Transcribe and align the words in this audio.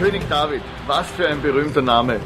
König 0.00 0.22
David, 0.28 0.60
was 0.86 1.10
für 1.12 1.28
ein 1.28 1.40
berühmter 1.40 1.82
Name. 1.82 2.18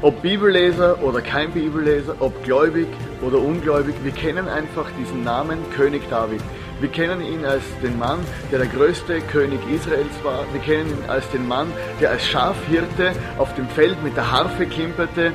Ob 0.00 0.22
Bibelleser 0.22 1.02
oder 1.02 1.20
kein 1.20 1.52
Bibelleser, 1.52 2.16
ob 2.20 2.42
gläubig 2.44 2.88
oder 3.20 3.38
ungläubig, 3.38 3.94
wir 4.02 4.12
kennen 4.12 4.48
einfach 4.48 4.86
diesen 4.98 5.22
Namen 5.22 5.58
König 5.76 6.08
David. 6.08 6.40
Wir 6.80 6.88
kennen 6.88 7.20
ihn 7.20 7.44
als 7.44 7.62
den 7.82 7.98
Mann, 7.98 8.18
der 8.50 8.58
der 8.58 8.68
größte 8.68 9.20
König 9.20 9.60
Israels 9.70 10.12
war. 10.24 10.44
Wir 10.52 10.60
kennen 10.60 10.88
ihn 10.90 11.08
als 11.08 11.28
den 11.30 11.46
Mann, 11.46 11.68
der 12.00 12.10
als 12.10 12.26
Schafhirte 12.26 13.12
auf 13.38 13.54
dem 13.54 13.68
Feld 13.68 14.02
mit 14.02 14.16
der 14.16 14.32
Harfe 14.32 14.66
klimperte 14.66 15.32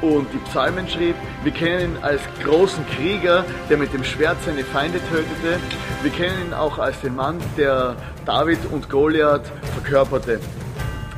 und 0.00 0.26
die 0.32 0.38
Psalmen 0.50 0.88
schrieb. 0.88 1.14
Wir 1.44 1.52
kennen 1.52 1.80
ihn 1.80 1.96
als 2.02 2.20
großen 2.42 2.84
Krieger, 2.96 3.44
der 3.68 3.76
mit 3.76 3.92
dem 3.92 4.02
Schwert 4.02 4.38
seine 4.44 4.64
Feinde 4.64 4.98
tötete. 5.08 5.60
Wir 6.02 6.10
kennen 6.10 6.46
ihn 6.46 6.54
auch 6.54 6.78
als 6.78 7.00
den 7.00 7.14
Mann, 7.14 7.38
der 7.56 7.96
David 8.24 8.58
und 8.72 8.88
Goliath 8.88 9.46
verkörperte. 9.74 10.40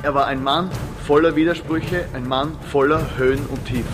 Er 0.03 0.15
war 0.15 0.25
ein 0.25 0.41
Mann 0.41 0.71
voller 1.05 1.35
Widersprüche, 1.35 2.05
ein 2.13 2.27
Mann 2.27 2.57
voller 2.71 3.17
Höhen 3.17 3.45
und 3.45 3.63
Tiefen. 3.65 3.85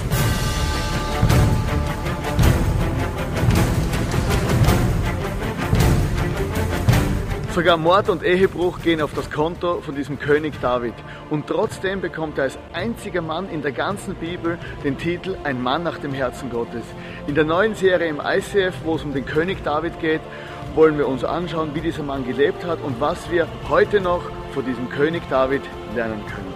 Sogar 7.53 7.75
Mord 7.75 8.07
und 8.07 8.23
Ehebruch 8.23 8.79
gehen 8.81 9.01
auf 9.01 9.13
das 9.15 9.29
Konto 9.29 9.81
von 9.81 9.95
diesem 9.95 10.17
König 10.17 10.53
David. 10.61 10.93
Und 11.29 11.47
trotzdem 11.47 11.99
bekommt 11.99 12.37
er 12.37 12.45
als 12.45 12.57
einziger 12.71 13.21
Mann 13.21 13.49
in 13.49 13.61
der 13.61 13.73
ganzen 13.73 14.15
Bibel 14.15 14.57
den 14.85 14.97
Titel 14.97 15.35
Ein 15.43 15.61
Mann 15.61 15.83
nach 15.83 15.97
dem 15.97 16.13
Herzen 16.13 16.49
Gottes. 16.49 16.83
In 17.25 17.35
der 17.35 17.43
neuen 17.43 17.75
Serie 17.75 18.07
im 18.07 18.21
ICF, 18.23 18.75
wo 18.85 18.95
es 18.95 19.03
um 19.03 19.13
den 19.13 19.25
König 19.25 19.61
David 19.65 19.99
geht, 19.99 20.21
wollen 20.73 20.97
wir 20.97 21.07
uns 21.07 21.25
anschauen, 21.25 21.71
wie 21.73 21.81
dieser 21.81 22.03
Mann 22.03 22.25
gelebt 22.25 22.63
hat 22.65 22.79
und 22.81 23.01
was 23.01 23.29
wir 23.29 23.47
heute 23.67 23.99
noch 23.99 24.21
von 24.57 24.65
diesem 24.65 24.89
König 24.89 25.21
David 25.29 25.61
lernen 25.93 26.19
können. 26.25 26.51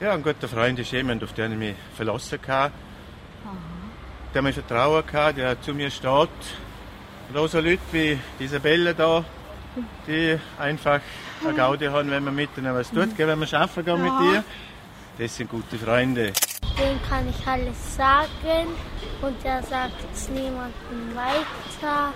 Ja, 0.00 0.12
ein 0.12 0.22
guter 0.22 0.46
Freund 0.46 0.78
ist 0.78 0.92
jemand, 0.92 1.24
auf 1.24 1.32
den 1.32 1.50
ich 1.50 1.58
mich 1.58 1.74
verlassen 1.96 2.40
kann. 2.40 2.70
Der 4.32 4.42
mir 4.42 4.52
Vertrauen 4.52 5.04
kann, 5.04 5.34
der 5.34 5.60
zu 5.60 5.74
mir 5.74 5.90
steht. 5.90 6.28
Auch 7.34 7.48
so 7.48 7.58
Leute 7.58 7.80
wie 7.90 8.16
Isabelle 8.38 8.94
da, 8.94 9.24
die 10.06 10.38
einfach 10.58 11.00
eine 11.44 11.54
Gaudi 11.54 11.86
haben, 11.86 12.10
wenn 12.10 12.24
man 12.24 12.34
miteinander 12.34 12.80
was 12.80 12.90
tut, 12.90 13.16
wenn 13.16 13.38
man 13.38 13.48
arbeiten 13.54 13.84
geht 13.84 13.98
mit 13.98 14.20
dir. 14.20 14.44
Das 15.18 15.36
sind 15.36 15.50
gute 15.50 15.76
Freunde. 15.76 16.32
Dem 16.78 17.02
kann 17.08 17.28
ich 17.28 17.46
alles 17.46 17.96
sagen 17.96 18.68
und 19.20 19.44
er 19.44 19.62
sagt 19.62 19.94
es 20.12 20.28
niemandem 20.28 21.14
weiter. 21.14 22.12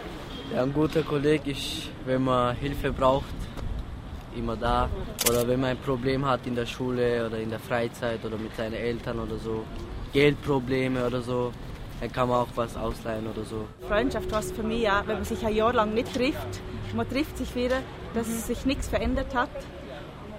Ja, 0.54 0.62
ein 0.62 0.72
guter 0.72 1.02
Kollege 1.02 1.50
ist, 1.50 1.88
wenn 2.04 2.24
man 2.24 2.54
Hilfe 2.56 2.92
braucht, 2.92 3.24
immer 4.36 4.56
da. 4.56 4.88
Oder 5.28 5.46
wenn 5.48 5.60
man 5.60 5.70
ein 5.70 5.78
Problem 5.78 6.24
hat 6.26 6.46
in 6.46 6.54
der 6.54 6.66
Schule 6.66 7.26
oder 7.26 7.38
in 7.38 7.50
der 7.50 7.58
Freizeit 7.58 8.24
oder 8.24 8.36
mit 8.36 8.54
seinen 8.56 8.74
Eltern 8.74 9.18
oder 9.18 9.36
so, 9.36 9.64
Geldprobleme 10.12 11.04
oder 11.06 11.22
so, 11.22 11.52
dann 12.00 12.12
kann 12.12 12.28
man 12.28 12.38
auch 12.40 12.48
was 12.54 12.76
ausleihen 12.76 13.26
oder 13.26 13.44
so. 13.44 13.66
Freundschaft 13.88 14.32
heißt 14.32 14.54
für 14.54 14.62
mich 14.62 14.82
ja, 14.82 15.02
wenn 15.06 15.16
man 15.16 15.24
sich 15.24 15.44
ein 15.46 15.54
Jahr 15.54 15.72
lang 15.72 15.94
nicht 15.94 16.12
trifft, 16.12 16.60
man 16.94 17.08
trifft 17.08 17.36
sich 17.38 17.54
wieder, 17.54 17.78
dass 18.14 18.46
sich 18.46 18.64
nichts 18.66 18.88
verändert 18.88 19.34
hat 19.34 19.50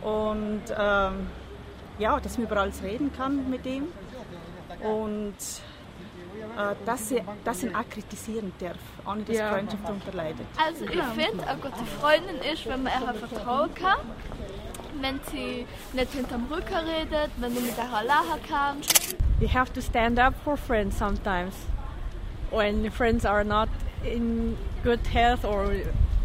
und 0.01 0.61
ähm, 0.77 1.27
ja, 1.99 2.19
dass 2.19 2.37
man 2.37 2.47
über 2.47 2.57
alles 2.61 2.81
reden 2.83 3.11
kann 3.15 3.49
mit 3.49 3.65
ihm 3.65 3.85
und 4.83 5.35
äh, 6.57 6.75
dass, 6.85 7.09
sie, 7.09 7.21
dass 7.43 7.63
ihn 7.63 7.75
auch 7.75 7.87
kritisieren 7.89 8.51
darf, 8.59 8.77
ohne 9.05 9.23
dass 9.23 9.37
Ja. 9.37 9.51
Freundschaft 9.51 9.83
darunter 9.83 10.11
leidet. 10.13 10.45
Also 10.63 10.85
ich 10.85 10.91
finde, 10.91 11.47
eine 11.47 11.59
gute 11.59 11.85
Freundin 11.99 12.37
ist, 12.51 12.65
wenn 12.67 12.83
man 12.83 12.93
ihr 13.01 13.13
vertrauen 13.13 13.73
kann, 13.75 13.99
wenn 15.01 15.19
sie 15.31 15.65
nicht 15.93 16.11
hinterm 16.11 16.47
Rücken 16.51 16.75
redet, 16.75 17.31
wenn 17.37 17.53
du 17.55 17.61
mit 17.61 17.73
ihr 17.77 18.03
lachen 18.05 18.39
kannst. 18.47 19.15
you 19.39 19.47
have 19.47 19.73
to 19.73 19.81
stand 19.81 20.19
up 20.19 20.33
for 20.45 20.55
friends 20.55 20.97
sometimes 20.97 21.53
when 22.51 22.89
friends 22.91 23.25
are 23.25 23.43
not 23.43 23.67
in 24.05 24.55
good 24.83 24.99
health 25.07 25.43
or 25.43 25.71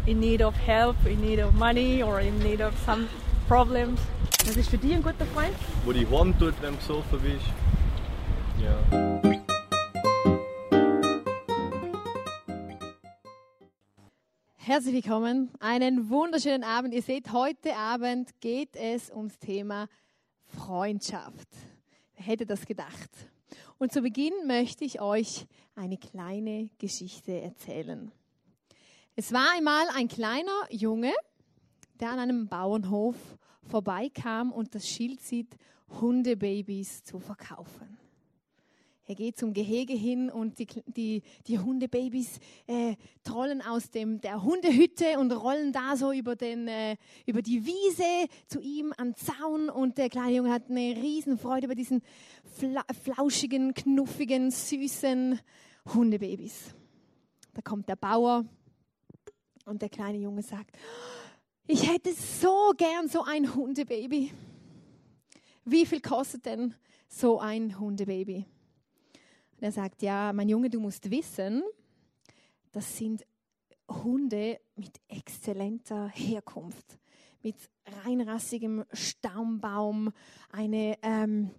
in 0.05 0.19
need 0.19 0.41
of 0.41 0.55
help, 0.55 0.95
in 1.05 1.21
need 1.21 1.39
of 1.39 1.53
money 1.53 2.01
or 2.01 2.19
in 2.19 2.37
need 2.39 2.61
of 2.61 2.73
some 2.85 3.07
problems. 3.47 3.99
Was 4.45 4.57
ist 4.57 4.69
für 4.69 4.77
dich 4.77 4.93
ein 4.93 5.03
guter 5.03 5.25
Freund? 5.33 5.55
wo 5.85 5.91
die 5.91 6.05
heim 6.07 6.37
tut, 6.37 6.53
wenn 6.61 6.73
du 6.73 6.77
besoffen 6.77 7.19
bist. 7.19 7.45
Ja. 8.61 9.29
Herzlich 14.55 14.93
willkommen, 14.93 15.49
einen 15.59 16.09
wunderschönen 16.09 16.63
Abend. 16.63 16.93
Ihr 16.93 17.01
seht, 17.01 17.31
heute 17.33 17.75
Abend 17.75 18.39
geht 18.39 18.75
es 18.75 19.09
ums 19.09 19.39
Thema 19.39 19.87
Freundschaft. 20.45 21.47
Wer 22.15 22.25
hätte 22.25 22.45
das 22.45 22.65
gedacht? 22.65 23.09
Und 23.79 23.91
zu 23.91 24.01
Beginn 24.01 24.33
möchte 24.45 24.85
ich 24.85 25.01
euch 25.01 25.47
eine 25.75 25.97
kleine 25.97 26.69
Geschichte 26.77 27.41
erzählen. 27.41 28.11
Es 29.21 29.33
war 29.33 29.51
einmal 29.53 29.85
ein 29.95 30.07
kleiner 30.07 30.53
Junge, 30.69 31.11
der 31.99 32.11
an 32.11 32.19
einem 32.19 32.47
Bauernhof 32.47 33.17
vorbeikam 33.63 34.53
und 34.53 34.73
das 34.75 34.87
Schild 34.87 35.19
sieht, 35.19 35.57
Hundebabys 35.99 37.03
zu 37.03 37.19
verkaufen. 37.19 37.97
Er 39.07 39.15
geht 39.15 39.37
zum 39.37 39.51
Gehege 39.51 39.91
hin 39.91 40.29
und 40.29 40.57
die, 40.57 40.67
die, 40.87 41.23
die 41.47 41.59
Hundebabys 41.59 42.39
äh, 42.65 42.95
trollen 43.25 43.61
aus 43.61 43.91
dem, 43.91 44.21
der 44.21 44.41
Hundehütte 44.41 45.19
und 45.19 45.33
rollen 45.33 45.73
da 45.73 45.97
so 45.97 46.13
über, 46.13 46.37
den, 46.37 46.69
äh, 46.69 46.95
über 47.25 47.41
die 47.41 47.65
Wiese 47.65 48.33
zu 48.47 48.61
ihm 48.61 48.93
an 48.95 49.09
den 49.11 49.15
Zaun. 49.17 49.69
Und 49.69 49.97
der 49.97 50.07
kleine 50.07 50.37
Junge 50.37 50.53
hat 50.53 50.69
eine 50.69 50.95
Riesenfreude 50.95 51.65
über 51.65 51.75
diesen 51.75 52.03
fla 52.57 52.85
flauschigen, 53.03 53.73
knuffigen, 53.73 54.49
süßen 54.49 55.41
Hundebabys. 55.93 56.73
Da 57.53 57.61
kommt 57.61 57.89
der 57.89 57.97
Bauer 57.97 58.45
und 59.69 59.81
der 59.81 59.89
kleine 59.89 60.17
Junge 60.17 60.41
sagt, 60.41 60.77
ich 61.67 61.87
hätte 61.87 62.13
so 62.13 62.73
gern 62.75 63.07
so 63.07 63.23
ein 63.23 63.53
Hundebaby. 63.53 64.31
Wie 65.65 65.85
viel 65.85 66.01
kostet 66.01 66.45
denn 66.45 66.73
so 67.07 67.39
ein 67.39 67.79
Hundebaby? 67.79 68.45
Und 69.57 69.63
er 69.63 69.71
sagt, 69.71 70.01
ja, 70.01 70.33
mein 70.33 70.49
Junge, 70.49 70.69
du 70.69 70.79
musst 70.79 71.11
wissen, 71.11 71.63
das 72.71 72.97
sind 72.97 73.25
Hunde 73.87 74.59
mit 74.75 74.99
exzellenter 75.07 76.07
Herkunft, 76.09 76.97
mit 77.43 77.55
reinrassigem 78.03 78.85
Staumbaum, 78.93 80.11
eine 80.51 80.97
ähm, 81.01 81.51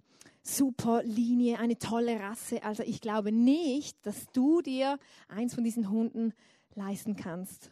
super 0.43 1.03
Linie, 1.03 1.59
eine 1.59 1.77
tolle 1.77 2.19
Rasse. 2.19 2.63
Also 2.63 2.83
ich 2.83 3.01
glaube 3.01 3.31
nicht, 3.31 4.05
dass 4.05 4.25
du 4.33 4.61
dir 4.61 4.99
eins 5.27 5.53
von 5.53 5.63
diesen 5.63 5.89
Hunden 5.89 6.33
leisten 6.75 7.15
kannst. 7.15 7.71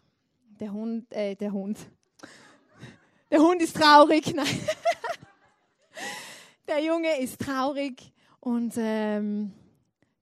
Der 0.59 0.73
Hund, 0.73 1.11
äh, 1.13 1.35
der 1.35 1.51
Hund. 1.51 1.77
Der 3.31 3.39
Hund 3.39 3.61
ist 3.61 3.75
traurig. 3.75 4.33
Nein. 4.35 4.47
Der 6.67 6.83
Junge 6.83 7.19
ist 7.19 7.39
traurig 7.39 8.11
und 8.39 8.73
ähm, 8.77 9.53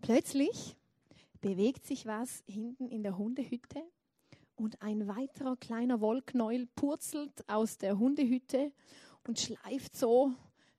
Plötzlich 0.01 0.77
bewegt 1.41 1.85
sich 1.85 2.05
was 2.05 2.43
hinten 2.47 2.87
in 2.87 3.03
der 3.03 3.17
Hundehütte 3.17 3.83
und 4.55 4.81
ein 4.81 5.07
weiterer 5.07 5.57
kleiner 5.57 5.99
Wollknäuel 5.99 6.67
purzelt 6.75 7.43
aus 7.49 7.77
der 7.77 7.99
Hundehütte 7.99 8.71
und 9.27 9.39
schleift 9.39 9.97
so 9.97 10.31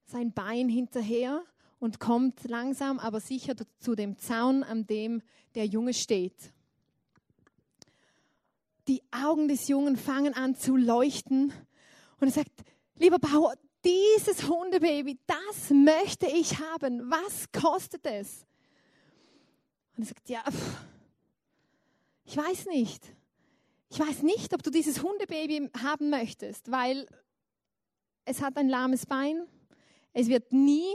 sein 0.07 0.33
Bein 0.33 0.71
hinterher 0.71 1.45
und 1.79 2.01
kommt 2.01 2.45
langsam 2.45 2.99
aber 2.99 3.21
sicher 3.21 3.55
zu 3.79 3.95
dem 3.95 4.17
Zaun, 4.17 4.63
an 4.63 4.87
dem 4.87 5.21
der 5.55 5.67
Junge 5.67 5.93
steht. 5.93 6.55
Die 8.89 9.03
Augen 9.13 9.49
des 9.49 9.69
Jungen 9.69 9.97
fangen 9.97 10.35
an 10.35 10.55
zu 10.55 10.75
leuchten 10.77 11.53
und 12.21 12.29
er 12.29 12.33
sagt, 12.33 12.51
lieber 12.97 13.19
Bauer, 13.19 13.55
dieses 13.85 14.49
Hundebaby, 14.49 15.19
das 15.27 15.71
möchte 15.71 16.27
ich 16.27 16.59
haben. 16.59 17.11
Was 17.11 17.53
kostet 17.53 18.05
es? 18.07 18.47
Und 19.97 20.05
er 20.05 20.07
sagt, 20.07 20.29
ja, 20.29 20.43
pff, 20.43 20.81
ich 22.25 22.37
weiß 22.37 22.67
nicht. 22.67 23.05
Ich 23.91 23.99
weiß 23.99 24.23
nicht, 24.23 24.53
ob 24.53 24.63
du 24.63 24.71
dieses 24.71 25.03
Hundebaby 25.03 25.71
haben 25.83 26.11
möchtest, 26.11 26.71
weil 26.71 27.07
es 28.25 28.43
hat 28.43 28.57
ein 28.57 28.69
lahmes 28.69 29.07
Bein. 29.07 29.47
Es 30.13 30.29
wird 30.29 30.53
nie 30.53 30.89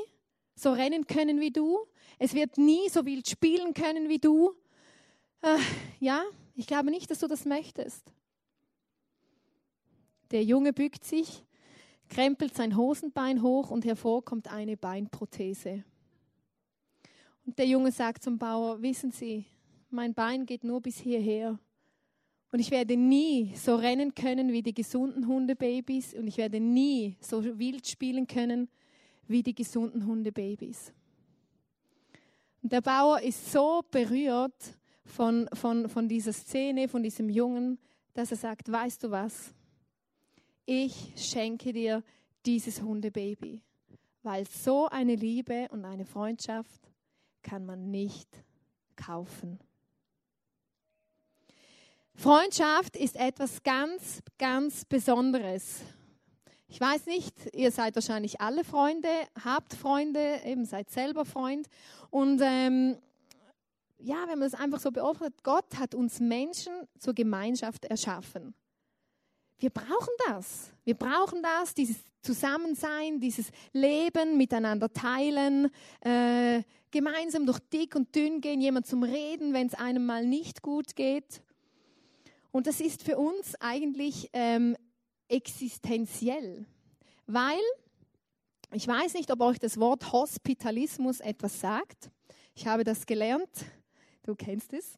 so 0.55 0.71
rennen 0.71 1.07
können 1.07 1.39
wie 1.39 1.51
du. 1.51 1.79
Es 2.19 2.33
wird 2.33 2.57
nie 2.57 2.89
so 2.89 3.05
wild 3.05 3.27
spielen 3.27 3.73
können 3.73 4.09
wie 4.09 4.19
du. 4.19 4.53
Äh, 5.41 5.57
ja, 5.99 6.23
ich 6.55 6.67
glaube 6.67 6.91
nicht, 6.91 7.09
dass 7.09 7.19
du 7.19 7.27
das 7.27 7.45
möchtest. 7.45 8.11
Der 10.31 10.43
Junge 10.43 10.73
bückt 10.73 11.03
sich, 11.03 11.43
krempelt 12.09 12.55
sein 12.55 12.75
Hosenbein 12.75 13.41
hoch 13.41 13.69
und 13.69 13.85
hervor 13.85 14.23
kommt 14.23 14.51
eine 14.51 14.77
Beinprothese. 14.77 15.83
Und 17.45 17.59
der 17.59 17.67
Junge 17.67 17.91
sagt 17.91 18.23
zum 18.23 18.37
Bauer, 18.37 18.81
wissen 18.81 19.11
Sie, 19.11 19.45
mein 19.89 20.13
Bein 20.13 20.45
geht 20.45 20.63
nur 20.63 20.81
bis 20.81 20.97
hierher. 20.97 21.59
Und 22.51 22.59
ich 22.59 22.71
werde 22.71 22.95
nie 22.95 23.53
so 23.55 23.75
rennen 23.75 24.13
können 24.13 24.51
wie 24.51 24.61
die 24.61 24.73
gesunden 24.73 25.27
Hundebabys 25.27 26.13
und 26.13 26.27
ich 26.27 26.37
werde 26.37 26.59
nie 26.59 27.17
so 27.19 27.43
wild 27.57 27.87
spielen 27.87 28.27
können 28.27 28.69
wie 29.27 29.41
die 29.41 29.55
gesunden 29.55 30.05
Hundebabys. 30.05 30.93
Und 32.61 32.71
der 32.71 32.81
Bauer 32.81 33.19
ist 33.21 33.51
so 33.51 33.83
berührt 33.89 34.77
von, 35.05 35.49
von, 35.53 35.89
von 35.89 36.07
dieser 36.07 36.33
Szene, 36.33 36.87
von 36.87 37.03
diesem 37.03 37.29
Jungen, 37.29 37.79
dass 38.13 38.31
er 38.31 38.37
sagt, 38.37 38.71
weißt 38.71 39.03
du 39.03 39.11
was? 39.11 39.53
Ich 40.65 41.13
schenke 41.17 41.73
dir 41.73 42.03
dieses 42.45 42.81
Hundebaby, 42.81 43.61
weil 44.21 44.47
so 44.47 44.87
eine 44.87 45.15
Liebe 45.15 45.67
und 45.71 45.85
eine 45.85 46.05
Freundschaft 46.05 46.81
kann 47.41 47.65
man 47.65 47.91
nicht 47.91 48.29
kaufen. 48.95 49.59
Freundschaft 52.15 52.95
ist 52.95 53.15
etwas 53.15 53.63
ganz, 53.63 54.21
ganz 54.37 54.85
Besonderes. 54.85 55.81
Ich 56.67 56.79
weiß 56.79 57.07
nicht, 57.07 57.33
ihr 57.53 57.71
seid 57.71 57.95
wahrscheinlich 57.95 58.39
alle 58.39 58.63
Freunde, 58.63 59.09
habt 59.43 59.73
Freunde, 59.73 60.39
eben 60.45 60.65
seid 60.65 60.89
selber 60.89 61.25
Freund. 61.25 61.67
Und 62.09 62.39
ähm, 62.43 62.97
ja, 64.03 64.23
wenn 64.27 64.39
man 64.39 64.51
das 64.51 64.59
einfach 64.59 64.79
so 64.79 64.91
beobachtet, 64.91 65.43
Gott 65.43 65.77
hat 65.77 65.95
uns 65.95 66.19
Menschen 66.19 66.73
zur 66.99 67.13
Gemeinschaft 67.13 67.85
erschaffen. 67.85 68.53
Wir 69.57 69.69
brauchen 69.69 70.13
das. 70.27 70.73
Wir 70.83 70.95
brauchen 70.95 71.41
das, 71.41 71.73
dieses 71.73 71.95
Zusammensein, 72.21 73.21
dieses 73.21 73.49
Leben, 73.71 74.37
miteinander 74.37 74.91
teilen, 74.91 75.69
äh, 76.01 76.63
gemeinsam 76.91 77.45
durch 77.45 77.59
dick 77.59 77.95
und 77.95 78.13
dünn 78.13 78.41
gehen, 78.41 78.59
jemand 78.59 78.87
zum 78.87 79.03
Reden, 79.03 79.53
wenn 79.53 79.67
es 79.67 79.73
einem 79.73 80.05
mal 80.05 80.25
nicht 80.25 80.61
gut 80.61 80.95
geht. 80.95 81.41
Und 82.51 82.67
das 82.67 82.81
ist 82.81 83.03
für 83.03 83.17
uns 83.17 83.55
eigentlich 83.61 84.29
ähm, 84.33 84.75
existenziell, 85.29 86.65
weil 87.25 87.61
ich 88.73 88.87
weiß 88.87 89.13
nicht, 89.13 89.31
ob 89.31 89.39
euch 89.41 89.59
das 89.59 89.79
Wort 89.79 90.11
Hospitalismus 90.11 91.19
etwas 91.19 91.59
sagt. 91.61 92.09
Ich 92.53 92.67
habe 92.67 92.83
das 92.83 93.05
gelernt. 93.05 93.49
Du 94.23 94.35
kennst 94.35 94.73
es. 94.73 94.97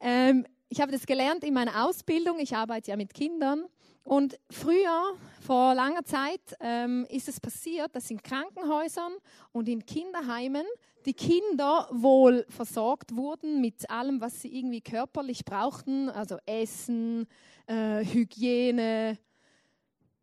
Ähm, 0.00 0.46
ich 0.68 0.80
habe 0.80 0.92
das 0.92 1.06
gelernt 1.06 1.44
in 1.44 1.54
meiner 1.54 1.86
Ausbildung. 1.86 2.38
Ich 2.38 2.54
arbeite 2.54 2.90
ja 2.90 2.96
mit 2.96 3.14
Kindern. 3.14 3.64
Und 4.02 4.38
früher, 4.50 5.14
vor 5.40 5.74
langer 5.74 6.04
Zeit, 6.04 6.40
ähm, 6.60 7.06
ist 7.10 7.28
es 7.28 7.38
passiert, 7.38 7.94
dass 7.94 8.10
in 8.10 8.22
Krankenhäusern 8.22 9.12
und 9.52 9.68
in 9.68 9.84
Kinderheimen 9.84 10.64
die 11.06 11.14
Kinder 11.14 11.88
wohl 11.92 12.44
versorgt 12.48 13.14
wurden 13.14 13.60
mit 13.60 13.88
allem, 13.88 14.20
was 14.20 14.42
sie 14.42 14.56
irgendwie 14.56 14.80
körperlich 14.80 15.44
brauchten, 15.44 16.10
also 16.10 16.38
Essen, 16.46 17.26
äh, 17.66 18.04
Hygiene, 18.04 19.18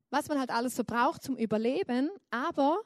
was 0.09 0.27
man 0.27 0.39
halt 0.39 0.51
alles 0.51 0.75
so 0.75 0.83
braucht 0.83 1.23
zum 1.23 1.37
Überleben, 1.37 2.09
aber 2.29 2.79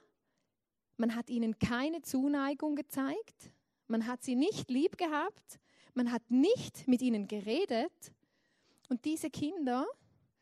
man 0.97 1.15
hat 1.15 1.29
ihnen 1.29 1.57
keine 1.59 2.01
Zuneigung 2.01 2.75
gezeigt, 2.75 3.51
man 3.91 4.07
hat 4.07 4.23
sie 4.23 4.35
nicht 4.35 4.71
lieb 4.71 4.97
gehabt, 4.97 5.59
man 5.93 6.11
hat 6.11 6.23
nicht 6.29 6.87
mit 6.87 7.01
ihnen 7.01 7.27
geredet 7.27 7.91
und 8.89 9.05
diese 9.05 9.29
Kinder 9.29 9.85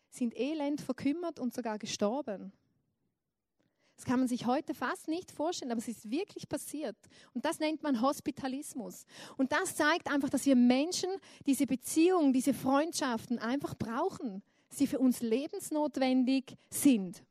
sind 0.09 0.37
elend 0.39 0.81
verkümmert 0.81 1.39
und 1.39 1.53
sogar 1.53 1.77
gestorben. 1.77 2.53
Das 3.95 4.05
kann 4.05 4.19
man 4.19 4.29
sich 4.29 4.45
heute 4.45 4.73
fast 4.73 5.09
nicht 5.09 5.29
vorstellen, 5.29 5.71
aber 5.71 5.79
es 5.79 5.89
ist 5.89 6.09
wirklich 6.09 6.47
passiert. 6.47 6.95
Und 7.33 7.43
das 7.43 7.59
nennt 7.59 7.83
man 7.83 8.01
Hospitalismus. 8.01 9.05
Und 9.35 9.51
das 9.51 9.75
zeigt 9.75 10.09
einfach, 10.09 10.29
dass 10.29 10.45
wir 10.45 10.55
Menschen 10.55 11.09
diese 11.45 11.67
Beziehungen, 11.67 12.31
diese 12.31 12.53
Freundschaften 12.53 13.39
einfach 13.39 13.75
brauchen. 13.75 14.41
Sie 14.69 14.87
für 14.87 14.99
uns 14.99 15.19
lebensnotwendig 15.19 16.55
sind. 16.69 17.21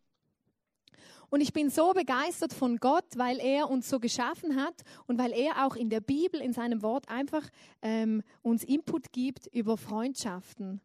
Und 1.31 1.41
ich 1.41 1.53
bin 1.53 1.71
so 1.71 1.93
begeistert 1.93 2.53
von 2.53 2.79
Gott, 2.79 3.05
weil 3.17 3.39
er 3.39 3.69
uns 3.69 3.89
so 3.89 4.01
geschaffen 4.01 4.57
hat 4.57 4.83
und 5.07 5.19
weil 5.19 5.33
er 5.33 5.67
auch 5.67 5.77
in 5.77 5.91
der 5.91 6.01
Bibel, 6.01 6.41
in 6.41 6.53
seinem 6.53 6.83
Wort 6.83 7.09
einfach 7.09 7.47
ähm, 7.83 8.23
uns 8.43 8.65
Input 8.65 9.13
gibt 9.13 9.47
über 9.49 9.77
Freundschaften. 9.77 10.81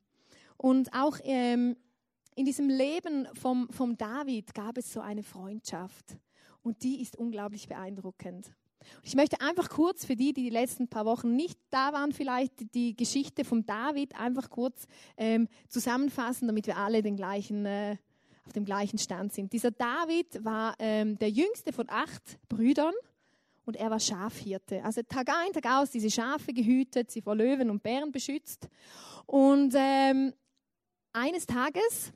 Und 0.58 0.94
auch 0.94 1.18
ähm, 1.24 1.78
in 2.36 2.46
diesem 2.46 2.70
Leben 2.70 3.28
vom, 3.34 3.70
vom 3.70 3.98
David 3.98 4.54
gab 4.54 4.78
es 4.78 4.92
so 4.92 5.02
eine 5.02 5.24
Freundschaft 5.24 6.18
und 6.62 6.84
die 6.84 7.02
ist 7.02 7.16
unglaublich 7.16 7.68
beeindruckend. 7.68 8.54
Ich 9.04 9.16
möchte 9.16 9.40
einfach 9.42 9.70
kurz 9.70 10.06
für 10.06 10.16
die, 10.16 10.34
die 10.34 10.44
die 10.44 10.50
letzten 10.50 10.88
paar 10.88 11.06
Wochen 11.06 11.36
nicht 11.36 11.58
da 11.70 11.94
waren, 11.94 12.12
vielleicht 12.12 12.74
die 12.74 12.96
Geschichte 12.96 13.46
vom 13.46 13.66
David 13.66 14.20
einfach 14.20 14.50
kurz 14.50 14.88
ähm, 15.16 15.48
zusammenfassen, 15.70 16.48
damit 16.48 16.68
wir 16.68 16.78
alle 16.78 17.02
den 17.02 17.16
gleichen, 17.16 17.66
äh, 17.66 17.98
auf 18.46 18.54
dem 18.54 18.66
gleichen 18.66 18.98
Stand 18.98 19.34
sind. 19.34 19.54
Dieser 19.54 19.72
David 19.72 20.44
war 20.44 20.76
ähm, 20.80 21.18
der 21.18 21.30
jüngste 21.30 21.72
von 21.74 21.90
acht 21.90 22.40
Brüdern 22.50 22.94
und 23.66 23.76
er 23.78 23.90
war 23.90 24.00
Schafhirte. 24.00 24.84
Also 24.84 25.02
Tag 25.04 25.30
ein, 25.30 25.54
Tag 25.54 25.66
aus 25.66 25.92
diese 25.92 26.12
Schafe 26.12 26.54
gehütet, 26.54 27.12
sie 27.12 27.22
vor 27.22 27.36
Löwen 27.36 27.70
und 27.70 27.82
Bären 27.82 28.12
beschützt. 28.12 28.68
Und 29.26 29.74
ähm, 29.76 30.34
eines 31.14 31.46
Tages 31.46 32.12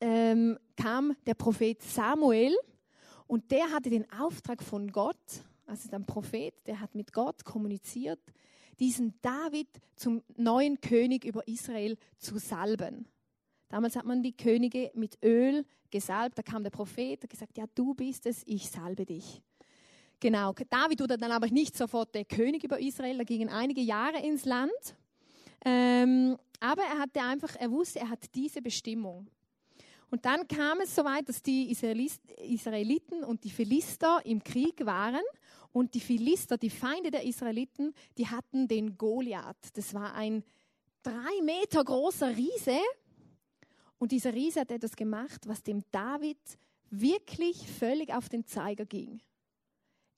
ähm, 0.00 0.58
kam 0.76 1.16
der 1.26 1.34
Prophet 1.34 1.82
Samuel 1.82 2.56
und 3.26 3.50
der 3.50 3.70
hatte 3.70 3.90
den 3.90 4.10
Auftrag 4.12 4.62
von 4.62 4.90
Gott, 4.92 5.16
also 5.66 5.90
ein 5.90 6.06
Prophet, 6.06 6.54
der 6.66 6.80
hat 6.80 6.94
mit 6.94 7.12
Gott 7.12 7.44
kommuniziert, 7.44 8.20
diesen 8.78 9.20
David 9.20 9.68
zum 9.96 10.22
neuen 10.36 10.80
König 10.80 11.24
über 11.24 11.46
Israel 11.48 11.96
zu 12.16 12.38
salben. 12.38 13.06
Damals 13.68 13.96
hat 13.96 14.04
man 14.04 14.22
die 14.22 14.36
Könige 14.36 14.90
mit 14.94 15.18
Öl 15.22 15.64
gesalbt. 15.90 16.38
Da 16.38 16.42
kam 16.42 16.62
der 16.62 16.70
Prophet, 16.70 17.22
hat 17.22 17.30
gesagt, 17.30 17.58
ja, 17.58 17.64
du 17.74 17.94
bist 17.94 18.26
es, 18.26 18.42
ich 18.46 18.70
salbe 18.70 19.04
dich. 19.04 19.42
Genau. 20.20 20.52
David 20.68 21.00
wurde 21.00 21.16
dann 21.16 21.32
aber 21.32 21.48
nicht 21.48 21.76
sofort 21.76 22.14
der 22.14 22.24
König 22.24 22.64
über 22.64 22.80
Israel. 22.80 23.18
Da 23.18 23.24
gingen 23.24 23.48
einige 23.48 23.80
Jahre 23.80 24.20
ins 24.20 24.44
Land. 24.44 24.72
Ähm, 25.64 26.36
aber 26.60 26.82
er 26.82 26.98
hatte 26.98 27.20
einfach, 27.22 27.54
er 27.56 27.70
wusste, 27.70 28.00
er 28.00 28.10
hat 28.10 28.34
diese 28.34 28.60
Bestimmung. 28.62 29.28
Und 30.10 30.24
dann 30.24 30.48
kam 30.48 30.80
es 30.80 30.94
so 30.94 31.04
weit, 31.04 31.28
dass 31.28 31.42
die 31.42 31.70
Israeliten 31.70 33.24
und 33.24 33.44
die 33.44 33.50
Philister 33.50 34.20
im 34.24 34.42
Krieg 34.42 34.84
waren. 34.86 35.22
Und 35.72 35.94
die 35.94 36.00
Philister, 36.00 36.56
die 36.56 36.70
Feinde 36.70 37.10
der 37.10 37.24
Israeliten, 37.24 37.94
die 38.16 38.26
hatten 38.26 38.66
den 38.66 38.96
Goliath. 38.96 39.68
Das 39.74 39.92
war 39.92 40.14
ein 40.14 40.42
drei 41.02 41.42
Meter 41.42 41.84
großer 41.84 42.34
Riese. 42.34 42.78
Und 43.98 44.12
dieser 44.12 44.32
Riese 44.32 44.60
hat 44.60 44.70
etwas 44.70 44.96
gemacht, 44.96 45.46
was 45.46 45.62
dem 45.62 45.82
David 45.90 46.38
wirklich 46.90 47.68
völlig 47.68 48.14
auf 48.14 48.28
den 48.28 48.46
Zeiger 48.46 48.86
ging. 48.86 49.20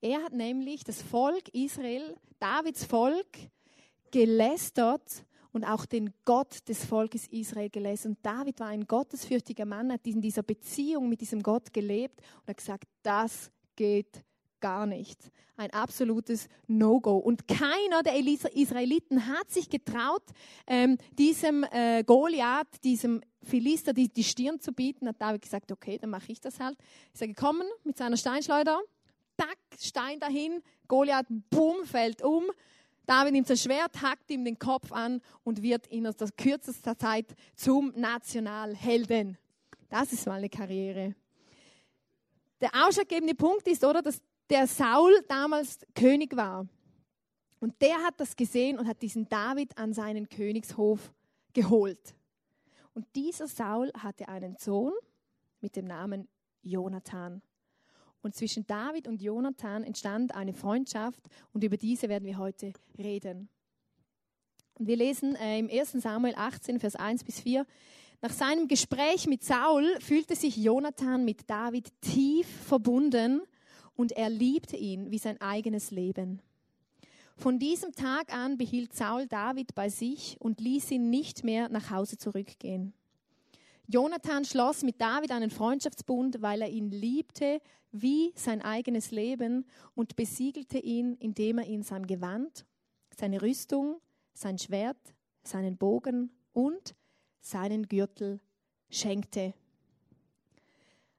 Er 0.00 0.22
hat 0.22 0.32
nämlich 0.32 0.84
das 0.84 1.02
Volk 1.02 1.48
Israel, 1.52 2.16
Davids 2.38 2.84
Volk, 2.84 3.26
gelästert 4.10 5.24
und 5.52 5.64
auch 5.64 5.84
den 5.84 6.12
Gott 6.24 6.68
des 6.68 6.84
Volkes 6.84 7.26
Israel 7.28 7.70
gelesen. 7.70 8.12
Und 8.12 8.18
David 8.22 8.60
war 8.60 8.68
ein 8.68 8.86
gottesfürchtiger 8.86 9.64
Mann, 9.64 9.92
hat 9.92 10.06
in 10.06 10.20
dieser 10.20 10.42
Beziehung 10.42 11.08
mit 11.08 11.20
diesem 11.20 11.42
Gott 11.42 11.72
gelebt 11.72 12.20
und 12.40 12.48
hat 12.48 12.56
gesagt, 12.56 12.84
das 13.02 13.50
geht 13.76 14.24
gar 14.60 14.86
nicht. 14.86 15.18
Ein 15.56 15.70
absolutes 15.72 16.48
No-Go. 16.66 17.16
Und 17.16 17.46
keiner 17.46 18.02
der 18.02 18.16
Israeliten 18.16 19.26
hat 19.26 19.50
sich 19.50 19.68
getraut, 19.68 20.22
ähm, 20.66 20.96
diesem 21.18 21.64
äh, 21.64 22.02
Goliath, 22.04 22.82
diesem 22.82 23.20
Philister, 23.42 23.92
die, 23.92 24.08
die 24.08 24.24
Stirn 24.24 24.60
zu 24.60 24.72
bieten. 24.72 25.08
Hat 25.08 25.20
David 25.20 25.42
gesagt, 25.42 25.70
okay, 25.72 25.98
dann 25.98 26.10
mache 26.10 26.32
ich 26.32 26.40
das 26.40 26.60
halt. 26.60 26.78
Ist 27.12 27.20
er 27.20 27.28
gekommen 27.28 27.66
mit 27.84 27.96
seiner 27.96 28.16
Steinschleuder, 28.16 28.80
tack, 29.36 29.58
Stein 29.78 30.18
dahin, 30.18 30.62
Goliath, 30.88 31.26
bumm, 31.50 31.84
fällt 31.84 32.22
um. 32.22 32.44
David 33.06 33.32
nimmt 33.32 33.48
sein 33.48 33.56
Schwert, 33.56 34.00
hackt 34.02 34.30
ihm 34.30 34.44
den 34.44 34.58
Kopf 34.58 34.92
an 34.92 35.20
und 35.42 35.62
wird 35.62 35.86
in 35.88 36.08
kürzester 36.36 36.96
Zeit 36.96 37.34
zum 37.56 37.92
Nationalhelden. 37.96 39.36
Das 39.88 40.12
ist 40.12 40.26
mal 40.26 40.34
eine 40.34 40.48
Karriere. 40.48 41.14
Der 42.60 42.70
ausschlaggebende 42.72 43.34
Punkt 43.34 43.66
ist, 43.66 43.84
oder, 43.84 44.02
dass 44.02 44.20
der 44.50 44.66
Saul 44.66 45.12
damals 45.28 45.78
König 45.94 46.36
war. 46.36 46.68
Und 47.60 47.80
der 47.80 48.02
hat 48.02 48.18
das 48.18 48.36
gesehen 48.36 48.78
und 48.78 48.88
hat 48.88 49.00
diesen 49.02 49.28
David 49.28 49.78
an 49.78 49.92
seinen 49.92 50.28
Königshof 50.28 51.12
geholt. 51.52 52.14
Und 52.94 53.06
dieser 53.14 53.46
Saul 53.46 53.92
hatte 53.96 54.28
einen 54.28 54.56
Sohn 54.56 54.92
mit 55.60 55.76
dem 55.76 55.86
Namen 55.86 56.28
Jonathan. 56.62 57.42
Und 58.22 58.34
zwischen 58.34 58.66
David 58.66 59.08
und 59.08 59.22
Jonathan 59.22 59.84
entstand 59.84 60.34
eine 60.34 60.52
Freundschaft 60.52 61.20
und 61.52 61.64
über 61.64 61.76
diese 61.76 62.08
werden 62.08 62.24
wir 62.26 62.38
heute 62.38 62.72
reden. 62.98 63.48
Und 64.74 64.86
wir 64.86 64.96
lesen 64.96 65.36
äh, 65.36 65.58
im 65.58 65.70
1. 65.70 65.92
Samuel 65.92 66.34
18, 66.36 66.80
Vers 66.80 66.96
1 66.96 67.24
bis 67.24 67.40
4. 67.40 67.66
Nach 68.22 68.32
seinem 68.32 68.68
Gespräch 68.68 69.26
mit 69.26 69.44
Saul 69.44 69.86
fühlte 70.00 70.36
sich 70.36 70.56
Jonathan 70.56 71.24
mit 71.24 71.48
David 71.48 71.88
tief 72.00 72.46
verbunden 72.66 73.42
und 73.94 74.12
er 74.12 74.30
liebte 74.30 74.76
ihn 74.76 75.10
wie 75.10 75.18
sein 75.18 75.40
eigenes 75.40 75.90
Leben. 75.90 76.40
Von 77.36 77.58
diesem 77.58 77.92
Tag 77.92 78.34
an 78.34 78.58
behielt 78.58 78.94
Saul 78.94 79.26
David 79.26 79.74
bei 79.74 79.88
sich 79.88 80.36
und 80.40 80.60
ließ 80.60 80.90
ihn 80.90 81.08
nicht 81.08 81.42
mehr 81.42 81.68
nach 81.70 81.90
Hause 81.90 82.18
zurückgehen. 82.18 82.92
Jonathan 83.86 84.44
schloss 84.44 84.82
mit 84.82 85.00
David 85.00 85.32
einen 85.32 85.50
Freundschaftsbund, 85.50 86.42
weil 86.42 86.62
er 86.62 86.68
ihn 86.68 86.90
liebte 86.90 87.60
wie 87.92 88.32
sein 88.36 88.62
eigenes 88.62 89.10
Leben 89.10 89.66
und 89.94 90.16
besiegelte 90.16 90.78
ihn, 90.78 91.14
indem 91.16 91.58
er 91.58 91.66
ihm 91.66 91.82
sein 91.82 92.06
Gewand, 92.06 92.66
seine 93.16 93.42
Rüstung, 93.42 94.00
sein 94.32 94.58
Schwert, 94.58 95.14
seinen 95.42 95.76
Bogen 95.76 96.30
und 96.52 96.94
seinen 97.40 97.88
Gürtel 97.88 98.40
schenkte. 98.90 99.54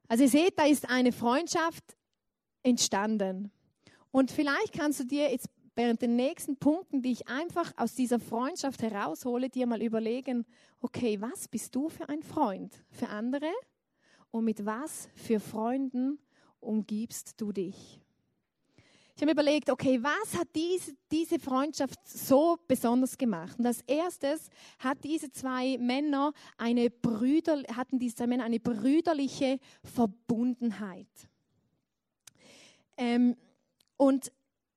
Also 0.07 0.23
ihr 0.23 0.29
seht, 0.29 0.57
da 0.57 0.65
ist 0.65 0.89
eine 0.89 1.11
Freundschaft 1.11 1.97
entstanden. 2.63 3.51
Und 4.11 4.31
vielleicht 4.31 4.73
kannst 4.73 4.99
du 4.99 5.05
dir 5.05 5.31
jetzt 5.31 5.49
während 5.75 6.01
den 6.01 6.15
nächsten 6.15 6.57
Punkten, 6.57 7.01
die 7.01 7.13
ich 7.13 7.27
einfach 7.27 7.71
aus 7.77 7.95
dieser 7.95 8.19
Freundschaft 8.19 8.81
heraushole, 8.81 9.49
dir 9.49 9.65
mal 9.65 9.81
überlegen, 9.81 10.45
okay, 10.81 11.19
was 11.21 11.47
bist 11.47 11.75
du 11.75 11.89
für 11.89 12.09
ein 12.09 12.23
Freund 12.23 12.73
für 12.89 13.09
andere 13.09 13.51
und 14.31 14.45
mit 14.45 14.65
was 14.65 15.09
für 15.15 15.39
Freunden 15.39 16.19
umgibst 16.59 17.39
du 17.39 17.51
dich? 17.51 18.01
Ich 19.15 19.21
habe 19.21 19.35
mir 19.35 19.41
überlegt, 19.43 19.69
okay, 19.69 20.01
was 20.01 20.35
hat 20.35 20.47
diese, 20.55 20.93
diese 21.11 21.37
Freundschaft 21.37 21.99
so 22.07 22.57
besonders 22.67 23.17
gemacht? 23.17 23.59
Und 23.59 23.65
als 23.67 23.81
erstes 23.81 24.49
hat 24.79 25.03
diese 25.03 25.31
zwei 25.31 25.77
Männer 25.77 26.33
eine 26.57 26.89
Brüder, 26.89 27.61
hatten 27.75 27.99
diese 27.99 28.15
zwei 28.15 28.27
Männer 28.27 28.45
eine 28.45 28.59
brüderliche 28.59 29.59
Verbundenheit. 29.83 31.07
Ähm, 33.01 33.35
und 33.97 34.31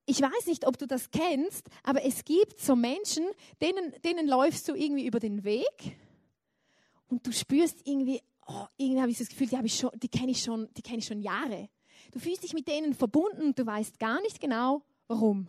ich 0.07 0.21
weiß 0.21 0.47
nicht, 0.47 0.67
ob 0.67 0.79
du 0.79 0.87
das 0.87 1.11
kennst, 1.11 1.69
aber 1.83 2.05
es 2.05 2.25
gibt 2.25 2.59
so 2.59 2.75
Menschen, 2.75 3.27
denen, 3.61 3.93
denen 4.03 4.27
läufst 4.27 4.67
du 4.69 4.75
irgendwie 4.75 5.07
über 5.07 5.21
den 5.21 5.45
Weg 5.45 5.99
und 7.09 7.27
du 7.27 7.33
spürst 7.33 7.87
irgendwie, 7.87 8.23
oh, 8.47 8.65
irgendwie 8.79 9.01
habe 9.03 9.11
ich 9.11 9.19
das 9.19 9.29
Gefühl, 9.29 9.47
die, 9.47 9.59
die 9.99 10.09
kenne 10.09 10.31
ich, 10.31 10.43
schon, 10.43 10.69
kenn 10.83 10.99
ich 10.99 11.07
schon 11.07 11.21
Jahre. 11.21 11.69
Du 12.13 12.19
fühlst 12.19 12.43
dich 12.43 12.55
mit 12.55 12.67
denen 12.67 12.95
verbunden 12.95 13.43
und 13.43 13.59
du 13.59 13.67
weißt 13.67 13.99
gar 13.99 14.21
nicht 14.23 14.41
genau, 14.41 14.83
warum. 15.07 15.49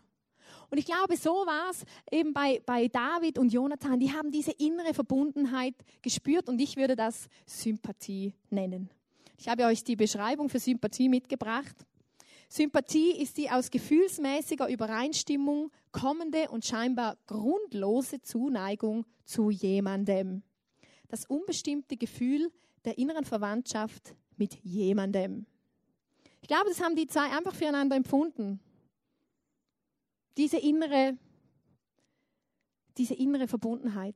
Und 0.69 0.77
ich 0.77 0.85
glaube, 0.85 1.15
so 1.15 1.31
war 1.31 1.69
es 1.71 1.85
eben 2.11 2.33
bei, 2.33 2.61
bei 2.65 2.89
David 2.89 3.37
und 3.37 3.53
Jonathan. 3.53 3.99
Die 3.99 4.11
haben 4.11 4.31
diese 4.31 4.51
innere 4.51 4.93
Verbundenheit 4.93 5.75
gespürt 6.01 6.49
und 6.49 6.59
ich 6.59 6.75
würde 6.75 6.97
das 6.97 7.29
Sympathie 7.45 8.33
nennen. 8.49 8.89
Ich 9.37 9.47
habe 9.47 9.63
euch 9.65 9.83
die 9.83 9.95
Beschreibung 9.95 10.49
für 10.49 10.59
Sympathie 10.59 11.07
mitgebracht. 11.07 11.75
Sympathie 12.47 13.11
ist 13.11 13.37
die 13.37 13.49
aus 13.49 13.71
gefühlsmäßiger 13.71 14.69
Übereinstimmung 14.69 15.71
kommende 15.91 16.49
und 16.49 16.65
scheinbar 16.65 17.17
grundlose 17.25 18.21
Zuneigung 18.21 19.05
zu 19.25 19.49
jemandem. 19.49 20.43
Das 21.07 21.25
unbestimmte 21.25 21.97
Gefühl 21.97 22.51
der 22.83 22.97
inneren 22.97 23.25
Verwandtschaft 23.25 24.15
mit 24.37 24.55
jemandem. 24.63 25.45
Ich 26.41 26.47
glaube, 26.47 26.69
das 26.69 26.81
haben 26.81 26.95
die 26.95 27.07
zwei 27.07 27.35
einfach 27.35 27.55
füreinander 27.55 27.95
empfunden. 27.95 28.59
Diese 30.37 30.57
innere, 30.57 31.17
diese 32.97 33.15
innere 33.15 33.47
Verbundenheit. 33.47 34.15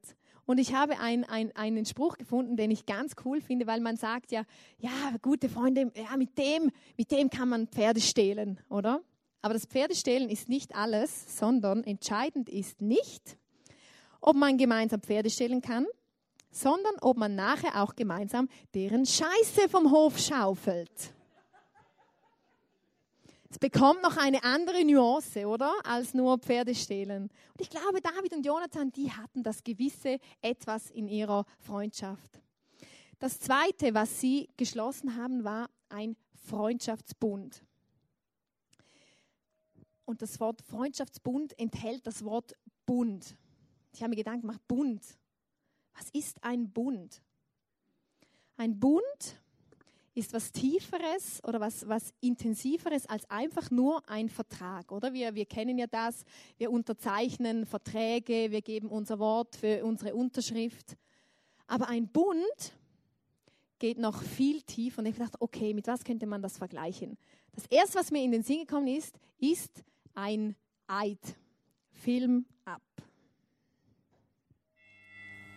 Und 0.50 0.58
ich 0.58 0.74
habe 0.74 1.00
ein, 1.00 1.26
ein, 1.26 1.56
einen 1.56 1.86
Spruch 1.86 2.18
gefunden, 2.18 2.58
den 2.58 2.72
ich 2.72 2.88
ganz 2.88 3.14
cool 3.24 3.40
finde, 3.40 3.68
weil 3.68 3.82
man 3.82 3.98
sagt 3.98 4.32
ja, 4.32 4.46
ja, 4.80 4.90
gute 5.22 5.48
Freunde, 5.48 5.92
ja, 5.96 6.18
mit 6.18 6.40
dem, 6.40 6.72
mit 6.98 7.12
dem 7.12 7.30
kann 7.30 7.50
man 7.50 7.68
Pferde 7.68 8.02
stehlen, 8.02 8.60
oder? 8.68 9.04
Aber 9.44 9.54
das 9.54 9.68
Pferdestehlen 9.68 10.28
ist 10.28 10.50
nicht 10.50 10.74
alles, 10.74 11.38
sondern 11.38 11.84
entscheidend 11.84 12.50
ist 12.50 12.82
nicht, 12.82 13.38
ob 14.22 14.36
man 14.36 14.58
gemeinsam 14.58 15.04
Pferde 15.04 15.30
stehlen 15.30 15.62
kann, 15.62 15.86
sondern 16.50 16.96
ob 17.02 17.16
man 17.16 17.36
nachher 17.36 17.84
auch 17.84 17.96
gemeinsam 17.96 18.50
deren 18.74 19.06
Scheiße 19.06 19.70
vom 19.70 19.92
Hof 19.92 20.18
schaufelt. 20.18 21.14
Es 23.52 23.58
bekommt 23.58 24.04
noch 24.04 24.16
eine 24.18 24.44
andere 24.44 24.86
Nuance, 24.86 25.48
oder? 25.48 25.74
Als 25.84 26.14
nur 26.14 26.38
Pferde 26.38 26.76
stehlen. 26.76 27.24
Und 27.24 27.62
ich 27.62 27.70
glaube, 27.70 28.00
David 28.00 28.36
und 28.36 28.46
Jonathan, 28.46 28.92
die 28.92 29.12
hatten 29.12 29.42
das 29.42 29.64
gewisse 29.64 30.20
etwas 30.42 30.92
in 30.92 31.08
ihrer 31.08 31.46
Freundschaft. 31.58 32.40
Das 33.18 33.40
zweite, 33.40 33.94
was 33.96 34.22
sie 34.22 34.50
geschlossen 34.56 35.16
haben, 35.18 35.44
war 35.44 35.70
ein 35.90 36.16
Freundschaftsbund. 36.48 37.64
Und 40.06 40.22
das 40.22 40.40
Wort 40.40 40.62
Freundschaftsbund 40.62 41.58
enthält 41.60 42.06
das 42.06 42.24
Wort 42.24 42.54
Bund. 42.86 43.36
Ich 43.94 44.02
habe 44.02 44.12
mir 44.12 44.16
Gedanken 44.16 44.42
gemacht, 44.42 44.62
Bund. 44.68 45.04
Was 45.98 46.10
ist 46.12 46.44
ein 46.44 46.72
Bund? 46.72 47.22
Ein 48.58 48.80
Bund 48.80 49.42
ist 50.20 50.34
was 50.34 50.52
Tieferes 50.52 51.42
oder 51.44 51.60
was, 51.60 51.88
was 51.88 52.14
Intensiveres 52.20 53.06
als 53.08 53.30
einfach 53.30 53.72
nur 53.72 54.08
ein 54.08 54.30
Vertrag, 54.30 54.92
oder? 54.92 55.14
Wir, 55.14 55.34
wir 55.34 55.46
kennen 55.46 55.78
ja 55.78 55.88
das, 55.88 56.24
wir 56.58 56.72
unterzeichnen 56.72 57.66
Verträge, 57.66 58.52
wir 58.52 58.62
geben 58.62 58.90
unser 58.90 59.18
Wort 59.18 59.56
für 59.56 59.84
unsere 59.86 60.14
Unterschrift. 60.14 60.98
Aber 61.68 61.88
ein 61.88 62.08
Bund 62.08 62.74
geht 63.80 63.98
noch 63.98 64.22
viel 64.22 64.62
tiefer 64.62 65.00
und 65.00 65.06
ich 65.06 65.16
dachte, 65.16 65.38
okay, 65.40 65.74
mit 65.74 65.88
was 65.88 66.04
könnte 66.04 66.26
man 66.26 66.42
das 66.42 66.58
vergleichen? 66.58 67.18
Das 67.54 67.66
erste, 67.68 68.00
was 68.00 68.12
mir 68.12 68.24
in 68.24 68.32
den 68.32 68.44
Sinn 68.44 68.60
gekommen 68.60 68.88
ist, 68.88 69.18
ist 69.40 69.84
ein 70.14 70.56
Eid. 70.88 71.20
Film 71.92 72.46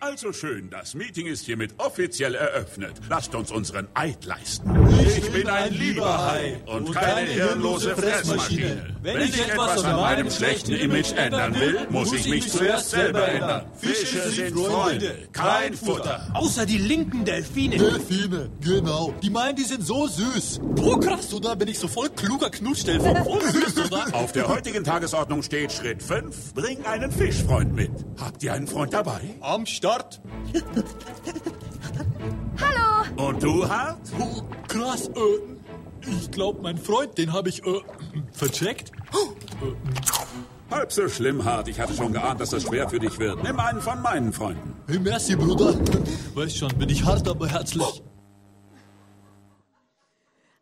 Also 0.05 0.33
schön, 0.33 0.69
das 0.69 0.95
Meeting 0.95 1.27
ist 1.27 1.45
hiermit 1.45 1.75
offiziell 1.77 2.35
eröffnet. 2.35 2.91
Lasst 3.07 3.33
uns 3.35 3.51
unseren 3.51 3.87
Eid 3.93 4.25
leisten. 4.25 4.69
Ich 4.99 5.31
bin 5.31 5.47
ein 5.47 5.73
lieber 5.73 6.29
Hai 6.29 6.57
und 6.65 6.91
keine 6.91 7.29
hirnlose 7.31 7.95
Fressmaschine. 7.95 8.97
Wenn 9.01 9.21
ich 9.21 9.41
etwas 9.41 9.81
an 9.85 9.95
meinem 9.95 10.29
schlechten 10.29 10.73
Image 10.73 11.13
ändern 11.13 11.57
will, 11.57 11.87
muss 11.89 12.11
ich 12.11 12.27
mich 12.27 12.51
zuerst 12.51 12.89
selber 12.89 13.29
ändern. 13.29 13.65
Fische 13.77 14.29
sind 14.29 14.59
Freunde, 14.59 15.29
kein 15.31 15.73
Futter. 15.73 16.27
Außer 16.33 16.65
die 16.65 16.79
linken 16.79 17.23
Delfine. 17.23 17.77
Delfine, 17.77 18.49
genau. 18.59 19.13
Die 19.23 19.29
meinen, 19.29 19.55
die 19.55 19.63
sind 19.63 19.87
so 19.87 20.05
süß. 20.07 20.59
Boah, 20.75 20.99
krass, 20.99 21.33
oder? 21.33 21.55
Bin 21.55 21.69
ich 21.69 21.79
so 21.79 21.87
voll 21.87 22.09
kluger 22.09 22.49
Knutschdelfer. 22.49 23.23
Voll 23.23 23.41
süß, 23.41 23.85
oder? 23.85 24.07
Auf 24.13 24.33
der 24.33 24.49
heutigen 24.49 24.83
Tagesordnung 24.83 25.43
steht 25.43 25.71
Schritt 25.71 26.03
5. 26.03 26.55
Bring 26.55 26.85
einen 26.85 27.09
Fischfreund 27.09 27.73
mit. 27.73 27.91
Habt 28.19 28.43
ihr 28.43 28.51
einen 28.51 28.67
Freund 28.67 28.93
dabei? 28.93 29.21
Am 29.39 29.65
Start. 29.65 29.92
Hallo! 32.59 33.27
Und 33.27 33.43
du, 33.43 33.67
Hart? 33.67 33.99
Oh, 34.19 34.41
krass, 34.67 35.07
äh, 35.09 36.09
ich 36.09 36.31
glaube, 36.31 36.61
mein 36.61 36.77
Freund, 36.77 37.17
den 37.17 37.31
habe 37.31 37.49
ich, 37.49 37.65
äh, 37.65 37.81
vercheckt. 38.31 38.91
Halb 40.71 40.91
so 40.91 41.07
schlimm, 41.07 41.45
Hart. 41.45 41.67
Ich 41.67 41.79
hatte 41.79 41.93
schon 41.93 42.11
geahnt, 42.13 42.41
dass 42.41 42.49
das 42.49 42.63
schwer 42.63 42.89
für 42.89 42.99
dich 42.99 43.19
wird. 43.19 43.43
Nimm 43.43 43.59
einen 43.59 43.81
von 43.81 44.01
meinen 44.01 44.33
Freunden. 44.33 44.75
Hey, 44.87 44.99
merci, 44.99 45.35
Bruder. 45.35 45.75
Weißt 46.33 46.57
schon, 46.57 46.75
bin 46.77 46.89
ich 46.89 47.05
hart, 47.05 47.27
aber 47.27 47.47
herzlich. 47.47 48.03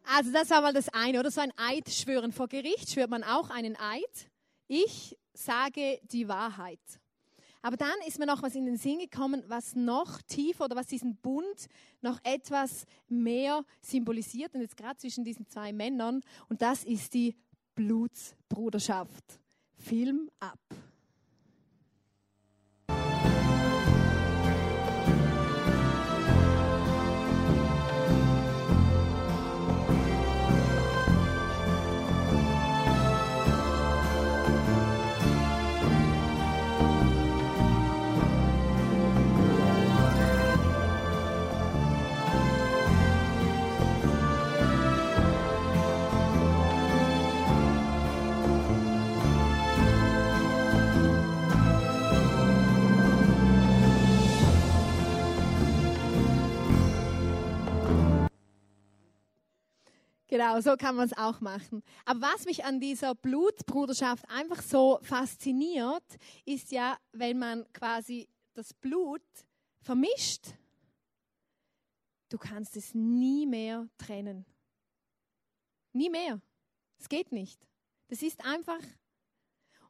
Also 0.04 0.32
das 0.34 0.50
war 0.50 0.62
mal 0.62 0.74
das 0.74 0.90
eine, 0.90 1.20
oder 1.22 1.32
so 1.32 1.40
ein 1.40 1.54
Eid 1.56 1.90
schwören. 1.90 2.34
Vor 2.34 2.50
Gericht 2.50 2.92
schwört 2.92 3.10
man 3.10 3.24
auch 3.24 3.50
einen 3.50 3.78
Eid. 3.78 4.30
Ich 4.68 5.18
sage 5.34 6.00
die 6.04 6.28
Wahrheit. 6.28 6.80
Aber 7.62 7.78
dann 7.78 7.96
ist 8.08 8.18
mir 8.18 8.26
noch 8.26 8.42
was 8.42 8.56
in 8.56 8.66
den 8.66 8.78
Sinn 8.78 9.00
gekommen, 9.00 9.44
was 9.48 9.76
noch 9.76 10.22
tiefer 10.24 10.66
oder 10.66 10.76
was 10.76 10.88
diesen 10.88 11.16
Bund 11.18 11.68
noch 12.02 12.20
etwas 12.24 12.86
mehr 13.08 13.64
symbolisiert. 13.82 14.54
Und 14.56 14.62
jetzt 14.62 14.78
gerade 14.78 14.98
zwischen 14.98 15.24
diesen 15.24 15.48
zwei 15.48 15.72
Männern. 15.72 16.22
Und 16.50 16.62
das 16.62 16.84
ist 16.84 17.14
die 17.14 17.36
Blutsbruderschaft. 17.76 19.40
Film 19.78 20.30
ab. 20.40 20.60
Genau, 60.32 60.62
so 60.62 60.78
kann 60.78 60.96
man 60.96 61.08
es 61.08 61.18
auch 61.18 61.42
machen. 61.42 61.84
Aber 62.06 62.22
was 62.22 62.46
mich 62.46 62.64
an 62.64 62.80
dieser 62.80 63.16
Blutbruderschaft 63.16 64.24
einfach 64.30 64.62
so 64.62 64.98
fasziniert, 65.02 66.06
ist 66.46 66.72
ja, 66.72 66.98
wenn 67.12 67.38
man 67.38 67.66
quasi 67.74 68.30
das 68.54 68.74
Blut 68.74 69.22
vermischt, 69.82 70.54
du 72.30 72.38
kannst 72.38 72.78
es 72.78 72.96
nie 72.96 73.46
mehr 73.46 73.90
trennen. 73.98 74.46
Nie 75.92 76.10
mehr. 76.10 76.40
Es 76.98 77.10
geht 77.10 77.34
nicht. 77.34 77.68
Das 78.08 78.22
ist 78.22 78.46
einfach 78.46 78.80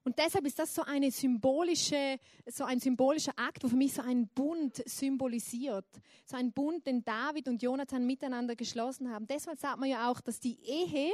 und 0.04 0.18
deshalb 0.18 0.46
ist 0.48 0.58
das 0.58 0.74
so 0.74 0.82
eine 0.82 1.12
symbolische, 1.12 2.18
so 2.48 2.64
ein 2.64 2.80
symbolischer 2.80 3.34
Akt, 3.36 3.64
wo 3.64 3.68
für 3.68 3.76
mich 3.76 3.94
so 3.94 4.02
ein 4.02 4.28
Bund 4.28 4.82
symbolisiert. 4.86 5.86
So 6.26 6.38
ein 6.38 6.52
Bund, 6.52 6.88
den 6.88 7.04
David 7.04 7.48
und 7.48 7.62
Jonathan 7.62 8.06
miteinander 8.06 8.56
geschlossen 8.56 9.12
haben. 9.12 9.28
Deshalb 9.28 9.60
sagt 9.60 9.80
man 9.80 9.90
ja 9.90 10.10
auch, 10.10 10.20
dass 10.22 10.40
die 10.40 10.58
Ehe 10.64 11.12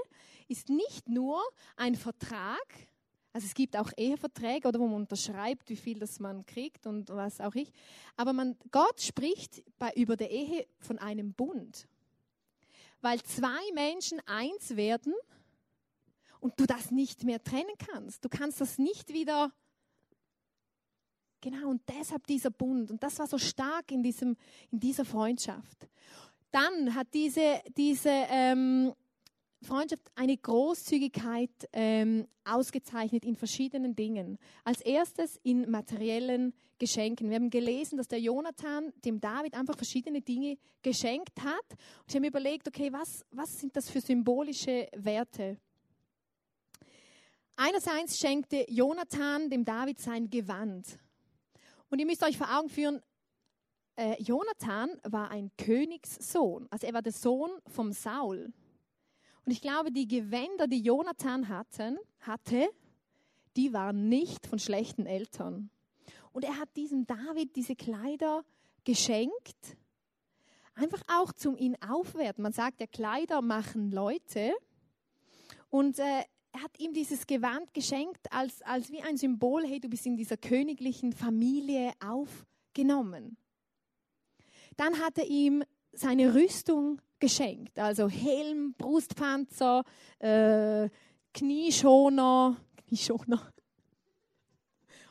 ist 0.47 0.69
nicht 0.69 1.09
nur 1.09 1.41
ein 1.75 1.95
Vertrag, 1.95 2.87
also 3.33 3.45
es 3.45 3.53
gibt 3.53 3.75
auch 3.75 3.91
Eheverträge, 3.97 4.67
oder 4.67 4.79
wo 4.79 4.87
man 4.87 5.01
unterschreibt, 5.01 5.69
wie 5.69 5.75
viel 5.75 5.99
das 5.99 6.19
man 6.19 6.45
kriegt 6.45 6.87
und 6.87 7.09
was 7.09 7.41
auch 7.41 7.55
ich. 7.55 7.71
Aber 8.15 8.31
man, 8.31 8.55
Gott 8.71 9.01
spricht 9.01 9.63
bei, 9.77 9.91
über 9.95 10.15
der 10.15 10.31
Ehe 10.31 10.65
von 10.79 10.97
einem 10.97 11.33
Bund. 11.33 11.87
Weil 13.01 13.21
zwei 13.21 13.61
Menschen 13.75 14.21
eins 14.25 14.75
werden, 14.75 15.13
und 16.39 16.59
du 16.59 16.65
das 16.65 16.91
nicht 16.91 17.23
mehr 17.23 17.43
trennen 17.43 17.75
kannst. 17.77 18.23
Du 18.23 18.29
kannst 18.29 18.61
das 18.61 18.77
nicht 18.77 19.13
wieder. 19.13 19.51
Genau, 21.41 21.69
und 21.69 21.81
deshalb 21.87 22.25
dieser 22.27 22.49
Bund. 22.49 22.91
Und 22.91 23.03
das 23.03 23.19
war 23.19 23.27
so 23.27 23.37
stark 23.37 23.91
in, 23.91 24.01
diesem, 24.01 24.35
in 24.71 24.79
dieser 24.79 25.05
Freundschaft. 25.05 25.87
Dann 26.51 26.95
hat 26.95 27.13
diese, 27.13 27.61
diese 27.75 28.09
ähm, 28.09 28.93
Freundschaft 29.61 30.03
eine 30.15 30.37
Großzügigkeit 30.37 31.51
ähm, 31.73 32.27
ausgezeichnet 32.43 33.25
in 33.25 33.35
verschiedenen 33.35 33.95
Dingen. 33.95 34.37
Als 34.63 34.81
erstes 34.81 35.39
in 35.43 35.69
materiellen 35.69 36.53
Geschenken. 36.79 37.29
Wir 37.29 37.37
haben 37.37 37.49
gelesen, 37.49 37.97
dass 37.97 38.07
der 38.07 38.19
Jonathan 38.19 38.93
dem 39.03 39.19
David 39.19 39.55
einfach 39.55 39.75
verschiedene 39.75 40.21
Dinge 40.21 40.57
geschenkt 40.83 41.41
hat. 41.41 41.65
Und 41.69 42.09
ich 42.09 42.15
habe 42.15 42.27
überlegt, 42.27 42.67
okay, 42.67 42.91
was, 42.93 43.25
was 43.31 43.59
sind 43.59 43.75
das 43.75 43.89
für 43.89 43.99
symbolische 43.99 44.87
Werte? 44.95 45.57
Einerseits 47.59 48.19
schenkte 48.19 48.65
Jonathan 48.69 49.49
dem 49.49 49.65
David 49.65 49.99
sein 49.99 50.29
Gewand. 50.29 50.99
Und 51.89 51.97
ihr 51.97 52.05
müsst 52.05 52.23
euch 52.23 52.37
vor 52.37 52.55
Augen 52.55 52.69
führen, 52.69 53.01
äh, 53.95 54.21
Jonathan 54.21 54.89
war 55.03 55.31
ein 55.31 55.49
Königssohn. 55.57 56.67
Also 56.69 56.85
er 56.85 56.93
war 56.93 57.01
der 57.01 57.13
Sohn 57.13 57.49
vom 57.65 57.93
Saul. 57.93 58.53
Und 59.43 59.51
ich 59.51 59.61
glaube, 59.61 59.91
die 59.91 60.07
Gewänder, 60.07 60.67
die 60.67 60.81
Jonathan 60.83 61.49
hatten, 61.49 61.97
hatte, 62.19 62.69
die 63.55 63.73
waren 63.73 64.07
nicht 64.07 64.45
von 64.45 64.59
schlechten 64.59 65.07
Eltern. 65.07 65.71
Und 66.33 66.45
er 66.45 66.59
hat 66.59 66.69
diesem 66.75 67.07
David 67.07 67.55
diese 67.55 67.75
Kleider 67.75 68.45
geschenkt, 68.83 69.77
einfach 70.75 71.01
auch 71.07 71.33
zum 71.33 71.57
ihn 71.57 71.75
aufwerten. 71.81 72.43
Man 72.43 72.53
sagt 72.53 72.81
ja, 72.81 72.85
Kleider 72.85 73.41
machen 73.41 73.89
Leute. 73.89 74.53
Und 75.69 75.97
äh, 75.97 76.23
er 76.57 76.63
hat 76.63 76.79
ihm 76.79 76.91
dieses 76.91 77.27
Gewand 77.27 77.71
geschenkt 77.73 78.31
als, 78.31 78.63
als 78.63 78.91
wie 78.91 79.01
ein 79.03 79.15
Symbol, 79.15 79.63
hey, 79.63 79.79
du 79.79 79.89
bist 79.89 80.07
in 80.07 80.17
dieser 80.17 80.37
königlichen 80.37 81.13
Familie 81.13 81.91
aufgenommen. 82.03 83.37
Dann 84.75 84.99
hat 84.99 85.19
er 85.19 85.27
ihm 85.27 85.63
seine 85.91 86.33
Rüstung 86.33 86.99
geschenkt, 87.19 87.77
also 87.77 88.09
Helm, 88.09 88.73
Brustpanzer, 88.75 89.83
äh, 90.17 90.89
Knieschoner, 91.31 92.57
Knieschoner 92.87 93.51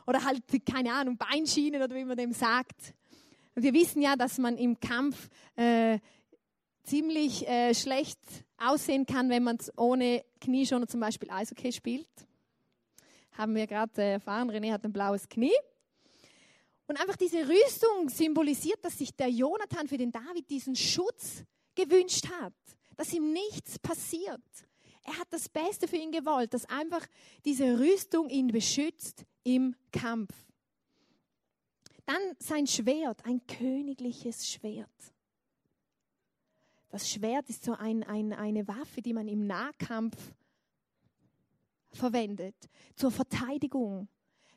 oder 0.05 0.23
halt, 0.25 0.43
keine 0.65 0.93
Ahnung, 0.93 1.17
Beinschienen 1.17 1.81
oder 1.81 1.95
wie 1.95 2.05
man 2.05 2.17
dem 2.17 2.33
sagt. 2.33 2.93
Und 3.55 3.63
wir 3.63 3.73
wissen 3.73 4.01
ja, 4.01 4.17
dass 4.17 4.37
man 4.37 4.57
im 4.57 4.79
Kampf 4.81 5.29
äh, 5.55 5.99
ziemlich 6.83 7.47
äh, 7.47 7.73
schlecht 7.73 8.19
aussehen 8.57 9.05
kann, 9.05 9.29
wenn 9.29 9.43
man 9.43 9.57
ohne 9.75 10.23
Knieschoner 10.41 10.87
zum 10.87 10.99
Beispiel 10.99 11.29
Eishockey 11.29 11.71
spielt. 11.71 12.09
Haben 13.33 13.55
wir 13.55 13.67
gerade 13.67 14.01
äh, 14.01 14.11
erfahren, 14.13 14.49
René 14.49 14.71
hat 14.71 14.83
ein 14.83 14.93
blaues 14.93 15.27
Knie. 15.29 15.55
Und 16.87 16.99
einfach 16.99 17.17
diese 17.17 17.47
Rüstung 17.47 18.09
symbolisiert, 18.09 18.83
dass 18.83 18.97
sich 18.97 19.13
der 19.15 19.29
Jonathan 19.29 19.87
für 19.87 19.97
den 19.97 20.11
David 20.11 20.49
diesen 20.49 20.75
Schutz 20.75 21.43
gewünscht 21.75 22.27
hat, 22.41 22.53
dass 22.95 23.13
ihm 23.13 23.31
nichts 23.33 23.77
passiert. 23.77 24.41
Er 25.03 25.19
hat 25.19 25.27
das 25.29 25.47
Beste 25.49 25.87
für 25.87 25.97
ihn 25.97 26.11
gewollt, 26.11 26.53
dass 26.53 26.65
einfach 26.65 27.05
diese 27.45 27.79
Rüstung 27.79 28.29
ihn 28.29 28.47
beschützt 28.47 29.25
im 29.43 29.75
Kampf. 29.91 30.33
Dann 32.05 32.21
sein 32.39 32.67
Schwert, 32.67 33.25
ein 33.25 33.45
königliches 33.47 34.49
Schwert. 34.49 34.89
Das 36.89 37.09
Schwert 37.09 37.49
ist 37.49 37.63
so 37.63 37.73
ein, 37.73 38.03
ein, 38.03 38.33
eine 38.33 38.67
Waffe, 38.67 39.01
die 39.01 39.13
man 39.13 39.27
im 39.27 39.45
Nahkampf 39.45 40.15
verwendet, 41.91 42.55
zur 42.95 43.11
Verteidigung. 43.11 44.07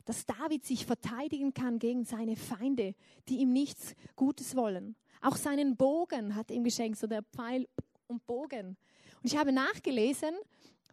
Dass 0.04 0.26
David 0.26 0.64
sich 0.64 0.86
verteidigen 0.86 1.52
kann 1.54 1.78
gegen 1.78 2.04
seine 2.04 2.36
Feinde, 2.36 2.94
die 3.28 3.38
ihm 3.38 3.52
nichts 3.52 3.94
Gutes 4.16 4.56
wollen. 4.56 4.96
Auch 5.20 5.36
seinen 5.36 5.76
Bogen 5.76 6.34
hat 6.34 6.50
ihm 6.50 6.64
geschenkt, 6.64 6.98
so 6.98 7.06
der 7.06 7.22
Pfeil 7.22 7.68
und 8.06 8.26
Bogen. 8.26 8.76
Und 9.22 9.32
ich 9.32 9.36
habe 9.36 9.52
nachgelesen, 9.52 10.34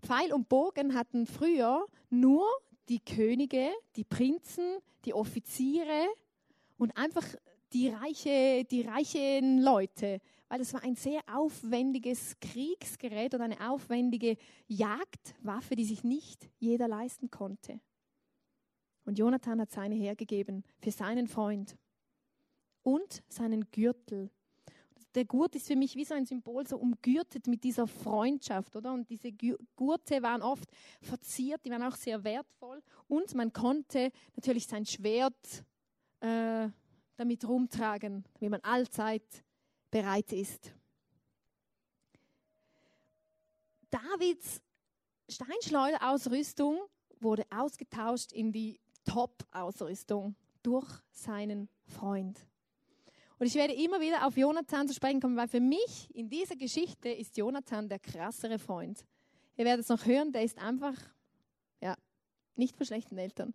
Pfeil 0.01 0.33
und 0.33 0.49
Bogen 0.49 0.93
hatten 0.93 1.25
früher 1.25 1.85
nur 2.09 2.45
die 2.89 2.99
Könige, 2.99 3.71
die 3.95 4.03
Prinzen, 4.03 4.77
die 5.05 5.13
Offiziere 5.13 6.07
und 6.77 6.95
einfach 6.97 7.25
die, 7.73 7.89
reiche, 7.89 8.65
die 8.65 8.81
reichen 8.81 9.61
Leute 9.61 10.19
weil 10.49 10.61
es 10.61 10.73
war 10.73 10.83
ein 10.83 10.95
sehr 10.95 11.21
aufwendiges 11.27 12.39
Kriegsgerät 12.39 13.33
und 13.33 13.41
eine 13.41 13.69
aufwendige 13.69 14.37
Jagdwaffe, 14.67 15.75
die 15.75 15.85
sich 15.85 16.03
nicht 16.03 16.49
jeder 16.59 16.87
leisten 16.87 17.29
konnte. 17.29 17.79
Und 19.05 19.17
Jonathan 19.17 19.61
hat 19.61 19.71
seine 19.71 19.95
hergegeben 19.95 20.63
für 20.79 20.91
seinen 20.91 21.27
Freund 21.27 21.77
und 22.83 23.23
seinen 23.27 23.69
Gürtel. 23.71 24.29
Der 25.15 25.25
Gurt 25.25 25.55
ist 25.55 25.67
für 25.67 25.75
mich 25.75 25.95
wie 25.95 26.05
so 26.05 26.13
ein 26.13 26.25
Symbol, 26.25 26.67
so 26.67 26.77
umgürtet 26.77 27.47
mit 27.47 27.63
dieser 27.63 27.87
Freundschaft, 27.87 28.75
oder? 28.75 28.93
Und 28.93 29.09
diese 29.09 29.31
Gurte 29.75 30.21
waren 30.21 30.41
oft 30.41 30.69
verziert, 31.01 31.65
die 31.65 31.71
waren 31.71 31.83
auch 31.83 31.95
sehr 31.95 32.23
wertvoll. 32.23 32.83
Und 33.07 33.33
man 33.33 33.51
konnte 33.51 34.11
natürlich 34.35 34.67
sein 34.67 34.85
Schwert 34.85 35.63
äh, 36.19 36.69
damit 37.15 37.47
rumtragen, 37.47 38.25
wie 38.39 38.49
man 38.49 38.61
allzeit 38.61 39.23
bereit 39.91 40.31
ist. 40.33 40.73
Davids 43.89 44.61
Steinschleuderausrüstung 45.29 46.79
wurde 47.19 47.45
ausgetauscht 47.49 48.31
in 48.31 48.51
die 48.51 48.79
Top-Ausrüstung 49.05 50.35
durch 50.63 50.87
seinen 51.11 51.69
Freund. 51.85 52.39
Und 53.39 53.45
ich 53.45 53.55
werde 53.55 53.73
immer 53.73 54.01
wieder 54.01 54.25
auf 54.25 54.35
Jonathan 54.35 54.87
zu 54.87 54.93
sprechen 54.93 55.21
kommen, 55.21 55.37
weil 55.37 55.47
für 55.47 55.59
mich 55.59 56.13
in 56.15 56.29
dieser 56.29 56.55
Geschichte 56.55 57.09
ist 57.09 57.37
Jonathan 57.37 57.87
der 57.87 57.99
krassere 57.99 58.57
Freund. 58.57 59.05
Ihr 59.57 59.65
werdet 59.65 59.83
es 59.83 59.89
noch 59.89 60.05
hören, 60.05 60.31
der 60.31 60.43
ist 60.43 60.57
einfach, 60.57 60.95
ja, 61.81 61.95
nicht 62.55 62.75
von 62.75 62.85
schlechten 62.85 63.17
Eltern. 63.17 63.53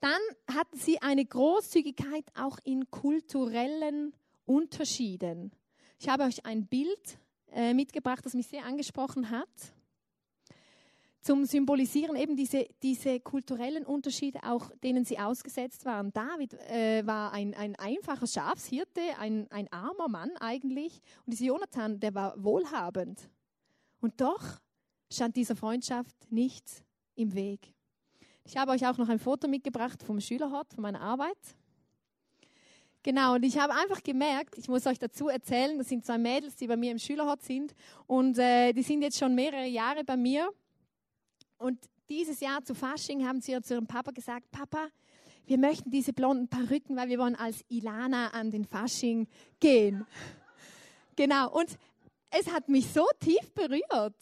Dann 0.00 0.20
hatten 0.52 0.76
sie 0.76 1.00
eine 1.00 1.24
Großzügigkeit 1.24 2.24
auch 2.34 2.58
in 2.64 2.90
kulturellen 2.90 4.14
Unterschieden. 4.44 5.52
Ich 5.98 6.08
habe 6.08 6.24
euch 6.24 6.44
ein 6.44 6.66
Bild 6.66 7.18
äh, 7.52 7.74
mitgebracht, 7.74 8.24
das 8.24 8.34
mich 8.34 8.46
sehr 8.46 8.64
angesprochen 8.64 9.30
hat, 9.30 9.48
zum 11.20 11.46
Symbolisieren 11.46 12.16
eben 12.16 12.36
diese, 12.36 12.66
diese 12.82 13.18
kulturellen 13.18 13.86
Unterschiede, 13.86 14.40
auch 14.42 14.70
denen 14.82 15.06
sie 15.06 15.18
ausgesetzt 15.18 15.86
waren. 15.86 16.12
David 16.12 16.52
äh, 16.70 17.06
war 17.06 17.32
ein, 17.32 17.54
ein 17.54 17.74
einfacher 17.76 18.26
Schafshirte, 18.26 19.00
ein, 19.18 19.50
ein 19.50 19.72
armer 19.72 20.08
Mann 20.08 20.30
eigentlich, 20.38 21.00
und 21.24 21.32
dieser 21.32 21.46
Jonathan, 21.46 21.98
der 21.98 22.14
war 22.14 22.34
wohlhabend. 22.42 23.30
Und 24.00 24.20
doch 24.20 24.60
stand 25.10 25.36
dieser 25.36 25.56
Freundschaft 25.56 26.14
nichts 26.30 26.84
im 27.14 27.34
Weg. 27.34 27.72
Ich 28.44 28.58
habe 28.58 28.72
euch 28.72 28.86
auch 28.86 28.98
noch 28.98 29.08
ein 29.08 29.18
Foto 29.18 29.48
mitgebracht 29.48 30.02
vom 30.02 30.20
Schülerhort, 30.20 30.74
von 30.74 30.82
meiner 30.82 31.00
Arbeit. 31.00 31.38
Genau, 33.04 33.34
und 33.34 33.42
ich 33.42 33.58
habe 33.58 33.74
einfach 33.74 34.02
gemerkt, 34.02 34.56
ich 34.56 34.66
muss 34.66 34.86
euch 34.86 34.98
dazu 34.98 35.28
erzählen, 35.28 35.76
das 35.76 35.90
sind 35.90 36.06
zwei 36.06 36.16
Mädels, 36.16 36.56
die 36.56 36.66
bei 36.66 36.76
mir 36.78 36.90
im 36.90 36.98
Schülerhort 36.98 37.42
sind 37.42 37.74
und 38.06 38.38
äh, 38.38 38.72
die 38.72 38.82
sind 38.82 39.02
jetzt 39.02 39.18
schon 39.18 39.34
mehrere 39.34 39.66
Jahre 39.66 40.04
bei 40.04 40.16
mir. 40.16 40.48
Und 41.58 41.78
dieses 42.08 42.40
Jahr 42.40 42.64
zu 42.64 42.74
Fasching 42.74 43.28
haben 43.28 43.42
sie 43.42 43.60
zu 43.60 43.74
ihrem 43.74 43.86
Papa 43.86 44.10
gesagt, 44.10 44.50
Papa, 44.50 44.88
wir 45.44 45.58
möchten 45.58 45.90
diese 45.90 46.14
blonden 46.14 46.48
Perücken, 46.48 46.96
weil 46.96 47.10
wir 47.10 47.18
wollen 47.18 47.36
als 47.36 47.62
Ilana 47.68 48.28
an 48.28 48.50
den 48.50 48.64
Fasching 48.64 49.28
gehen. 49.60 50.06
Genau, 51.14 51.52
und 51.52 51.76
es 52.30 52.50
hat 52.50 52.70
mich 52.70 52.88
so 52.88 53.04
tief 53.20 53.52
berührt. 53.52 54.16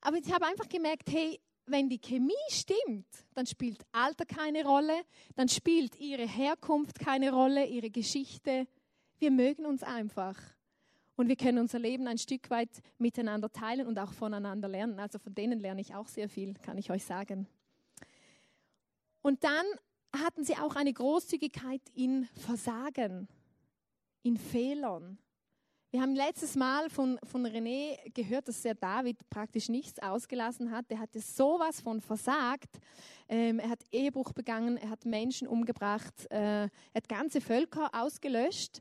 Aber 0.00 0.16
ich 0.16 0.32
habe 0.32 0.46
einfach 0.46 0.70
gemerkt, 0.70 1.10
hey, 1.10 1.38
wenn 1.66 1.88
die 1.88 1.98
Chemie 1.98 2.32
stimmt, 2.48 3.06
dann 3.34 3.46
spielt 3.46 3.82
Alter 3.92 4.26
keine 4.26 4.64
Rolle, 4.64 5.04
dann 5.36 5.48
spielt 5.48 5.96
ihre 5.96 6.26
Herkunft 6.26 6.98
keine 6.98 7.32
Rolle, 7.32 7.66
ihre 7.66 7.90
Geschichte. 7.90 8.66
Wir 9.18 9.30
mögen 9.30 9.66
uns 9.66 9.82
einfach. 9.82 10.36
Und 11.14 11.28
wir 11.28 11.36
können 11.36 11.58
unser 11.58 11.78
Leben 11.78 12.08
ein 12.08 12.18
Stück 12.18 12.50
weit 12.50 12.70
miteinander 12.98 13.50
teilen 13.52 13.86
und 13.86 13.98
auch 13.98 14.12
voneinander 14.12 14.68
lernen. 14.68 14.98
Also 14.98 15.18
von 15.18 15.34
denen 15.34 15.60
lerne 15.60 15.80
ich 15.80 15.94
auch 15.94 16.08
sehr 16.08 16.28
viel, 16.28 16.54
kann 16.54 16.78
ich 16.78 16.90
euch 16.90 17.04
sagen. 17.04 17.46
Und 19.20 19.44
dann 19.44 19.66
hatten 20.14 20.44
sie 20.44 20.56
auch 20.56 20.74
eine 20.74 20.92
Großzügigkeit 20.92 21.80
in 21.94 22.24
Versagen, 22.34 23.28
in 24.22 24.36
Fehlern. 24.36 25.18
Wir 25.92 26.00
haben 26.00 26.14
letztes 26.14 26.56
Mal 26.56 26.88
von, 26.88 27.18
von 27.22 27.46
René 27.46 27.98
gehört, 28.14 28.48
dass 28.48 28.62
der 28.62 28.74
David 28.74 29.28
praktisch 29.28 29.68
nichts 29.68 29.98
ausgelassen 29.98 30.70
hat. 30.70 30.86
Er 30.88 30.98
hatte 30.98 31.20
sowas 31.20 31.82
von 31.82 32.00
versagt. 32.00 32.80
Ähm, 33.28 33.58
er 33.58 33.68
hat 33.68 33.84
Ehebruch 33.92 34.32
begangen, 34.32 34.78
er 34.78 34.88
hat 34.88 35.04
Menschen 35.04 35.46
umgebracht, 35.46 36.14
äh, 36.30 36.62
er 36.62 36.70
hat 36.94 37.10
ganze 37.10 37.42
Völker 37.42 37.90
ausgelöscht. 37.92 38.80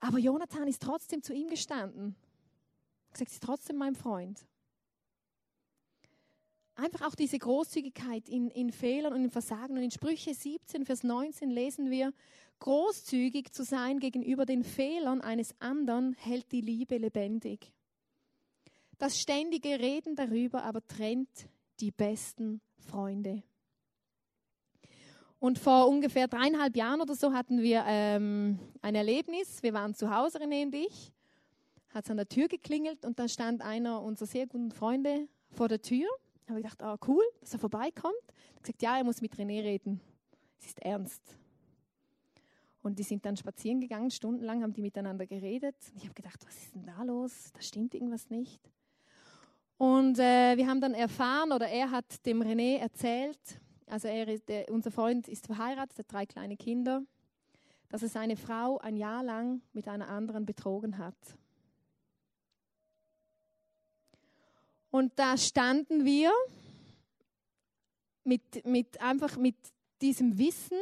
Aber 0.00 0.18
Jonathan 0.18 0.66
ist 0.66 0.82
trotzdem 0.82 1.22
zu 1.22 1.34
ihm 1.34 1.48
gestanden. 1.48 2.16
Er 2.16 3.06
hat 3.06 3.12
gesagt, 3.12 3.30
ist 3.30 3.42
trotzdem 3.44 3.76
mein 3.76 3.94
Freund. 3.94 4.44
Einfach 6.80 7.06
auch 7.06 7.14
diese 7.14 7.38
Großzügigkeit 7.38 8.26
in, 8.26 8.48
in 8.48 8.72
Fehlern 8.72 9.12
und 9.12 9.24
in 9.24 9.30
Versagen. 9.30 9.76
Und 9.76 9.82
in 9.82 9.90
Sprüche 9.90 10.32
17, 10.32 10.86
Vers 10.86 11.02
19 11.04 11.50
lesen 11.50 11.90
wir, 11.90 12.14
großzügig 12.58 13.52
zu 13.52 13.64
sein 13.64 13.98
gegenüber 13.98 14.46
den 14.46 14.64
Fehlern 14.64 15.20
eines 15.20 15.54
anderen 15.60 16.14
hält 16.14 16.50
die 16.52 16.62
Liebe 16.62 16.96
lebendig. 16.96 17.70
Das 18.96 19.18
ständige 19.18 19.78
Reden 19.78 20.16
darüber 20.16 20.62
aber 20.64 20.86
trennt 20.86 21.48
die 21.80 21.90
besten 21.90 22.62
Freunde. 22.78 23.42
Und 25.38 25.58
vor 25.58 25.86
ungefähr 25.86 26.28
dreieinhalb 26.28 26.76
Jahren 26.76 27.02
oder 27.02 27.14
so 27.14 27.34
hatten 27.34 27.60
wir 27.60 27.84
ähm, 27.86 28.58
ein 28.80 28.94
Erlebnis. 28.94 29.62
Wir 29.62 29.74
waren 29.74 29.94
zu 29.94 30.14
Hause, 30.14 30.38
René 30.38 30.64
und 30.64 30.74
ich. 30.74 31.12
Hat 31.90 32.04
es 32.04 32.10
an 32.10 32.16
der 32.16 32.28
Tür 32.28 32.48
geklingelt 32.48 33.04
und 33.04 33.18
da 33.18 33.28
stand 33.28 33.60
einer 33.60 34.00
unserer 34.00 34.28
sehr 34.28 34.46
guten 34.46 34.70
Freunde 34.70 35.28
vor 35.50 35.68
der 35.68 35.82
Tür. 35.82 36.08
Da 36.50 36.54
habe 36.54 36.66
ich 36.66 36.68
gedacht, 36.68 36.82
ah, 36.82 36.98
cool, 37.06 37.22
dass 37.38 37.52
er 37.52 37.60
vorbeikommt. 37.60 38.16
Er 38.26 38.56
hat 38.56 38.62
gesagt, 38.64 38.82
ja, 38.82 38.98
er 38.98 39.04
muss 39.04 39.20
mit 39.20 39.36
René 39.36 39.62
reden. 39.62 40.00
Es 40.58 40.66
ist 40.66 40.80
ernst. 40.80 41.22
Und 42.82 42.98
die 42.98 43.04
sind 43.04 43.24
dann 43.24 43.36
spazieren 43.36 43.80
gegangen, 43.80 44.10
stundenlang 44.10 44.60
haben 44.64 44.72
die 44.72 44.82
miteinander 44.82 45.28
geredet. 45.28 45.76
Und 45.92 45.98
ich 45.98 46.04
habe 46.06 46.14
gedacht, 46.14 46.44
was 46.44 46.56
ist 46.56 46.74
denn 46.74 46.86
da 46.86 47.04
los? 47.04 47.52
Da 47.52 47.62
stimmt 47.62 47.94
irgendwas 47.94 48.30
nicht. 48.30 48.60
Und 49.78 50.18
äh, 50.18 50.56
wir 50.56 50.66
haben 50.66 50.80
dann 50.80 50.94
erfahren, 50.94 51.52
oder 51.52 51.68
er 51.68 51.92
hat 51.92 52.26
dem 52.26 52.42
René 52.42 52.78
erzählt, 52.78 53.38
also 53.86 54.08
er, 54.08 54.36
der, 54.40 54.72
unser 54.72 54.90
Freund 54.90 55.28
ist 55.28 55.46
verheiratet, 55.46 56.00
hat 56.00 56.12
drei 56.12 56.26
kleine 56.26 56.56
Kinder, 56.56 57.04
dass 57.90 58.02
er 58.02 58.08
seine 58.08 58.34
Frau 58.34 58.78
ein 58.78 58.96
Jahr 58.96 59.22
lang 59.22 59.62
mit 59.72 59.86
einer 59.86 60.08
anderen 60.08 60.46
betrogen 60.46 60.98
hat. 60.98 61.14
Und 64.90 65.18
da 65.18 65.36
standen 65.36 66.04
wir 66.04 66.32
mit, 68.24 68.64
mit 68.66 69.00
einfach 69.00 69.36
mit 69.36 69.56
diesem 70.00 70.36
Wissen, 70.38 70.78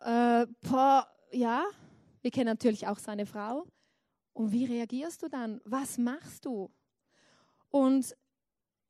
äh, 0.00 0.46
boah, 0.60 1.08
ja, 1.32 1.64
wir 2.22 2.30
kennen 2.30 2.46
natürlich 2.46 2.86
auch 2.86 2.98
seine 2.98 3.26
Frau. 3.26 3.66
Und 4.32 4.52
wie 4.52 4.64
reagierst 4.64 5.22
du 5.22 5.28
dann? 5.28 5.60
Was 5.64 5.98
machst 5.98 6.44
du? 6.44 6.70
Und 7.70 8.16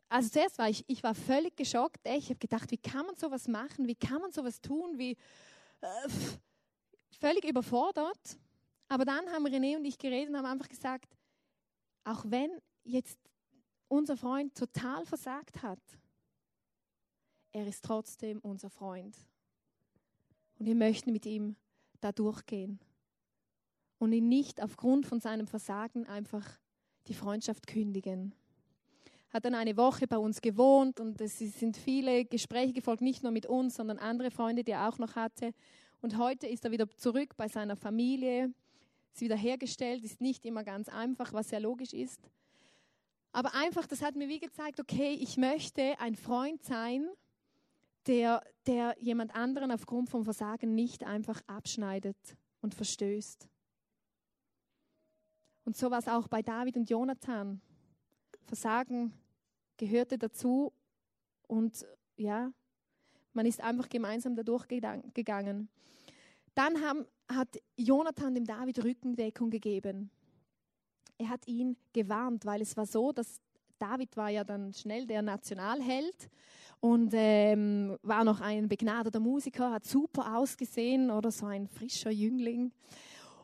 also 0.08 0.30
zuerst 0.30 0.58
war 0.58 0.68
ich, 0.68 0.84
ich 0.88 1.02
war 1.02 1.14
völlig 1.14 1.56
geschockt. 1.56 2.00
Ich 2.04 2.26
habe 2.30 2.38
gedacht, 2.38 2.70
wie 2.70 2.78
kann 2.78 3.06
man 3.06 3.16
sowas 3.16 3.46
machen? 3.46 3.86
Wie 3.86 3.94
kann 3.94 4.20
man 4.20 4.32
sowas 4.32 4.60
tun? 4.60 4.98
Wie 4.98 5.16
äh, 5.80 6.08
völlig 7.18 7.44
überfordert. 7.44 8.38
Aber 8.88 9.04
dann 9.04 9.30
haben 9.30 9.46
René 9.46 9.76
und 9.76 9.84
ich 9.84 9.98
geredet 9.98 10.30
und 10.30 10.36
haben 10.36 10.46
einfach 10.46 10.68
gesagt, 10.68 11.14
auch 12.04 12.24
wenn 12.26 12.50
jetzt 12.84 13.18
unser 13.88 14.16
Freund 14.16 14.54
total 14.54 15.04
versagt 15.04 15.62
hat, 15.62 15.80
er 17.52 17.66
ist 17.66 17.84
trotzdem 17.84 18.38
unser 18.40 18.70
Freund. 18.70 19.16
Und 20.58 20.66
wir 20.66 20.74
möchten 20.74 21.12
mit 21.12 21.26
ihm 21.26 21.56
da 22.00 22.12
durchgehen. 22.12 22.78
Und 23.98 24.12
ihn 24.12 24.28
nicht 24.28 24.62
aufgrund 24.62 25.06
von 25.06 25.20
seinem 25.20 25.46
Versagen 25.46 26.06
einfach 26.06 26.46
die 27.08 27.14
Freundschaft 27.14 27.66
kündigen 27.66 28.34
hat 29.30 29.44
dann 29.44 29.54
eine 29.54 29.76
Woche 29.76 30.06
bei 30.06 30.18
uns 30.18 30.40
gewohnt 30.40 31.00
und 31.00 31.20
es 31.20 31.38
sind 31.38 31.76
viele 31.76 32.24
Gespräche 32.24 32.72
gefolgt, 32.72 33.02
nicht 33.02 33.22
nur 33.22 33.32
mit 33.32 33.46
uns, 33.46 33.74
sondern 33.74 33.98
andere 33.98 34.30
Freunde, 34.30 34.64
die 34.64 34.72
er 34.72 34.88
auch 34.88 34.98
noch 34.98 35.16
hatte. 35.16 35.52
Und 36.00 36.16
heute 36.16 36.46
ist 36.46 36.64
er 36.64 36.70
wieder 36.70 36.88
zurück 36.96 37.36
bei 37.36 37.48
seiner 37.48 37.76
Familie, 37.76 38.52
ist 39.12 39.20
wieder 39.20 39.36
hergestellt, 39.36 40.04
ist 40.04 40.20
nicht 40.20 40.46
immer 40.46 40.64
ganz 40.64 40.88
einfach, 40.88 41.32
was 41.32 41.50
sehr 41.50 41.60
logisch 41.60 41.92
ist. 41.92 42.30
Aber 43.32 43.54
einfach, 43.54 43.86
das 43.86 44.02
hat 44.02 44.16
mir 44.16 44.28
wie 44.28 44.40
gezeigt, 44.40 44.80
okay, 44.80 45.12
ich 45.12 45.36
möchte 45.36 45.98
ein 46.00 46.16
Freund 46.16 46.62
sein, 46.64 47.08
der, 48.06 48.42
der 48.66 48.96
jemand 48.98 49.34
anderen 49.34 49.70
aufgrund 49.70 50.08
vom 50.08 50.24
Versagen 50.24 50.74
nicht 50.74 51.04
einfach 51.04 51.40
abschneidet 51.46 52.16
und 52.60 52.74
verstößt. 52.74 53.48
Und 55.64 55.76
so 55.76 55.90
war 55.90 55.98
es 55.98 56.08
auch 56.08 56.28
bei 56.28 56.40
David 56.40 56.76
und 56.78 56.88
Jonathan. 56.88 57.60
Versagen 58.46 59.12
gehörte 59.76 60.16
dazu 60.16 60.72
und 61.46 61.86
ja, 62.16 62.50
man 63.34 63.44
ist 63.44 63.60
einfach 63.60 63.88
gemeinsam 63.88 64.34
dadurch 64.34 64.66
gegangen. 64.68 65.68
Dann 66.54 66.80
haben, 66.80 67.06
hat 67.28 67.60
Jonathan 67.76 68.34
dem 68.34 68.46
David 68.46 68.82
Rückendeckung 68.82 69.50
gegeben. 69.50 70.10
Er 71.18 71.28
hat 71.28 71.46
ihn 71.48 71.76
gewarnt, 71.92 72.46
weil 72.46 72.62
es 72.62 72.76
war 72.76 72.86
so, 72.86 73.12
dass 73.12 73.40
David 73.78 74.16
war 74.16 74.28
ja 74.28 74.44
dann 74.44 74.72
schnell 74.72 75.06
der 75.06 75.22
Nationalheld 75.22 76.30
und 76.80 77.12
ähm, 77.12 77.96
war 78.02 78.24
noch 78.24 78.40
ein 78.40 78.68
begnadeter 78.68 79.20
Musiker, 79.20 79.72
hat 79.72 79.84
super 79.84 80.36
ausgesehen 80.36 81.10
oder 81.10 81.30
so 81.30 81.46
ein 81.46 81.66
frischer 81.66 82.10
Jüngling. 82.10 82.72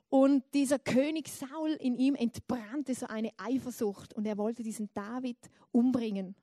Und 0.08 0.44
dieser 0.54 0.78
König 0.78 1.28
Saul 1.28 1.70
in 1.80 1.96
ihm 1.96 2.14
entbrannte 2.14 2.94
so 2.94 3.06
eine 3.06 3.30
Eifersucht 3.36 4.14
und 4.14 4.26
er 4.26 4.38
wollte 4.38 4.62
diesen 4.62 4.88
David 4.94 5.38
umbringen. 5.72 6.36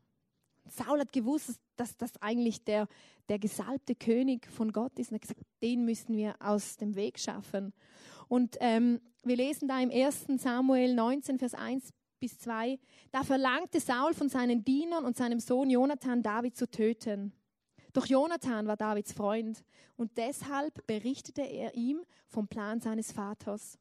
Saul 0.70 1.00
hat 1.00 1.12
gewusst, 1.12 1.60
dass 1.76 1.98
das 1.98 2.12
eigentlich 2.22 2.64
der, 2.64 2.88
der 3.30 3.40
gesalbte 3.40 3.96
König 3.96 4.48
von 4.48 4.72
Gott 4.72 4.98
ist 5.00 5.12
und 5.12 5.16
er 5.16 5.18
hat 5.18 5.22
gesagt, 5.22 5.42
den 5.62 5.86
müssen 5.86 6.16
wir 6.16 6.36
aus 6.40 6.78
dem 6.78 6.96
Weg 6.96 7.20
schaffen. 7.20 7.74
Und 8.28 8.58
ähm, 8.60 9.02
wir 9.24 9.36
lesen 9.36 9.68
da 9.68 9.80
im 9.80 9.92
1. 9.92 10.28
Samuel 10.38 10.94
19, 10.94 11.40
Vers 11.40 11.54
1 11.54 11.92
bis 12.20 12.40
2, 12.40 12.80
da 13.12 13.24
verlangte 13.24 13.80
Saul 13.80 14.14
von 14.14 14.30
seinen 14.30 14.64
Dienern 14.64 15.06
und 15.06 15.18
seinem 15.18 15.40
Sohn 15.40 15.70
Jonathan 15.70 16.22
David 16.22 16.56
zu 16.56 16.70
töten. 16.70 17.34
Doch 17.94 18.06
Jonathan 18.06 18.68
war 18.68 18.78
Davids 18.78 19.12
Freund 19.12 19.64
und 19.98 20.18
deshalb 20.18 20.86
berichtete 20.88 21.42
er 21.42 21.76
ihm 21.76 22.06
vom 22.28 22.48
Plan 22.48 22.80
seines 22.80 23.12
Vaters. 23.12 23.78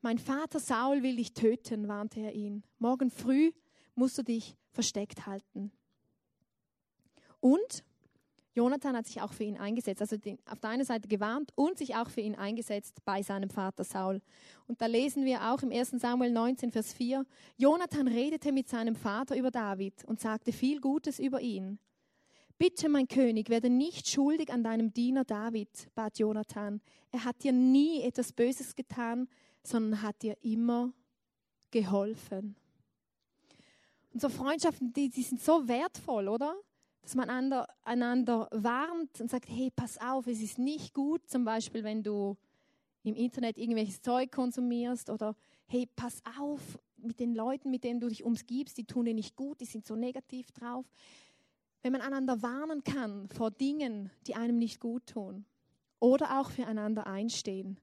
Mein 0.00 0.18
Vater 0.18 0.58
Saul 0.58 1.02
will 1.02 1.16
dich 1.16 1.34
töten, 1.34 1.86
warnte 1.86 2.20
er 2.20 2.32
ihn. 2.32 2.64
Morgen 2.78 3.10
früh 3.10 3.52
musst 3.94 4.18
du 4.18 4.22
dich 4.22 4.56
versteckt 4.72 5.26
halten. 5.26 5.70
Und 7.40 7.84
Jonathan 8.54 8.96
hat 8.96 9.06
sich 9.06 9.20
auch 9.20 9.32
für 9.32 9.44
ihn 9.44 9.58
eingesetzt, 9.58 10.00
also 10.00 10.16
den, 10.16 10.38
auf 10.50 10.58
der 10.58 10.70
einen 10.70 10.84
Seite 10.84 11.08
gewarnt 11.08 11.52
und 11.54 11.78
sich 11.78 11.94
auch 11.94 12.10
für 12.10 12.20
ihn 12.20 12.34
eingesetzt 12.34 12.98
bei 13.04 13.22
seinem 13.22 13.48
Vater 13.48 13.84
Saul. 13.84 14.20
Und 14.66 14.80
da 14.82 14.86
lesen 14.86 15.24
wir 15.24 15.52
auch 15.52 15.62
im 15.62 15.70
1. 15.70 15.90
Samuel 15.92 16.32
19, 16.32 16.72
Vers 16.72 16.92
4, 16.92 17.24
Jonathan 17.56 18.08
redete 18.08 18.50
mit 18.50 18.68
seinem 18.68 18.96
Vater 18.96 19.36
über 19.36 19.50
David 19.50 20.04
und 20.04 20.20
sagte 20.20 20.52
viel 20.52 20.80
Gutes 20.80 21.20
über 21.20 21.40
ihn. 21.40 21.78
Bitte, 22.58 22.88
mein 22.90 23.08
König, 23.08 23.48
werde 23.48 23.70
nicht 23.70 24.08
schuldig 24.08 24.52
an 24.52 24.62
deinem 24.62 24.92
Diener 24.92 25.24
David, 25.24 25.70
bat 25.94 26.18
Jonathan. 26.18 26.82
Er 27.12 27.24
hat 27.24 27.42
dir 27.42 27.52
nie 27.52 28.02
etwas 28.02 28.32
Böses 28.32 28.74
getan, 28.74 29.28
sondern 29.62 30.02
hat 30.02 30.20
dir 30.22 30.36
immer 30.42 30.92
geholfen. 31.70 32.56
Und 34.12 34.20
so 34.20 34.28
Freundschaften, 34.28 34.92
die, 34.92 35.08
die 35.08 35.22
sind 35.22 35.40
so 35.40 35.68
wertvoll, 35.68 36.28
oder? 36.28 36.54
Dass 37.02 37.14
man 37.14 37.28
einander, 37.30 37.66
einander 37.82 38.48
warnt 38.52 39.20
und 39.20 39.30
sagt, 39.30 39.48
hey, 39.48 39.70
pass 39.74 39.98
auf, 39.98 40.26
es 40.26 40.42
ist 40.42 40.58
nicht 40.58 40.94
gut, 40.94 41.28
zum 41.28 41.44
Beispiel, 41.44 41.82
wenn 41.84 42.02
du 42.02 42.36
im 43.02 43.14
Internet 43.14 43.56
irgendwelches 43.56 44.02
Zeug 44.02 44.30
konsumierst 44.30 45.10
oder 45.10 45.34
hey, 45.66 45.88
pass 45.96 46.22
auf 46.38 46.78
mit 46.98 47.18
den 47.18 47.34
Leuten, 47.34 47.70
mit 47.70 47.84
denen 47.84 48.00
du 48.00 48.08
dich 48.08 48.24
umgibst, 48.24 48.76
die 48.76 48.84
tun 48.84 49.06
dir 49.06 49.14
nicht 49.14 49.36
gut, 49.36 49.60
die 49.60 49.64
sind 49.64 49.86
so 49.86 49.96
negativ 49.96 50.52
drauf 50.52 50.84
wenn 51.82 51.92
man 51.92 52.00
einander 52.02 52.42
warnen 52.42 52.84
kann 52.84 53.28
vor 53.28 53.50
Dingen, 53.50 54.10
die 54.26 54.34
einem 54.34 54.58
nicht 54.58 54.80
gut 54.80 55.06
tun 55.06 55.44
oder 55.98 56.40
auch 56.40 56.50
füreinander 56.50 57.06
einstehen. 57.06 57.78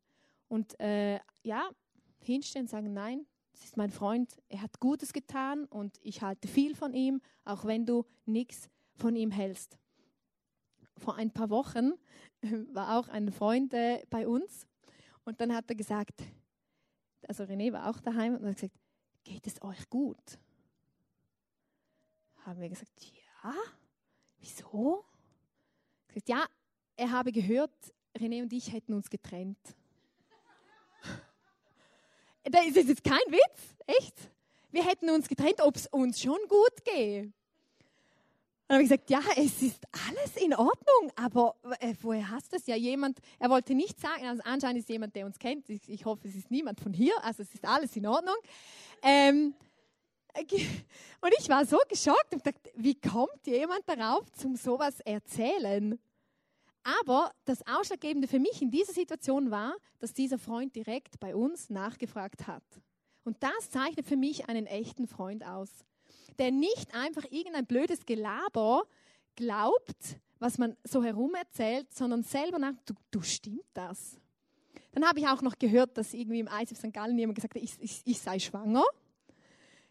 Und 0.47 0.79
äh, 0.79 1.19
ja, 1.43 1.69
hinstellen 2.19 2.65
und 2.65 2.69
sagen, 2.69 2.93
nein, 2.93 3.25
das 3.51 3.63
ist 3.65 3.77
mein 3.77 3.89
Freund, 3.89 4.37
er 4.49 4.61
hat 4.61 4.79
Gutes 4.79 5.13
getan 5.13 5.65
und 5.65 5.97
ich 6.01 6.21
halte 6.21 6.47
viel 6.47 6.75
von 6.75 6.93
ihm, 6.93 7.21
auch 7.43 7.65
wenn 7.65 7.85
du 7.85 8.05
nichts 8.25 8.69
von 8.97 9.15
ihm 9.15 9.31
hältst. 9.31 9.77
Vor 10.97 11.15
ein 11.15 11.31
paar 11.31 11.49
Wochen 11.49 11.93
war 12.73 12.97
auch 12.97 13.07
ein 13.07 13.31
Freund 13.31 13.73
äh, 13.73 14.03
bei 14.09 14.27
uns 14.27 14.67
und 15.23 15.39
dann 15.41 15.53
hat 15.53 15.69
er 15.69 15.75
gesagt, 15.75 16.23
also 17.27 17.43
René 17.43 17.71
war 17.71 17.89
auch 17.89 17.99
daheim 17.99 18.35
und 18.35 18.45
hat 18.45 18.55
gesagt, 18.55 18.75
geht 19.23 19.45
es 19.45 19.61
euch 19.61 19.89
gut? 19.89 20.39
Haben 22.45 22.61
wir 22.61 22.69
gesagt, 22.69 22.93
ja. 23.43 23.53
Wieso? 24.39 25.03
Gesagt, 26.07 26.29
ja, 26.29 26.45
er 26.95 27.11
habe 27.11 27.31
gehört, 27.31 27.73
René 28.17 28.41
und 28.41 28.53
ich 28.53 28.71
hätten 28.71 28.93
uns 28.93 29.09
getrennt. 29.09 29.59
Das 32.49 32.65
ist 32.65 32.87
jetzt 32.87 33.03
kein 33.03 33.19
Witz, 33.27 33.75
echt? 33.85 34.31
Wir 34.71 34.85
hätten 34.85 35.09
uns 35.09 35.27
getrennt, 35.27 35.59
ob 35.59 35.75
es 35.75 35.87
uns 35.87 36.21
schon 36.21 36.39
gut 36.47 36.85
geht. 36.85 37.33
Und 38.67 38.73
habe 38.73 38.83
ich 38.83 38.89
gesagt, 38.89 39.09
ja, 39.09 39.21
es 39.37 39.61
ist 39.61 39.81
alles 40.09 40.35
in 40.35 40.53
Ordnung, 40.53 41.11
aber 41.15 41.55
äh, 41.79 41.93
woher 42.01 42.29
hast 42.29 42.51
du 42.51 42.57
das? 42.57 42.67
Ja, 42.67 42.75
jemand, 42.75 43.19
er 43.39 43.49
wollte 43.49 43.73
nicht 43.73 43.97
sagen, 43.97 44.25
also 44.25 44.41
anscheinend 44.43 44.79
ist 44.79 44.89
jemand, 44.89 45.15
der 45.15 45.25
uns 45.25 45.39
kennt. 45.39 45.69
Ich, 45.69 45.87
ich, 45.87 46.03
hoffe, 46.03 46.27
es 46.27 46.35
ist 46.35 46.51
niemand 46.51 46.81
von 46.81 46.91
hier, 46.91 47.13
also 47.23 47.43
es 47.43 47.53
ist 47.53 47.63
alles 47.65 47.95
in 47.95 48.05
Ordnung. 48.05 48.35
Ähm, 49.01 49.53
und 51.21 51.33
ich 51.39 51.47
war 51.47 51.65
so 51.65 51.77
geschockt 51.87 52.33
und 52.33 52.45
dachte, 52.45 52.69
wie 52.75 52.95
kommt 52.95 53.45
jemand 53.45 53.87
darauf, 53.87 54.29
zum 54.33 54.57
sowas 54.57 54.99
erzählen? 54.99 55.97
Aber 56.83 57.31
das 57.45 57.65
Ausschlaggebende 57.67 58.27
für 58.27 58.39
mich 58.39 58.61
in 58.61 58.69
dieser 58.69 58.93
Situation 58.93 59.49
war, 59.49 59.77
dass 59.99 60.13
dieser 60.13 60.37
Freund 60.37 60.75
direkt 60.75 61.21
bei 61.21 61.35
uns 61.35 61.69
nachgefragt 61.69 62.47
hat. 62.47 62.63
Und 63.23 63.41
das 63.41 63.69
zeichnet 63.69 64.05
für 64.05 64.17
mich 64.17 64.47
einen 64.49 64.65
echten 64.65 65.07
Freund 65.07 65.45
aus, 65.45 65.69
der 66.39 66.51
nicht 66.51 66.93
einfach 66.93 67.23
irgendein 67.31 67.65
blödes 67.65 68.05
Gelaber 68.05 68.83
glaubt, 69.35 70.19
was 70.39 70.57
man 70.57 70.75
so 70.83 71.03
herum 71.03 71.33
erzählt, 71.35 71.93
sondern 71.93 72.23
selber 72.23 72.59
nach, 72.59 72.73
du, 72.85 72.93
du 73.11 73.21
stimmt 73.21 73.65
das. 73.73 74.19
Dann 74.91 75.07
habe 75.07 75.19
ich 75.19 75.27
auch 75.27 75.41
noch 75.41 75.57
gehört, 75.57 75.97
dass 75.97 76.13
irgendwie 76.13 76.39
im 76.39 76.47
ISF 76.47 76.77
St. 76.77 76.93
Gallen 76.93 77.17
jemand 77.17 77.35
gesagt 77.35 77.55
hat, 77.55 77.61
ich, 77.61 77.73
ich, 77.79 78.01
ich 78.05 78.19
sei 78.19 78.39
schwanger. 78.39 78.83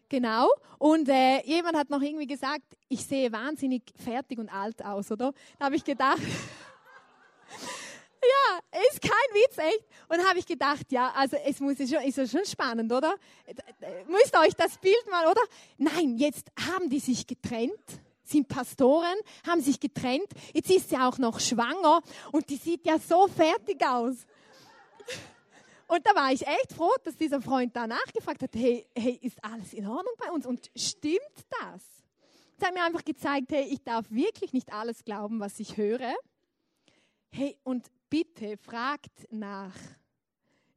Genau. 0.09 0.49
Und 0.77 1.09
äh, 1.09 1.41
jemand 1.45 1.75
hat 1.77 1.89
noch 1.89 2.01
irgendwie 2.01 2.27
gesagt, 2.27 2.77
ich 2.87 3.05
sehe 3.05 3.31
wahnsinnig 3.31 3.83
fertig 3.95 4.39
und 4.39 4.49
alt 4.49 4.83
aus, 4.83 5.11
oder? 5.11 5.33
Da 5.59 5.65
habe 5.65 5.75
ich 5.75 5.83
gedacht, 5.83 6.21
ja, 8.27 8.79
ist 8.89 9.01
kein 9.01 9.11
Witz, 9.33 9.57
echt. 9.57 9.85
Und 10.09 10.27
habe 10.27 10.39
ich 10.39 10.45
gedacht, 10.45 10.91
ja, 10.91 11.11
also 11.11 11.37
es 11.45 11.59
muss 11.59 11.77
schon, 11.77 12.03
ist 12.03 12.17
ja 12.17 12.27
schon 12.27 12.45
spannend, 12.45 12.91
oder? 12.91 13.15
Müsst 14.07 14.33
ihr 14.33 14.39
euch 14.41 14.55
das 14.55 14.77
Bild 14.77 15.09
mal, 15.09 15.25
oder? 15.27 15.41
Nein, 15.77 16.17
jetzt 16.17 16.47
haben 16.73 16.89
die 16.89 16.99
sich 16.99 17.25
getrennt, 17.25 17.73
sind 18.23 18.47
Pastoren, 18.47 19.15
haben 19.45 19.61
sich 19.61 19.79
getrennt. 19.79 20.27
Jetzt 20.53 20.69
ist 20.69 20.89
sie 20.89 20.97
auch 20.97 21.17
noch 21.17 21.39
schwanger 21.39 22.01
und 22.31 22.49
die 22.49 22.57
sieht 22.57 22.85
ja 22.85 22.99
so 22.99 23.27
fertig 23.27 23.85
aus. 23.85 24.25
Und 25.87 26.05
da 26.05 26.13
war 26.15 26.33
ich 26.33 26.45
echt 26.45 26.73
froh, 26.73 26.93
dass 27.03 27.15
dieser 27.15 27.41
Freund 27.41 27.75
da 27.75 27.87
nachgefragt 27.87 28.43
hat, 28.43 28.53
hey, 28.55 28.85
hey, 28.95 29.17
ist 29.21 29.41
alles 29.43 29.73
in 29.73 29.87
Ordnung 29.87 30.13
bei 30.17 30.29
uns? 30.31 30.45
Und 30.45 30.69
stimmt 30.75 31.19
das? 31.61 31.81
Es 32.59 32.65
hat 32.65 32.73
mir 32.73 32.83
einfach 32.83 33.05
gezeigt, 33.05 33.51
hey, 33.51 33.67
ich 33.71 33.83
darf 33.83 34.05
wirklich 34.09 34.51
nicht 34.51 34.73
alles 34.73 35.03
glauben, 35.05 35.39
was 35.39 35.59
ich 35.59 35.77
höre. 35.77 36.13
Hey, 37.31 37.57
und 37.63 37.85
bitte 38.09 38.57
fragt 38.57 39.31
nach. 39.31 39.75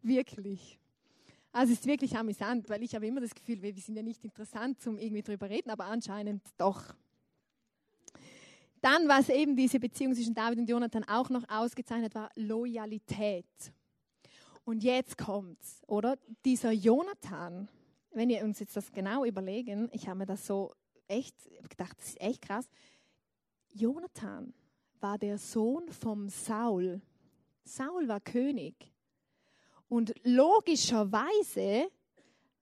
Wirklich. 0.03 0.79
Also 1.53 1.73
es 1.73 1.81
ist 1.81 1.87
wirklich 1.87 2.16
amüsant, 2.16 2.69
weil 2.69 2.83
ich 2.83 2.95
habe 2.95 3.07
immer 3.07 3.21
das 3.21 3.35
Gefühl, 3.35 3.61
wir 3.61 3.75
sind 3.75 3.97
ja 3.97 4.03
nicht 4.03 4.25
interessant 4.25 4.81
zum 4.81 4.99
irgendwie 4.99 5.23
drüber 5.23 5.51
reden, 5.51 5.71
aber 5.71 5.87
anscheinend 5.87 6.43
doch. 6.57 6.95
Dann, 8.81 9.09
was 9.09 9.29
eben 9.29 9.57
diese 9.57 9.79
Beziehung 9.79 10.14
zwischen 10.14 10.35
David 10.35 10.61
und 10.61 10.69
Jonathan 10.69 11.05
auch 11.05 11.29
noch 11.29 11.45
ausgezeichnet 11.49 12.14
war, 12.14 12.31
Loyalität. 12.35 13.73
Und 14.64 14.83
jetzt 14.85 15.19
kommt's, 15.19 15.83
oder? 15.87 16.16
Dieser 16.45 16.71
Jonathan, 16.71 17.69
wenn 18.12 18.29
wir 18.29 18.43
uns 18.45 18.61
jetzt 18.61 18.77
das 18.77 18.93
genau 18.93 19.25
überlegen, 19.25 19.88
ich 19.93 20.09
habe 20.09 20.21
mir 20.21 20.27
das 20.27 20.47
so 20.47 20.73
echt 21.09 21.35
gedacht, 21.69 21.99
das 21.99 22.11
ist 22.11 22.21
echt 22.21 22.43
krass. 22.43 22.69
Jonathan 23.73 24.55
war 25.01 25.19
der 25.19 25.37
Sohn 25.37 25.88
vom 25.90 26.29
Saul. 26.29 27.03
Saul 27.64 28.09
war 28.09 28.20
König. 28.20 28.92
Und 29.88 30.14
logischerweise 30.23 31.90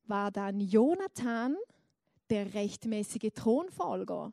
war 0.04 0.30
dann 0.30 0.60
Jonathan 0.60 1.56
der 2.30 2.54
rechtmäßige 2.54 3.30
Thronfolger. 3.34 4.32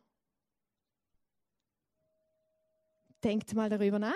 Denkt 3.24 3.54
mal 3.54 3.70
darüber 3.70 4.00
nach. 4.00 4.14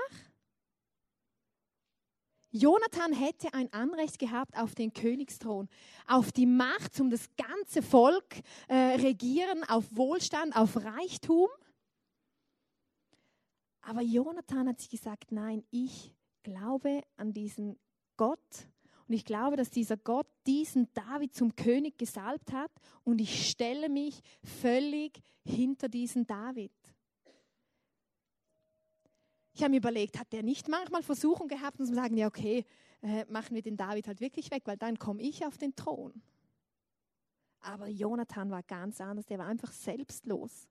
Jonathan 2.51 3.13
hätte 3.13 3.53
ein 3.53 3.71
Anrecht 3.73 4.17
gehabt 4.17 4.57
auf 4.57 4.73
den 4.73 4.91
Königsthron, 4.91 5.69
auf 6.07 6.31
die 6.31 6.47
Macht, 6.47 6.99
um 6.99 7.11
das 7.11 7.29
ganze 7.35 7.83
Volk 7.83 8.41
äh, 8.67 8.75
regieren, 8.75 9.63
auf 9.65 9.85
Wohlstand, 9.95 10.55
auf 10.55 10.77
Reichtum. 10.77 11.47
Aber 13.81 14.01
Jonathan 14.01 14.67
hat 14.67 14.79
sich 14.79 14.89
gesagt, 14.89 15.31
nein, 15.31 15.63
ich 15.69 16.15
glaube 16.43 17.03
an 17.17 17.33
diesen 17.33 17.77
Gott 18.17 18.69
und 19.09 19.15
ich 19.15 19.25
glaube, 19.25 19.55
dass 19.55 19.71
dieser 19.71 19.97
Gott 19.97 20.27
diesen 20.45 20.87
David 20.93 21.33
zum 21.33 21.55
König 21.55 21.97
gesalbt 21.97 22.53
hat 22.53 22.71
und 23.03 23.19
ich 23.19 23.49
stelle 23.49 23.89
mich 23.89 24.21
völlig 24.43 25.23
hinter 25.43 25.89
diesen 25.89 26.27
David. 26.27 26.71
Ich 29.53 29.63
habe 29.63 29.71
mir 29.71 29.77
überlegt, 29.77 30.19
hat 30.19 30.31
der 30.31 30.43
nicht 30.43 30.67
manchmal 30.67 31.01
Versuchung 31.01 31.47
gehabt, 31.47 31.79
und 31.79 31.87
zu 31.87 31.95
sagen, 31.95 32.17
ja 32.17 32.27
okay, 32.27 32.65
äh, 33.01 33.25
machen 33.29 33.55
wir 33.55 33.63
den 33.63 33.77
David 33.77 34.07
halt 34.07 34.21
wirklich 34.21 34.51
weg, 34.51 34.61
weil 34.65 34.77
dann 34.77 34.99
komme 34.99 35.23
ich 35.23 35.43
auf 35.43 35.57
den 35.57 35.75
Thron. 35.75 36.21
Aber 37.61 37.87
Jonathan 37.87 38.51
war 38.51 38.61
ganz 38.61 39.01
anders, 39.01 39.25
der 39.25 39.39
war 39.39 39.47
einfach 39.47 39.71
selbstlos 39.71 40.67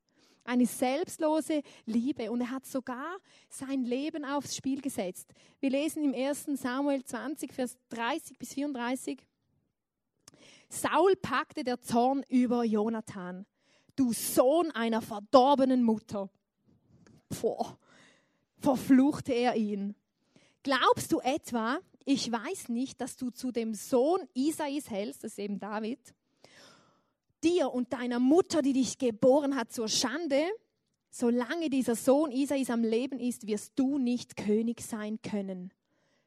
eine 0.49 0.67
selbstlose 0.67 1.63
Liebe. 1.87 2.31
Und 2.31 2.41
er 2.41 2.51
hat 2.51 2.67
sogar 2.67 3.19
sein 3.49 3.85
Leben 3.85 4.25
aufs 4.25 4.57
Spiel 4.57 4.81
gesetzt. 4.81 5.33
Wir 5.61 5.71
lesen 5.71 6.03
im 6.03 6.15
1. 6.15 6.47
Samuel 6.55 7.05
20, 7.05 7.53
Vers 7.53 7.77
30 7.91 8.39
bis 8.39 8.55
34. 8.55 9.19
Saul 10.69 11.17
packte 11.17 11.65
der 11.65 11.81
Zorn 11.81 12.25
über 12.29 12.65
Jonathan. 12.65 13.47
Du 13.97 14.13
Sohn 14.13 14.71
einer 14.73 15.03
verdorbenen 15.03 15.83
Mutter. 15.83 16.31
Boah, 17.41 17.79
verfluchte 18.59 19.33
er 19.33 19.57
ihn. 19.57 19.95
Glaubst 20.63 21.13
du 21.13 21.21
etwa, 21.21 21.79
ich 22.05 22.31
weiß 22.31 22.69
nicht, 22.69 23.01
dass 23.01 23.17
du 23.17 23.31
zu 23.31 23.53
dem 23.53 23.75
Sohn 23.75 24.21
Isais 24.35 24.91
hältst, 24.91 25.25
das 25.25 25.33
ist 25.33 25.39
eben 25.39 25.59
David, 25.59 26.01
dir 27.45 27.73
und 27.73 27.93
deiner 27.93 28.19
Mutter, 28.19 28.63
die 28.63 28.73
dich 28.73 28.99
geboren 28.99 29.57
hat, 29.57 29.73
zur 29.73 29.89
Schande. 29.89 30.43
Solange 31.11 31.71
dieser 31.71 31.95
Sohn 31.95 32.31
Isais 32.31 32.71
am 32.71 32.83
Leben 32.83 33.19
ist, 33.19 33.47
wirst 33.47 33.73
du 33.77 33.99
nicht 33.99 34.37
König 34.37 34.83
sein 34.83 35.21
können. 35.23 35.73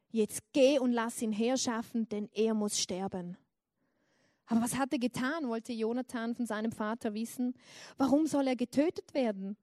Jetzt 0.09 0.41
geh 0.53 0.79
und 0.79 0.91
lass 0.91 1.21
ihn 1.21 1.31
herschaffen, 1.31 2.09
denn 2.09 2.29
er 2.33 2.53
muss 2.53 2.79
sterben. 2.79 3.37
Aber 4.47 4.61
was 4.61 4.77
hat 4.77 4.91
er 4.91 4.99
getan, 4.99 5.47
wollte 5.47 5.71
Jonathan 5.71 6.35
von 6.35 6.45
seinem 6.45 6.73
Vater 6.73 7.13
wissen. 7.13 7.53
Warum 7.97 8.27
soll 8.27 8.47
er 8.47 8.57
getötet 8.57 9.13
werden? 9.13 9.55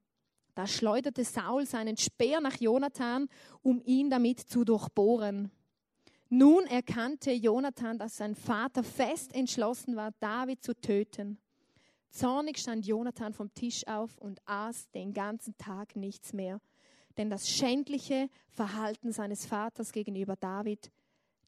Da 0.54 0.66
schleuderte 0.66 1.24
Saul 1.24 1.66
seinen 1.66 1.96
Speer 1.98 2.40
nach 2.40 2.58
Jonathan, 2.58 3.28
um 3.62 3.82
ihn 3.84 4.08
damit 4.08 4.40
zu 4.40 4.64
durchbohren. 4.64 5.50
Nun 6.30 6.66
erkannte 6.66 7.32
Jonathan, 7.32 7.98
dass 7.98 8.18
sein 8.18 8.34
Vater 8.34 8.82
fest 8.82 9.34
entschlossen 9.34 9.96
war, 9.96 10.12
David 10.20 10.62
zu 10.62 10.78
töten. 10.78 11.38
Zornig 12.10 12.58
stand 12.58 12.86
Jonathan 12.86 13.32
vom 13.32 13.52
Tisch 13.54 13.86
auf 13.86 14.18
und 14.18 14.40
aß 14.46 14.90
den 14.90 15.14
ganzen 15.14 15.56
Tag 15.56 15.96
nichts 15.96 16.32
mehr, 16.32 16.60
denn 17.16 17.30
das 17.30 17.48
schändliche 17.48 18.28
Verhalten 18.50 19.12
seines 19.12 19.46
Vaters 19.46 19.92
gegenüber 19.92 20.36
David 20.36 20.90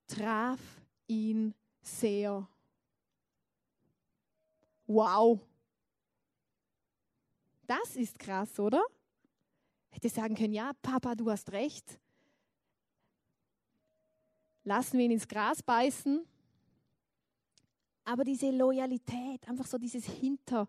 traf 0.07 0.61
ihn 1.07 1.55
sehr. 1.83 2.49
Wow. 4.87 5.41
Das 7.67 7.97
ist 7.97 8.19
krass, 8.19 8.59
oder? 8.59 8.83
Hätte 9.91 10.09
sagen 10.09 10.35
können, 10.35 10.53
ja, 10.53 10.73
Papa, 10.83 11.15
du 11.15 11.31
hast 11.31 11.53
recht 11.53 12.00
lassen 14.65 14.99
wir 14.99 15.05
ihn 15.05 15.13
ins 15.13 15.29
Gras 15.29 15.63
beißen. 15.63 16.25
Aber 18.05 18.25
diese 18.25 18.51
Loyalität, 18.51 19.47
einfach 19.49 19.67
so 19.67 19.79
dieses 19.79 20.05
Hinter, 20.05 20.67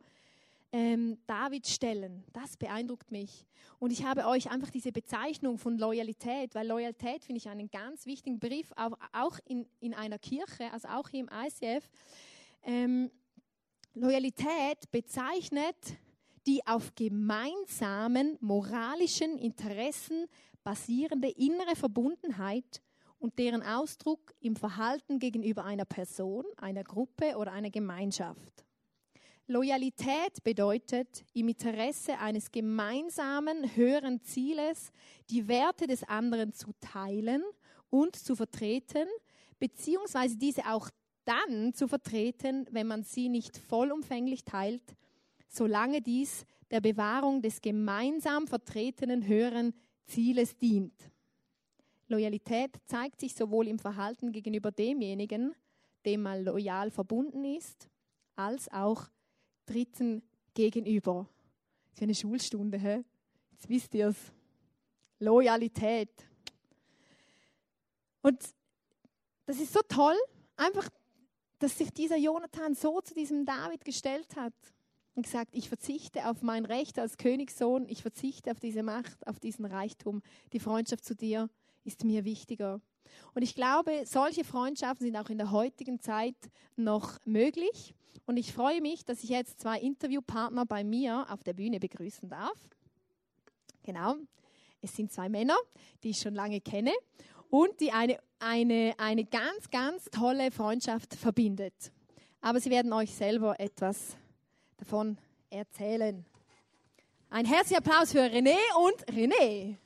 ähm, 0.72 1.18
David 1.28 1.68
stellen. 1.68 2.24
Das 2.32 2.56
beeindruckt 2.56 3.12
mich. 3.12 3.46
Und 3.80 3.92
ich 3.92 4.06
habe 4.06 4.26
euch 4.26 4.50
einfach 4.50 4.70
diese 4.70 4.92
Bezeichnung 4.92 5.58
von 5.58 5.78
Loyalität, 5.78 6.56
weil 6.56 6.68
Loyalität 6.68 7.24
finde 7.24 7.40
ich 7.40 7.50
einen 7.50 7.70
ganz 7.70 8.06
wichtigen 8.06 8.40
Begriff, 8.40 8.72
auch, 8.76 8.98
auch 9.12 9.40
in, 9.46 9.68
in 9.80 9.94
einer 9.94 10.20
Kirche, 10.20 10.72
also 10.72 10.88
auch 10.90 11.10
hier 11.10 11.22
im 11.22 11.30
ICF. 11.30 11.90
Ähm, 12.64 13.12
Loyalität 13.94 14.90
bezeichnet 14.92 15.76
die 16.48 16.66
auf 16.66 16.96
gemeinsamen 16.96 18.38
moralischen 18.40 19.38
Interessen 19.38 20.26
basierende 20.64 21.30
innere 21.30 21.76
Verbundenheit 21.76 22.82
und 23.22 23.38
deren 23.38 23.62
Ausdruck 23.62 24.34
im 24.42 24.56
Verhalten 24.56 25.20
gegenüber 25.20 25.64
einer 25.64 25.86
Person, 25.86 26.44
einer 26.58 26.84
Gruppe 26.84 27.38
oder 27.38 27.52
einer 27.52 27.70
Gemeinschaft. 27.70 28.66
Loyalität 29.46 30.44
bedeutet, 30.44 31.24
im 31.34 31.50
Interesse 31.50 32.18
eines 32.18 32.52
gemeinsamen 32.52 33.76
höheren 33.76 34.22
Zieles 34.24 34.92
die 35.30 35.48
Werte 35.48 35.86
des 35.86 36.04
anderen 36.04 36.54
zu 36.54 36.72
teilen 36.80 37.44
und 37.90 38.16
zu 38.16 38.36
vertreten, 38.36 39.08
beziehungsweise 39.60 40.38
diese 40.38 40.68
auch 40.72 40.90
dann 41.26 41.74
zu 41.76 41.88
vertreten, 41.88 42.66
wenn 42.72 42.88
man 42.88 43.04
sie 43.04 43.30
nicht 43.30 43.58
vollumfänglich 43.58 44.46
teilt, 44.46 44.96
solange 45.48 46.02
dies 46.02 46.46
der 46.72 46.82
Bewahrung 46.82 47.44
des 47.44 47.62
gemeinsam 47.62 48.48
vertretenen 48.48 49.28
höheren 49.28 49.74
Zieles 50.06 50.58
dient. 50.58 51.12
Loyalität 52.12 52.78
zeigt 52.86 53.20
sich 53.20 53.34
sowohl 53.34 53.68
im 53.68 53.80
Verhalten 53.80 54.32
gegenüber 54.32 54.72
demjenigen, 54.72 55.56
dem 56.06 56.22
man 56.24 56.44
loyal 56.44 56.92
verbunden 56.92 57.46
ist, 57.46 57.90
als 58.36 58.72
auch 58.72 59.10
Dritten 59.66 60.22
gegenüber. 60.54 61.28
Das 61.90 61.98
ist 61.98 62.04
eine 62.04 62.16
Schulstunde, 62.16 62.78
hä? 62.78 63.04
Jetzt 63.52 63.70
wisst 63.70 63.94
ihr 63.96 64.08
es. 64.08 64.18
Loyalität. 65.20 66.10
Und 68.22 68.40
das 69.46 69.60
ist 69.60 69.74
so 69.74 69.82
toll, 69.88 70.16
einfach, 70.56 70.90
dass 71.60 71.78
sich 71.78 71.92
dieser 71.92 72.18
Jonathan 72.18 72.74
so 72.74 73.02
zu 73.02 73.14
diesem 73.14 73.46
David 73.46 73.86
gestellt 73.86 74.36
hat 74.36 74.54
und 75.16 75.24
gesagt, 75.24 75.56
ich 75.56 75.70
verzichte 75.70 76.28
auf 76.28 76.42
mein 76.42 76.66
Recht 76.66 76.98
als 76.98 77.18
Königssohn, 77.18 77.88
ich 77.88 78.02
verzichte 78.02 78.52
auf 78.52 78.60
diese 78.60 78.84
Macht, 78.84 79.28
auf 79.28 79.40
diesen 79.40 79.66
Reichtum. 79.66 80.22
Die 80.54 80.60
Freundschaft 80.60 81.06
zu 81.06 81.16
dir 81.16 81.50
ist 81.84 82.04
mir 82.04 82.26
wichtiger. 82.26 82.82
Und 83.34 83.42
ich 83.42 83.56
glaube, 83.56 84.04
solche 84.06 84.44
Freundschaften 84.44 85.06
sind 85.06 85.18
auch 85.18 85.30
in 85.30 85.38
der 85.38 85.52
heutigen 85.52 86.00
Zeit 86.00 86.36
noch 86.76 87.18
möglich. 87.26 87.94
Und 88.26 88.38
ich 88.38 88.54
freue 88.54 88.82
mich, 88.82 89.04
dass 89.06 89.24
ich 89.24 89.30
jetzt 89.30 89.60
zwei 89.60 89.80
Interviewpartner 89.80 90.66
bei 90.66 90.84
mir 90.84 91.26
auf 91.30 91.44
der 91.44 91.54
Bühne 91.54 91.80
begrüßen 91.80 92.30
darf. 92.30 92.58
Genau, 93.84 94.16
es 94.82 94.96
sind 94.96 95.12
zwei 95.12 95.28
Männer, 95.28 95.58
die 96.04 96.12
ich 96.12 96.20
schon 96.20 96.36
lange 96.36 96.62
kenne 96.62 96.92
und 97.50 97.80
die 97.82 97.92
eine, 97.92 98.18
eine, 98.40 98.94
eine 98.98 99.26
ganz, 99.26 99.70
ganz 99.70 100.06
tolle 100.06 100.52
Freundschaft 100.52 101.16
verbindet. 101.16 101.92
Aber 102.42 102.60
sie 102.60 102.70
werden 102.70 102.94
euch 102.94 103.14
selber 103.14 103.60
etwas 103.60 104.18
davon 104.78 105.18
erzählen. 105.50 106.26
Ein 107.30 107.46
herzlicher 107.46 107.80
Applaus 107.80 108.12
für 108.12 108.20
René 108.20 108.58
und 108.86 109.06
René. 109.08 109.78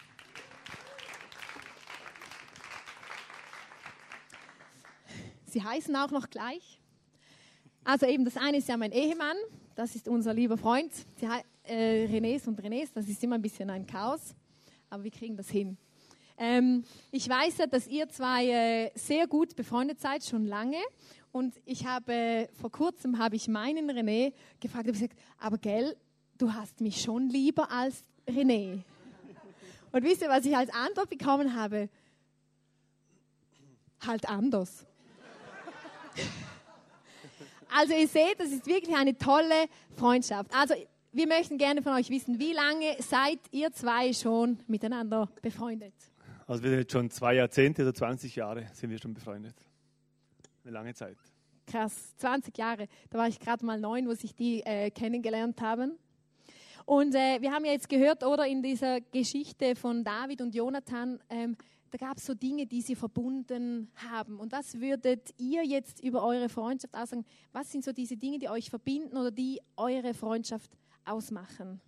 Sie 5.55 5.63
heißen 5.63 5.95
auch 5.95 6.11
noch 6.11 6.29
gleich. 6.29 6.81
Also 7.85 8.05
eben, 8.05 8.25
das 8.25 8.35
eine 8.35 8.57
ist 8.57 8.67
ja 8.67 8.75
mein 8.75 8.91
Ehemann, 8.91 9.37
das 9.73 9.95
ist 9.95 10.09
unser 10.09 10.33
lieber 10.33 10.57
Freund. 10.57 10.91
Sie, 10.93 11.25
äh, 11.63 12.07
Renés 12.07 12.45
und 12.45 12.59
Renés, 12.61 12.89
das 12.93 13.07
ist 13.07 13.23
immer 13.23 13.35
ein 13.35 13.41
bisschen 13.41 13.69
ein 13.69 13.87
Chaos, 13.87 14.35
aber 14.89 15.05
wir 15.05 15.11
kriegen 15.11 15.37
das 15.37 15.47
hin. 15.47 15.77
Ähm, 16.37 16.83
ich 17.09 17.29
weiß 17.29 17.59
ja, 17.59 17.67
dass 17.67 17.87
ihr 17.87 18.09
zwei 18.09 18.47
äh, 18.47 18.91
sehr 18.95 19.27
gut 19.27 19.55
befreundet 19.55 20.01
seid, 20.01 20.25
schon 20.25 20.45
lange. 20.45 20.81
Und 21.31 21.55
ich 21.63 21.85
habe, 21.85 22.11
äh, 22.11 22.47
vor 22.59 22.69
kurzem 22.69 23.17
habe 23.17 23.37
ich 23.37 23.47
meinen 23.47 23.89
René 23.89 24.33
gefragt, 24.59 24.87
habe 24.87 24.91
gesagt, 24.91 25.17
aber 25.39 25.57
gell, 25.57 25.95
du 26.37 26.51
hast 26.51 26.81
mich 26.81 26.99
schon 26.99 27.29
lieber 27.29 27.71
als 27.71 28.03
René. 28.27 28.83
Und 29.93 30.03
wisst 30.03 30.21
ihr, 30.21 30.27
was 30.27 30.45
ich 30.45 30.57
als 30.57 30.69
Antwort 30.73 31.09
bekommen 31.09 31.55
habe? 31.55 31.87
Halt 34.05 34.27
anders. 34.27 34.85
Also 37.69 37.93
ihr 37.93 38.07
seht, 38.07 38.39
das 38.39 38.49
ist 38.51 38.65
wirklich 38.67 38.95
eine 38.95 39.17
tolle 39.17 39.65
Freundschaft. 39.97 40.49
Also 40.55 40.75
wir 41.11 41.27
möchten 41.27 41.57
gerne 41.57 41.81
von 41.81 41.93
euch 41.93 42.09
wissen, 42.09 42.39
wie 42.39 42.53
lange 42.53 42.95
seid 42.99 43.39
ihr 43.51 43.71
zwei 43.71 44.13
schon 44.13 44.59
miteinander 44.67 45.29
befreundet? 45.41 45.93
Also 46.47 46.63
wir 46.63 46.69
sind 46.69 46.79
jetzt 46.79 46.91
schon 46.91 47.09
zwei 47.09 47.35
Jahrzehnte 47.35 47.81
oder 47.81 47.93
20 47.93 48.35
Jahre 48.35 48.67
sind 48.73 48.91
wir 48.91 48.99
schon 48.99 49.13
befreundet. 49.13 49.55
Eine 50.63 50.73
lange 50.73 50.93
Zeit. 50.93 51.17
Krass, 51.67 52.15
20 52.17 52.57
Jahre. 52.57 52.87
Da 53.09 53.17
war 53.17 53.27
ich 53.27 53.39
gerade 53.39 53.65
mal 53.65 53.79
neun, 53.79 54.07
wo 54.07 54.13
sich 54.13 54.35
die 54.35 54.61
äh, 54.61 54.91
kennengelernt 54.91 55.61
haben. 55.61 55.97
Und 56.85 57.15
äh, 57.15 57.41
wir 57.41 57.51
haben 57.51 57.65
ja 57.65 57.71
jetzt 57.71 57.89
gehört, 57.89 58.23
oder 58.23 58.45
in 58.45 58.61
dieser 58.61 59.01
Geschichte 59.01 59.75
von 59.75 60.03
David 60.03 60.41
und 60.41 60.53
Jonathan, 60.53 61.19
ähm, 61.29 61.57
da 61.97 62.07
gab 62.07 62.17
es 62.17 62.25
so 62.25 62.33
Dinge, 62.33 62.65
die 62.65 62.81
sie 62.81 62.93
verbunden 62.93 63.89
haben. 63.95 64.37
Und 64.37 64.51
was 64.51 64.81
würdet 64.81 65.33
ihr 65.37 65.63
jetzt 65.63 66.03
über 66.03 66.25
eure 66.25 66.49
Freundschaft 66.49 66.93
aussagen? 66.93 67.23
Was 67.53 67.71
sind 67.71 67.85
so 67.85 67.93
diese 67.93 68.17
Dinge, 68.17 68.37
die 68.37 68.49
euch 68.49 68.69
verbinden 68.69 69.15
oder 69.15 69.31
die 69.31 69.61
eure 69.77 70.13
Freundschaft 70.13 70.69
ausmachen? 71.05 71.79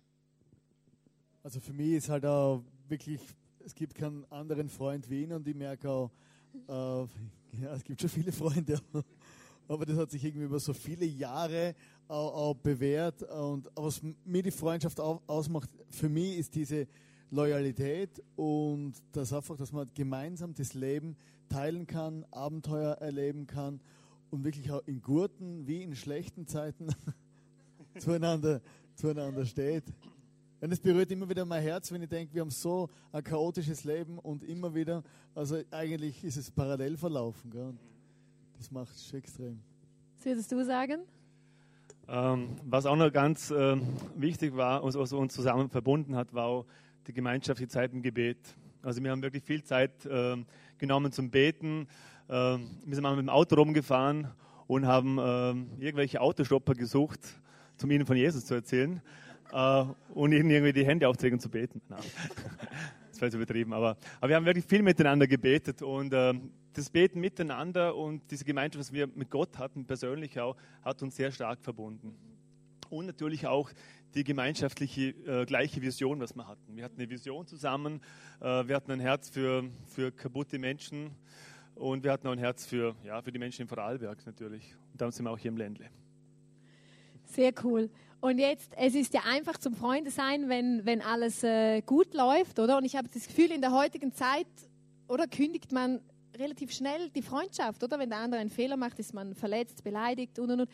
Also 1.42 1.60
für 1.60 1.74
mich 1.74 1.92
ist 1.92 2.08
halt 2.08 2.24
auch 2.24 2.62
wirklich, 2.88 3.20
es 3.58 3.74
gibt 3.74 3.94
keinen 3.94 4.24
anderen 4.32 4.70
Freund 4.70 5.10
wie 5.10 5.24
ihn 5.24 5.32
und 5.34 5.46
ich 5.46 5.54
merke 5.54 5.90
auch, 5.90 6.10
äh, 6.54 6.72
ja, 7.62 7.74
es 7.74 7.84
gibt 7.84 8.00
schon 8.00 8.08
viele 8.08 8.32
Freunde, 8.32 8.80
aber 9.68 9.84
das 9.84 9.98
hat 9.98 10.10
sich 10.10 10.24
irgendwie 10.24 10.46
über 10.46 10.58
so 10.58 10.72
viele 10.72 11.04
Jahre 11.04 11.74
auch, 12.06 12.34
auch 12.34 12.54
bewährt. 12.54 13.24
Und 13.24 13.68
was 13.74 14.00
mir 14.24 14.42
die 14.42 14.52
Freundschaft 14.52 14.98
ausmacht, 15.00 15.68
für 15.90 16.08
mich 16.08 16.38
ist 16.38 16.54
diese 16.54 16.88
Loyalität 17.30 18.22
und 18.36 18.94
das 19.12 19.32
einfach, 19.32 19.56
dass 19.56 19.72
man 19.72 19.88
gemeinsam 19.94 20.54
das 20.54 20.74
Leben 20.74 21.16
teilen 21.48 21.86
kann, 21.86 22.24
Abenteuer 22.30 22.94
erleben 22.94 23.46
kann 23.46 23.80
und 24.30 24.44
wirklich 24.44 24.70
auch 24.70 24.82
in 24.86 25.00
guten 25.00 25.66
wie 25.66 25.82
in 25.82 25.94
schlechten 25.94 26.46
Zeiten 26.46 26.88
zueinander, 27.98 28.60
zueinander 28.94 29.44
steht. 29.44 29.84
Und 30.60 30.72
es 30.72 30.80
berührt 30.80 31.10
immer 31.12 31.28
wieder 31.28 31.44
mein 31.44 31.62
Herz, 31.62 31.92
wenn 31.92 32.02
ich 32.02 32.08
denke, 32.08 32.34
wir 32.34 32.40
haben 32.40 32.50
so 32.50 32.88
ein 33.12 33.22
chaotisches 33.22 33.84
Leben 33.84 34.18
und 34.18 34.42
immer 34.42 34.74
wieder, 34.74 35.04
also 35.34 35.58
eigentlich 35.70 36.24
ist 36.24 36.36
es 36.36 36.50
parallel 36.50 36.96
verlaufen. 36.96 37.50
Gell? 37.50 37.74
das 38.58 38.70
macht 38.70 38.90
es 38.94 39.12
extrem. 39.14 39.60
Was 40.16 40.26
würdest 40.26 40.52
du 40.52 40.64
sagen? 40.64 41.02
Ähm, 42.08 42.56
was 42.64 42.86
auch 42.86 42.96
noch 42.96 43.12
ganz 43.12 43.50
äh, 43.50 43.76
wichtig 44.16 44.56
war, 44.56 44.82
was, 44.82 44.96
was 44.96 45.12
uns 45.12 45.34
zusammen 45.34 45.68
verbunden 45.68 46.16
hat, 46.16 46.34
war 46.34 46.46
auch 46.46 46.66
die 47.08 47.14
gemeinschaftliche 47.14 47.68
Zeit 47.68 47.92
im 47.94 48.02
Gebet. 48.02 48.38
Also 48.82 49.02
wir 49.02 49.10
haben 49.10 49.22
wirklich 49.22 49.42
viel 49.42 49.64
Zeit 49.64 50.04
äh, 50.04 50.36
genommen 50.76 51.10
zum 51.10 51.30
Beten. 51.30 51.88
Äh, 52.28 52.32
wir 52.32 52.94
sind 52.94 53.02
mal 53.02 53.16
mit 53.16 53.24
dem 53.24 53.30
Auto 53.30 53.56
rumgefahren 53.56 54.28
und 54.66 54.86
haben 54.86 55.18
äh, 55.18 55.82
irgendwelche 55.82 56.20
Autostopper 56.20 56.74
gesucht, 56.74 57.20
um 57.82 57.90
ihnen 57.90 58.04
von 58.04 58.16
Jesus 58.16 58.44
zu 58.44 58.54
erzählen 58.54 59.00
äh, 59.52 59.84
und 60.12 60.32
ihnen 60.32 60.50
irgendwie 60.50 60.74
die 60.74 60.84
Hände 60.84 61.08
aufzulegen 61.08 61.40
zu 61.40 61.48
beten. 61.48 61.80
Das 63.10 63.22
war 63.22 63.26
jetzt 63.26 63.34
übertrieben, 63.34 63.72
aber, 63.72 63.96
aber 64.20 64.28
wir 64.28 64.36
haben 64.36 64.46
wirklich 64.46 64.64
viel 64.64 64.80
miteinander 64.80 65.26
gebetet 65.26 65.82
und 65.82 66.12
äh, 66.12 66.34
das 66.72 66.88
Beten 66.88 67.18
miteinander 67.18 67.96
und 67.96 68.22
diese 68.30 68.44
Gemeinschaft, 68.44 68.78
was 68.78 68.92
wir 68.92 69.08
mit 69.08 69.28
Gott 69.28 69.58
hatten, 69.58 69.86
persönlich 69.86 70.38
auch, 70.38 70.56
hat 70.84 71.02
uns 71.02 71.16
sehr 71.16 71.32
stark 71.32 71.60
verbunden. 71.60 72.14
Und 72.90 73.06
natürlich 73.06 73.48
auch 73.48 73.70
die 74.14 74.24
gemeinschaftliche 74.24 75.10
äh, 75.26 75.44
gleiche 75.44 75.82
Vision, 75.82 76.20
was 76.20 76.34
wir 76.34 76.46
hatten. 76.46 76.76
Wir 76.76 76.84
hatten 76.84 77.00
eine 77.00 77.10
Vision 77.10 77.46
zusammen, 77.46 78.00
äh, 78.40 78.66
wir 78.66 78.76
hatten 78.76 78.90
ein 78.90 79.00
Herz 79.00 79.28
für, 79.28 79.64
für 79.86 80.10
kaputte 80.12 80.58
Menschen 80.58 81.10
und 81.74 82.04
wir 82.04 82.12
hatten 82.12 82.26
auch 82.26 82.32
ein 82.32 82.38
Herz 82.38 82.66
für, 82.66 82.96
ja, 83.04 83.20
für 83.22 83.32
die 83.32 83.38
Menschen 83.38 83.62
im 83.62 83.68
Vorarlberg 83.68 84.24
natürlich. 84.26 84.74
Und 84.92 85.00
darum 85.00 85.12
sind 85.12 85.24
wir 85.24 85.30
auch 85.30 85.38
hier 85.38 85.50
im 85.50 85.56
Ländle. 85.56 85.90
Sehr 87.24 87.52
cool. 87.62 87.90
Und 88.20 88.38
jetzt, 88.38 88.72
es 88.76 88.94
ist 88.94 89.14
ja 89.14 89.20
einfach 89.28 89.58
zum 89.58 89.74
Freunde 89.74 90.10
sein, 90.10 90.48
wenn, 90.48 90.84
wenn 90.84 91.02
alles 91.02 91.44
äh, 91.44 91.82
gut 91.82 92.14
läuft, 92.14 92.58
oder? 92.58 92.78
Und 92.78 92.84
ich 92.84 92.96
habe 92.96 93.08
das 93.12 93.28
Gefühl, 93.28 93.52
in 93.52 93.60
der 93.60 93.72
heutigen 93.72 94.12
Zeit, 94.12 94.46
oder 95.06 95.26
kündigt 95.26 95.72
man 95.72 96.00
relativ 96.38 96.72
schnell 96.72 97.10
die 97.10 97.22
Freundschaft, 97.22 97.82
oder? 97.82 97.98
Wenn 97.98 98.10
der 98.10 98.18
andere 98.18 98.40
einen 98.40 98.50
Fehler 98.50 98.76
macht, 98.76 98.98
ist 98.98 99.12
man 99.14 99.34
verletzt, 99.34 99.82
beleidigt 99.84 100.38
und 100.38 100.50
und 100.50 100.60
und. 100.60 100.70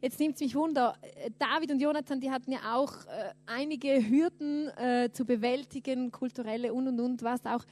Jetzt 0.00 0.18
nimmt 0.20 0.34
es 0.34 0.40
mich 0.40 0.54
Wunder, 0.54 0.96
äh, 1.02 1.30
David 1.38 1.70
und 1.72 1.80
Jonathan, 1.80 2.20
die 2.20 2.30
hatten 2.30 2.52
ja 2.52 2.74
auch 2.76 2.92
äh, 3.06 3.32
einige 3.46 4.08
Hürden 4.08 4.68
äh, 4.76 5.10
zu 5.12 5.24
bewältigen, 5.24 6.10
kulturelle 6.12 6.72
und 6.72 6.88
und 6.88 7.00
und, 7.00 7.22
was 7.22 7.44
auch. 7.46 7.64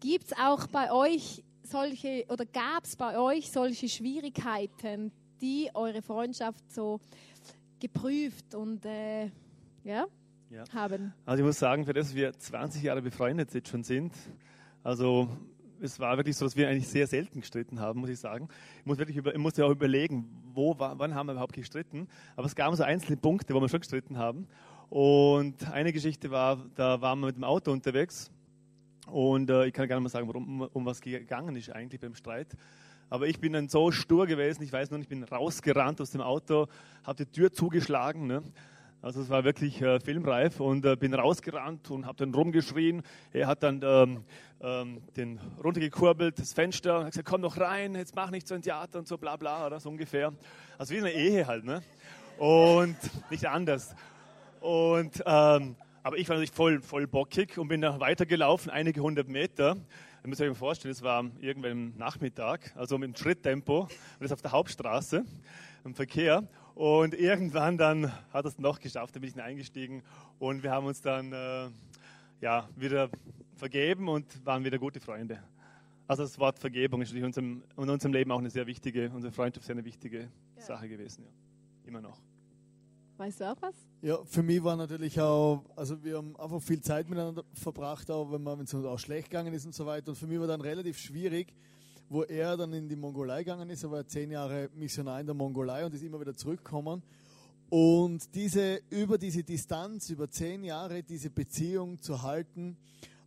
Gibt 0.00 0.26
es 0.26 0.32
auch 0.38 0.66
bei 0.66 0.92
euch 0.92 1.42
solche, 1.62 2.24
oder 2.28 2.44
gab 2.46 2.84
es 2.84 2.96
bei 2.96 3.18
euch 3.18 3.50
solche 3.50 3.88
Schwierigkeiten, 3.88 5.12
die 5.40 5.70
eure 5.74 6.02
Freundschaft 6.02 6.70
so 6.72 7.00
geprüft 7.80 8.54
und 8.54 8.84
äh, 8.86 9.26
ja, 9.84 10.06
Ja. 10.50 10.64
haben. 10.72 11.12
Also 11.24 11.42
ich 11.42 11.46
muss 11.46 11.58
sagen, 11.58 11.84
für 11.84 11.92
das 11.92 12.14
wir 12.14 12.32
20 12.32 12.82
Jahre 12.82 13.02
befreundet 13.02 13.52
jetzt 13.52 13.68
schon 13.68 13.82
sind, 13.82 14.14
also 14.82 15.28
es 15.80 15.98
war 16.00 16.16
wirklich 16.16 16.36
so, 16.36 16.44
dass 16.44 16.56
wir 16.56 16.68
eigentlich 16.68 16.88
sehr 16.88 17.06
selten 17.06 17.40
gestritten 17.40 17.80
haben, 17.80 18.00
muss 18.00 18.10
ich 18.10 18.18
sagen. 18.18 18.48
Ich, 18.80 18.86
muss 18.86 18.98
wirklich 18.98 19.16
über, 19.16 19.32
ich 19.32 19.38
musste 19.38 19.64
auch 19.64 19.70
überlegen, 19.70 20.28
wo, 20.54 20.78
wa- 20.78 20.94
wann 20.96 21.14
haben 21.14 21.26
wir 21.26 21.32
überhaupt 21.32 21.54
gestritten. 21.54 22.08
Aber 22.34 22.46
es 22.46 22.54
gab 22.54 22.74
so 22.74 22.82
einzelne 22.82 23.16
Punkte, 23.16 23.54
wo 23.54 23.60
wir 23.60 23.68
schon 23.68 23.80
gestritten 23.80 24.18
haben. 24.18 24.46
Und 24.88 25.70
eine 25.72 25.92
Geschichte 25.92 26.30
war, 26.30 26.64
da 26.74 27.00
waren 27.00 27.20
wir 27.20 27.26
mit 27.26 27.36
dem 27.36 27.44
Auto 27.44 27.72
unterwegs 27.72 28.30
und 29.08 29.50
äh, 29.50 29.66
ich 29.66 29.72
kann 29.72 29.88
gerne 29.88 30.00
mal 30.00 30.08
sagen, 30.08 30.28
warum, 30.28 30.62
um 30.62 30.84
was 30.86 31.00
gegangen 31.00 31.56
ist 31.56 31.70
eigentlich 31.70 32.00
beim 32.00 32.14
Streit. 32.14 32.56
Aber 33.08 33.28
ich 33.28 33.38
bin 33.38 33.52
dann 33.52 33.68
so 33.68 33.92
stur 33.92 34.26
gewesen, 34.26 34.62
ich 34.62 34.72
weiß 34.72 34.90
nur, 34.90 35.00
ich 35.00 35.08
bin 35.08 35.22
rausgerannt 35.22 36.00
aus 36.00 36.10
dem 36.10 36.20
Auto, 36.20 36.66
habe 37.04 37.24
die 37.24 37.30
Tür 37.30 37.52
zugeschlagen. 37.52 38.26
Ne? 38.26 38.42
Also 39.06 39.20
es 39.20 39.30
war 39.30 39.44
wirklich 39.44 39.80
äh, 39.82 40.00
filmreif 40.00 40.58
und 40.58 40.84
äh, 40.84 40.96
bin 40.96 41.14
rausgerannt 41.14 41.92
und 41.92 42.06
habe 42.06 42.16
dann 42.16 42.34
rumgeschrien. 42.34 43.04
Er 43.32 43.46
hat 43.46 43.62
dann 43.62 43.80
ähm, 43.84 44.24
ähm, 44.60 45.00
den 45.16 45.38
runtergekurbelt, 45.62 46.40
das 46.40 46.52
Fenster, 46.52 47.04
hat 47.04 47.12
gesagt, 47.12 47.28
komm 47.28 47.42
doch 47.42 47.56
rein, 47.56 47.94
jetzt 47.94 48.16
mach 48.16 48.32
nicht 48.32 48.48
so 48.48 48.56
ein 48.56 48.62
Theater 48.62 48.98
und 48.98 49.06
so 49.06 49.16
bla 49.16 49.36
bla, 49.36 49.64
oder 49.64 49.78
so 49.78 49.90
ungefähr. 49.90 50.32
Also 50.76 50.92
wie 50.92 50.98
eine 50.98 51.12
Ehe 51.12 51.46
halt, 51.46 51.64
ne? 51.64 51.84
Und 52.36 52.96
nicht 53.30 53.48
anders. 53.48 53.94
Und, 54.58 55.22
ähm, 55.24 55.76
aber 56.02 56.18
ich 56.18 56.28
war 56.28 56.34
natürlich 56.34 56.50
voll, 56.50 56.80
voll 56.80 57.06
bockig 57.06 57.58
und 57.58 57.68
bin 57.68 57.82
dann 57.82 58.00
weitergelaufen, 58.00 58.72
einige 58.72 59.02
hundert 59.02 59.28
Meter. 59.28 59.76
Ihr 60.24 60.28
müsst 60.28 60.40
euch 60.40 60.48
mal 60.48 60.56
vorstellen, 60.56 60.90
es 60.90 61.02
war 61.02 61.24
irgendwann 61.38 61.70
im 61.70 61.96
Nachmittag, 61.96 62.72
also 62.74 62.98
mit 62.98 63.10
dem 63.10 63.14
Schritttempo, 63.14 63.82
und 63.82 63.90
das 64.18 64.32
auf 64.32 64.42
der 64.42 64.50
Hauptstraße, 64.50 65.24
im 65.84 65.94
Verkehr. 65.94 66.42
Und 66.76 67.14
irgendwann 67.14 67.78
dann 67.78 68.12
hat 68.34 68.44
er 68.44 68.48
es 68.48 68.58
noch 68.58 68.78
geschafft, 68.80 69.16
da 69.16 69.20
bin 69.20 69.30
ich 69.30 69.42
eingestiegen 69.42 70.02
und 70.38 70.62
wir 70.62 70.70
haben 70.72 70.86
uns 70.86 71.00
dann 71.00 71.32
äh, 71.32 71.68
ja, 72.42 72.68
wieder 72.76 73.08
vergeben 73.54 74.08
und 74.10 74.44
waren 74.44 74.62
wieder 74.62 74.78
gute 74.78 75.00
Freunde. 75.00 75.42
Also 76.06 76.22
das 76.24 76.38
Wort 76.38 76.58
Vergebung 76.58 77.00
ist 77.00 77.08
natürlich 77.14 77.22
in 77.22 77.26
unserem, 77.28 77.62
in 77.82 77.88
unserem 77.88 78.12
Leben 78.12 78.30
auch 78.30 78.40
eine 78.40 78.50
sehr 78.50 78.66
wichtige, 78.66 79.10
unsere 79.14 79.32
Freundschaft 79.32 79.64
ist 79.64 79.70
eine 79.70 79.86
wichtige 79.86 80.28
Sache 80.58 80.86
gewesen, 80.86 81.24
ja. 81.24 81.88
immer 81.88 82.02
noch. 82.02 82.20
Weißt 83.16 83.40
du 83.40 83.50
auch 83.50 83.56
was? 83.62 83.74
Ja, 84.02 84.22
für 84.26 84.42
mich 84.42 84.62
war 84.62 84.76
natürlich 84.76 85.18
auch, 85.18 85.64
also 85.76 86.04
wir 86.04 86.18
haben 86.18 86.36
einfach 86.38 86.60
viel 86.60 86.82
Zeit 86.82 87.08
miteinander 87.08 87.42
verbracht, 87.54 88.10
auch 88.10 88.30
wenn 88.30 88.42
man- 88.42 88.58
wenn 88.58 88.66
es 88.66 88.74
uns 88.74 88.84
auch 88.84 88.98
schlecht 88.98 89.30
gegangen 89.30 89.54
ist 89.54 89.64
und 89.64 89.74
so 89.74 89.86
weiter. 89.86 90.10
Und 90.10 90.16
für 90.16 90.26
mich 90.26 90.38
war 90.38 90.46
dann 90.46 90.60
relativ 90.60 90.98
schwierig, 90.98 91.54
wo 92.08 92.22
er 92.22 92.56
dann 92.56 92.72
in 92.72 92.88
die 92.88 92.96
Mongolei 92.96 93.44
gegangen 93.44 93.70
ist. 93.70 93.82
Er 93.82 93.90
war 93.90 94.06
zehn 94.06 94.30
Jahre 94.30 94.70
Missionar 94.74 95.20
in 95.20 95.26
der 95.26 95.34
Mongolei 95.34 95.84
und 95.84 95.94
ist 95.94 96.02
immer 96.02 96.20
wieder 96.20 96.34
zurückgekommen. 96.34 97.02
Und 97.68 98.34
diese, 98.34 98.80
über 98.90 99.18
diese 99.18 99.42
Distanz, 99.42 100.10
über 100.10 100.30
zehn 100.30 100.62
Jahre, 100.62 101.02
diese 101.02 101.30
Beziehung 101.30 102.00
zu 102.00 102.22
halten, 102.22 102.76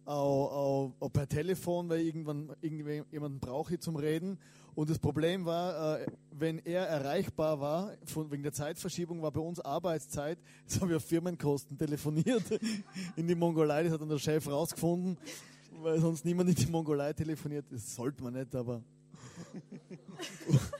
auch, 0.05 0.51
auch, 0.51 0.93
auch 0.99 1.09
per 1.09 1.27
Telefon, 1.27 1.89
weil 1.89 2.01
irgendwann 2.01 2.55
irgendjemanden 2.61 3.39
brauche 3.39 3.77
zum 3.79 3.95
Reden. 3.95 4.39
Und 4.73 4.89
das 4.89 4.97
Problem 4.97 5.45
war, 5.45 5.99
äh, 5.99 6.05
wenn 6.31 6.59
er 6.59 6.87
erreichbar 6.87 7.59
war, 7.59 7.91
von, 8.05 8.31
wegen 8.31 8.43
der 8.43 8.53
Zeitverschiebung 8.53 9.21
war 9.21 9.31
bei 9.31 9.41
uns 9.41 9.59
Arbeitszeit, 9.59 10.39
jetzt 10.61 10.79
haben 10.79 10.89
wir 10.89 10.97
auf 10.97 11.05
Firmenkosten 11.05 11.77
telefoniert 11.77 12.43
in 13.17 13.27
die 13.27 13.35
Mongolei, 13.35 13.83
das 13.83 13.93
hat 13.93 14.01
dann 14.01 14.09
der 14.09 14.19
Chef 14.19 14.47
rausgefunden, 14.47 15.17
weil 15.81 15.99
sonst 15.99 16.25
niemand 16.25 16.49
in 16.49 16.55
die 16.55 16.65
Mongolei 16.67 17.13
telefoniert. 17.13 17.65
Das 17.69 17.95
sollte 17.95 18.23
man 18.23 18.33
nicht, 18.33 18.53
aber. 18.55 18.81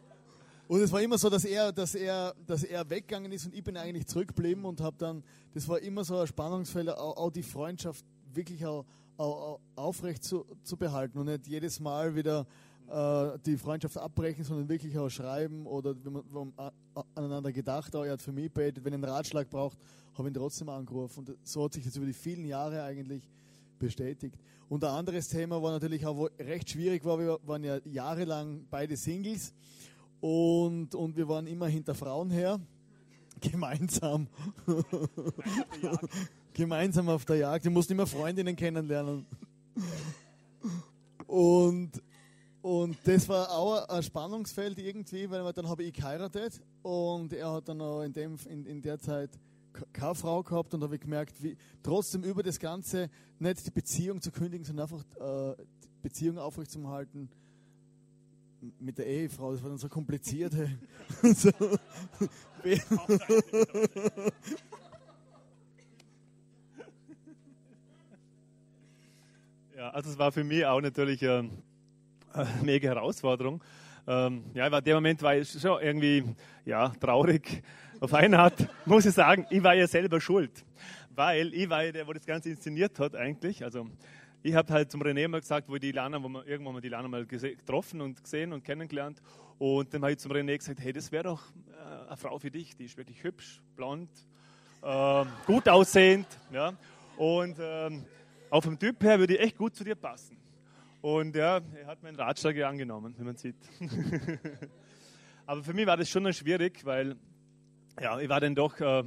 Und 0.68 0.82
es 0.82 0.92
war 0.92 1.02
immer 1.02 1.18
so, 1.18 1.32
dass 1.32 1.46
er, 1.46 1.72
dass 1.72 1.96
er, 1.96 2.36
dass 2.46 2.64
er 2.64 2.88
weggegangen 2.88 3.32
ist 3.32 3.44
und 3.48 3.56
ich 3.56 3.64
bin 3.64 3.76
eigentlich 3.76 4.06
zurückgeblieben 4.06 4.66
und 4.66 4.82
habe 4.82 4.96
dann, 5.00 5.24
das 5.52 5.68
war 5.68 5.80
immer 5.80 6.04
so 6.04 6.16
ein 6.20 6.28
Spannungsfeld, 6.28 6.90
auch, 6.90 7.18
auch 7.18 7.32
die 7.32 7.42
Freundschaft 7.42 8.06
wirklich 8.36 8.64
auch, 8.68 8.86
auch, 9.18 9.60
aufrecht 9.76 10.24
zu, 10.24 10.46
zu 10.62 10.78
behalten 10.78 11.18
und 11.18 11.26
nicht 11.26 11.48
jedes 11.48 11.80
Mal 11.80 12.16
wieder 12.16 12.46
äh, 12.88 13.40
die 13.48 13.58
Freundschaft 13.58 13.98
abbrechen, 13.98 14.44
sondern 14.44 14.70
wirklich 14.70 14.96
auch 15.00 15.10
schreiben 15.10 15.66
oder 15.66 15.96
wenn 16.04 16.14
man, 16.14 16.24
wenn 16.32 16.54
man 16.56 16.72
aneinander 17.16 17.52
gedacht, 17.52 17.96
auch 17.96 18.04
er 18.04 18.12
hat 18.12 18.22
für 18.22 18.32
mich 18.32 18.52
betet, 18.52 18.86
wenn 18.86 18.94
er 18.94 18.98
einen 18.98 19.06
Ratschlag 19.06 19.50
braucht, 19.50 19.80
habe 20.14 20.28
ich 20.28 20.36
ihn 20.36 20.40
trotzdem 20.40 20.70
angerufen 20.70 21.26
und 21.26 21.36
so 21.48 21.64
hat 21.64 21.74
sich 21.74 21.84
das 21.84 21.96
über 21.96 22.06
die 22.06 22.14
vielen 22.14 22.46
Jahre 22.46 22.84
eigentlich 22.84 23.28
bestätigt. 23.80 24.38
Und 24.70 24.84
ein 24.84 24.92
anderes 24.92 25.28
Thema 25.28 25.62
war 25.64 25.72
natürlich 25.72 26.06
auch, 26.06 26.16
wo 26.16 26.30
recht 26.40 26.70
schwierig 26.70 27.04
war, 27.04 27.18
wir 27.18 27.40
waren 27.44 27.64
ja 27.64 27.80
jahrelang 27.86 28.68
beide 28.70 28.96
Singles 28.96 29.52
und, 30.22 30.94
und 30.94 31.18
wir 31.18 31.28
waren 31.28 31.48
immer 31.48 31.68
hinter 31.68 31.96
Frauen 31.96 32.30
her, 32.30 32.60
gemeinsam. 33.42 34.28
gemeinsam 36.54 37.10
auf 37.10 37.26
der 37.26 37.38
Jagd. 37.38 37.64
Wir 37.64 37.72
mussten 37.72 37.94
immer 37.94 38.06
Freundinnen 38.06 38.56
kennenlernen. 38.56 39.26
Und, 41.26 41.92
und 42.62 42.98
das 43.06 43.28
war 43.28 43.52
auch 43.52 43.90
ein 43.90 44.04
Spannungsfeld 44.04 44.78
irgendwie, 44.78 45.28
weil 45.32 45.52
dann 45.54 45.68
habe 45.68 45.84
ich 45.84 45.94
geheiratet 45.94 46.62
und 46.84 47.34
er 47.34 47.54
hat 47.54 47.70
dann 47.70 47.82
auch 47.82 48.04
in, 48.04 48.14
dem, 48.14 48.38
in, 48.48 48.66
in 48.68 48.82
der 48.84 49.00
Zeit 49.00 49.32
keine 49.94 50.16
Frau 50.16 50.44
gehabt 50.44 50.74
und 50.74 50.84
habe 50.84 51.00
gemerkt, 51.00 51.42
wie 51.44 51.58
trotzdem 51.84 52.24
über 52.24 52.44
das 52.44 52.60
Ganze 52.60 53.10
nicht 53.40 53.66
die 53.66 53.72
Beziehung 53.72 54.22
zu 54.22 54.32
kündigen, 54.32 54.66
sondern 54.66 54.90
einfach 54.90 55.04
äh, 55.20 55.56
die 55.84 56.02
Beziehung 56.02 56.38
aufrechtzuerhalten 56.38 57.30
mit 58.80 58.98
der 58.98 59.08
Ehefrau, 59.08 59.52
das 59.54 59.62
war 59.64 59.70
dann 59.70 59.78
so 59.78 59.90
kompliziert. 59.90 60.54
So. 61.22 61.52
Ja, 69.76 69.90
also 69.92 70.10
es 70.10 70.18
war 70.18 70.32
für 70.32 70.44
mich 70.44 70.66
auch 70.66 70.82
natürlich 70.82 71.22
ähm, 71.24 71.52
eine 72.34 72.50
mega 72.64 72.90
Herausforderung. 72.90 73.64
Ähm, 74.08 74.44
ja, 74.54 74.66
aber 74.66 74.82
der 74.82 74.96
Moment 74.96 75.22
war 75.22 75.36
ich 75.36 75.50
schon 75.50 75.82
irgendwie 75.82 76.24
ja, 76.66 76.90
traurig. 77.00 77.64
Auf 78.02 78.14
eine 78.14 78.40
Art 78.40 78.66
muss 78.86 79.06
ich 79.06 79.14
sagen, 79.14 79.46
ich 79.50 79.62
war 79.62 79.74
ja 79.76 79.86
selber 79.86 80.22
schuld. 80.22 80.64
Weil 81.16 81.54
ich 81.54 81.70
war 81.70 81.84
ja 81.84 81.92
der, 81.92 82.06
der 82.06 82.14
das 82.14 82.26
Ganze 82.26 82.50
inszeniert 82.50 82.98
hat 82.98 83.14
eigentlich. 83.14 83.62
Also 83.62 83.88
ich 84.42 84.56
habe 84.56 84.72
halt 84.72 84.90
zum 84.90 85.02
René 85.02 85.28
mal 85.28 85.42
gesagt, 85.42 85.68
wo 85.68 85.76
die 85.76 85.92
Lana, 85.92 86.24
wo 86.24 86.30
wir 86.30 86.48
irgendwann 86.48 86.76
mal 86.76 86.82
die 86.82 86.88
Lana 86.88 87.10
mal 87.10 87.26
getroffen 87.26 88.00
und 88.00 88.24
gesehen 88.24 88.54
und 88.54 88.64
kennengelernt. 88.64 89.22
Und 89.58 89.94
dann 89.94 90.02
habe 90.04 90.14
ich 90.14 90.20
zum 90.20 90.32
René 90.32 90.58
gesagt, 90.58 90.80
hey, 90.80 90.94
das 90.94 91.12
wäre 91.12 91.24
doch 91.24 91.44
äh, 91.72 92.08
eine 92.08 92.16
Frau 92.16 92.40
für 92.40 92.50
dich. 92.50 92.74
Die 92.78 92.86
ist 92.86 92.96
wirklich 92.96 93.22
hübsch, 93.22 93.62
blond, 93.76 94.10
ähm, 94.82 95.28
gut 95.46 95.68
aussehend. 95.68 96.28
Ja. 96.54 96.72
Und 97.18 97.58
ähm, 97.60 98.06
auf 98.50 98.64
dem 98.64 98.80
Typ 98.80 99.04
her 99.04 99.20
würde 99.20 99.36
ich 99.36 99.42
echt 99.42 99.58
gut 99.58 99.76
zu 99.76 99.84
dir 99.84 99.96
passen. 99.96 100.38
Und 101.02 101.36
ja, 101.36 101.60
er 101.76 101.88
hat 101.88 102.02
meinen 102.02 102.16
Ratschlag 102.16 102.58
angenommen, 102.62 103.14
wie 103.18 103.24
man 103.24 103.36
sieht. 103.36 103.58
Aber 105.46 105.64
für 105.64 105.74
mich 105.74 105.86
war 105.86 105.98
das 105.98 106.10
schon 106.10 106.32
schwierig, 106.32 106.86
weil 106.86 107.18
ja, 108.02 108.20
ich 108.20 108.30
war 108.30 108.40
dann 108.40 108.56
doch 108.56 108.80
äh, 108.80 109.04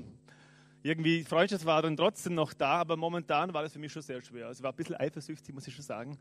irgendwie, 0.83 1.23
Freundschaft 1.25 1.65
war 1.65 1.83
dann 1.83 1.97
trotzdem 1.97 2.35
noch 2.35 2.53
da, 2.53 2.81
aber 2.81 2.97
momentan 2.97 3.53
war 3.55 3.63
das 3.63 3.73
für 3.73 3.79
mich 3.79 3.93
schon 3.93 4.03
sehr 4.03 4.21
schwer. 4.21 4.49
Also 4.49 4.61
ich 4.61 4.65
war 4.65 4.73
ein 4.73 4.77
bisschen 4.77 4.97
eifersüchtig, 4.97 5.55
muss 5.55 5.67
ich 5.67 5.75
schon 5.75 5.85
sagen, 5.85 6.19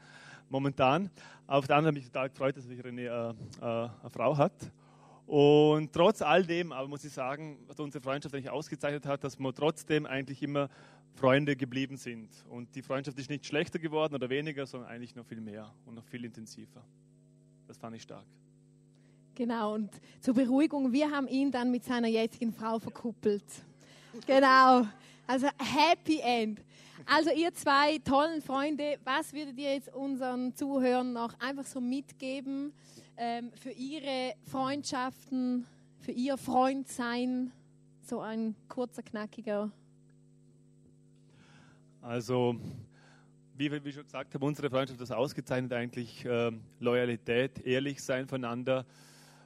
momentan. 0.49 1.09
Auf 1.47 1.67
der 1.67 1.77
anderen 1.77 1.95
habe 1.95 1.99
ich 1.99 2.05
mich 2.05 2.11
total 2.11 2.29
gefreut, 2.29 2.57
dass 2.57 2.69
ich 2.69 2.79
René 2.79 3.01
äh, 3.01 3.29
äh, 3.29 3.89
eine 4.01 4.09
Frau 4.09 4.37
hat. 4.37 4.53
Und 5.25 5.93
trotz 5.93 6.21
all 6.21 6.45
dem, 6.45 6.71
aber 6.71 6.87
muss 6.87 7.05
ich 7.05 7.13
sagen, 7.13 7.59
was 7.67 7.79
unsere 7.79 8.03
Freundschaft 8.03 8.35
eigentlich 8.35 8.49
ausgezeichnet 8.49 9.05
hat, 9.05 9.23
dass 9.23 9.39
wir 9.39 9.53
trotzdem 9.53 10.05
eigentlich 10.05 10.43
immer 10.43 10.69
Freunde 11.13 11.55
geblieben 11.55 11.97
sind. 11.97 12.29
Und 12.49 12.75
die 12.75 12.81
Freundschaft 12.81 13.17
ist 13.17 13.29
nicht 13.29 13.45
schlechter 13.45 13.79
geworden 13.79 14.15
oder 14.15 14.29
weniger, 14.29 14.65
sondern 14.65 14.89
eigentlich 14.89 15.15
noch 15.15 15.25
viel 15.25 15.41
mehr 15.41 15.73
und 15.85 15.95
noch 15.95 16.05
viel 16.05 16.25
intensiver. 16.25 16.83
Das 17.67 17.77
fand 17.77 17.95
ich 17.95 18.03
stark. 18.03 18.25
Genau, 19.35 19.75
und 19.75 19.89
zur 20.19 20.33
Beruhigung, 20.33 20.91
wir 20.91 21.09
haben 21.09 21.27
ihn 21.27 21.51
dann 21.51 21.71
mit 21.71 21.83
seiner 21.83 22.07
jetzigen 22.07 22.51
Frau 22.53 22.79
verkuppelt. 22.79 23.43
Genau, 24.27 24.85
also 25.25 25.47
Happy 25.57 26.19
End. 26.19 26.61
Also 27.05 27.31
ihr 27.31 27.53
zwei 27.53 27.97
tollen 27.99 28.41
Freunde, 28.41 28.97
was 29.03 29.33
würdet 29.33 29.57
ihr 29.57 29.73
jetzt 29.73 29.93
unseren 29.93 30.53
Zuhörern 30.53 31.13
noch 31.13 31.33
einfach 31.39 31.65
so 31.65 31.81
mitgeben 31.81 32.73
ähm, 33.17 33.51
für 33.55 33.71
ihre 33.71 34.33
Freundschaften, 34.43 35.65
für 35.99 36.11
ihr 36.11 36.37
Freundsein? 36.37 37.51
So 38.03 38.19
ein 38.19 38.55
kurzer, 38.67 39.01
knackiger. 39.01 39.71
Also, 42.01 42.55
wie 43.55 43.71
wir 43.71 43.91
schon 43.91 44.03
gesagt 44.03 44.33
haben, 44.33 44.43
unsere 44.43 44.69
Freundschaft 44.69 44.99
ist 44.99 45.11
ausgezeichnet 45.11 45.71
eigentlich 45.73 46.25
äh, 46.25 46.51
Loyalität, 46.79 47.65
ehrlich 47.65 48.01
sein 48.03 48.27
voneinander. 48.27 48.85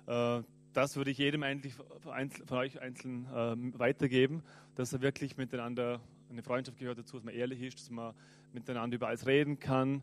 Äh, 0.07 0.41
das 0.73 0.95
würde 0.97 1.11
ich 1.11 1.17
jedem 1.17 1.43
eigentlich 1.43 1.73
von, 1.73 2.57
euch 2.57 2.81
einzeln 2.81 3.25
äh, 3.25 3.79
weitergeben, 3.79 4.43
dass 4.75 4.93
er 4.93 5.01
wirklich 5.01 5.37
miteinander, 5.37 6.01
eine 6.29 6.43
Freundschaft 6.43 6.77
gehört 6.77 6.97
dazu, 6.97 7.17
dass 7.17 7.23
man 7.23 7.33
ehrlich 7.33 7.61
ist, 7.61 7.79
dass 7.79 7.89
man 7.89 8.13
miteinander 8.53 8.95
über 8.95 9.07
alles 9.07 9.25
reden 9.25 9.59
kann, 9.59 10.01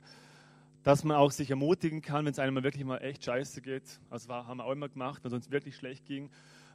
dass 0.83 1.05
man 1.05 1.17
auch 1.17 1.31
sich 1.31 1.51
ermutigen 1.51 2.01
kann, 2.01 2.25
wenn 2.25 2.33
es 2.33 2.39
einem 2.39 2.55
mal 2.55 2.63
wirklich 2.63 2.85
mal 2.85 2.99
echt 2.99 3.25
scheiße 3.25 3.61
geht. 3.61 4.01
Also 4.09 4.33
haben 4.33 4.59
wir 4.59 4.65
auch 4.65 4.73
immer 4.73 4.89
gemacht, 4.89 5.23
wenn 5.23 5.29
es 5.29 5.35
uns 5.35 5.51
wirklich 5.51 5.77
schlecht 5.77 6.07
ging. 6.07 6.27
Äh, 6.27 6.31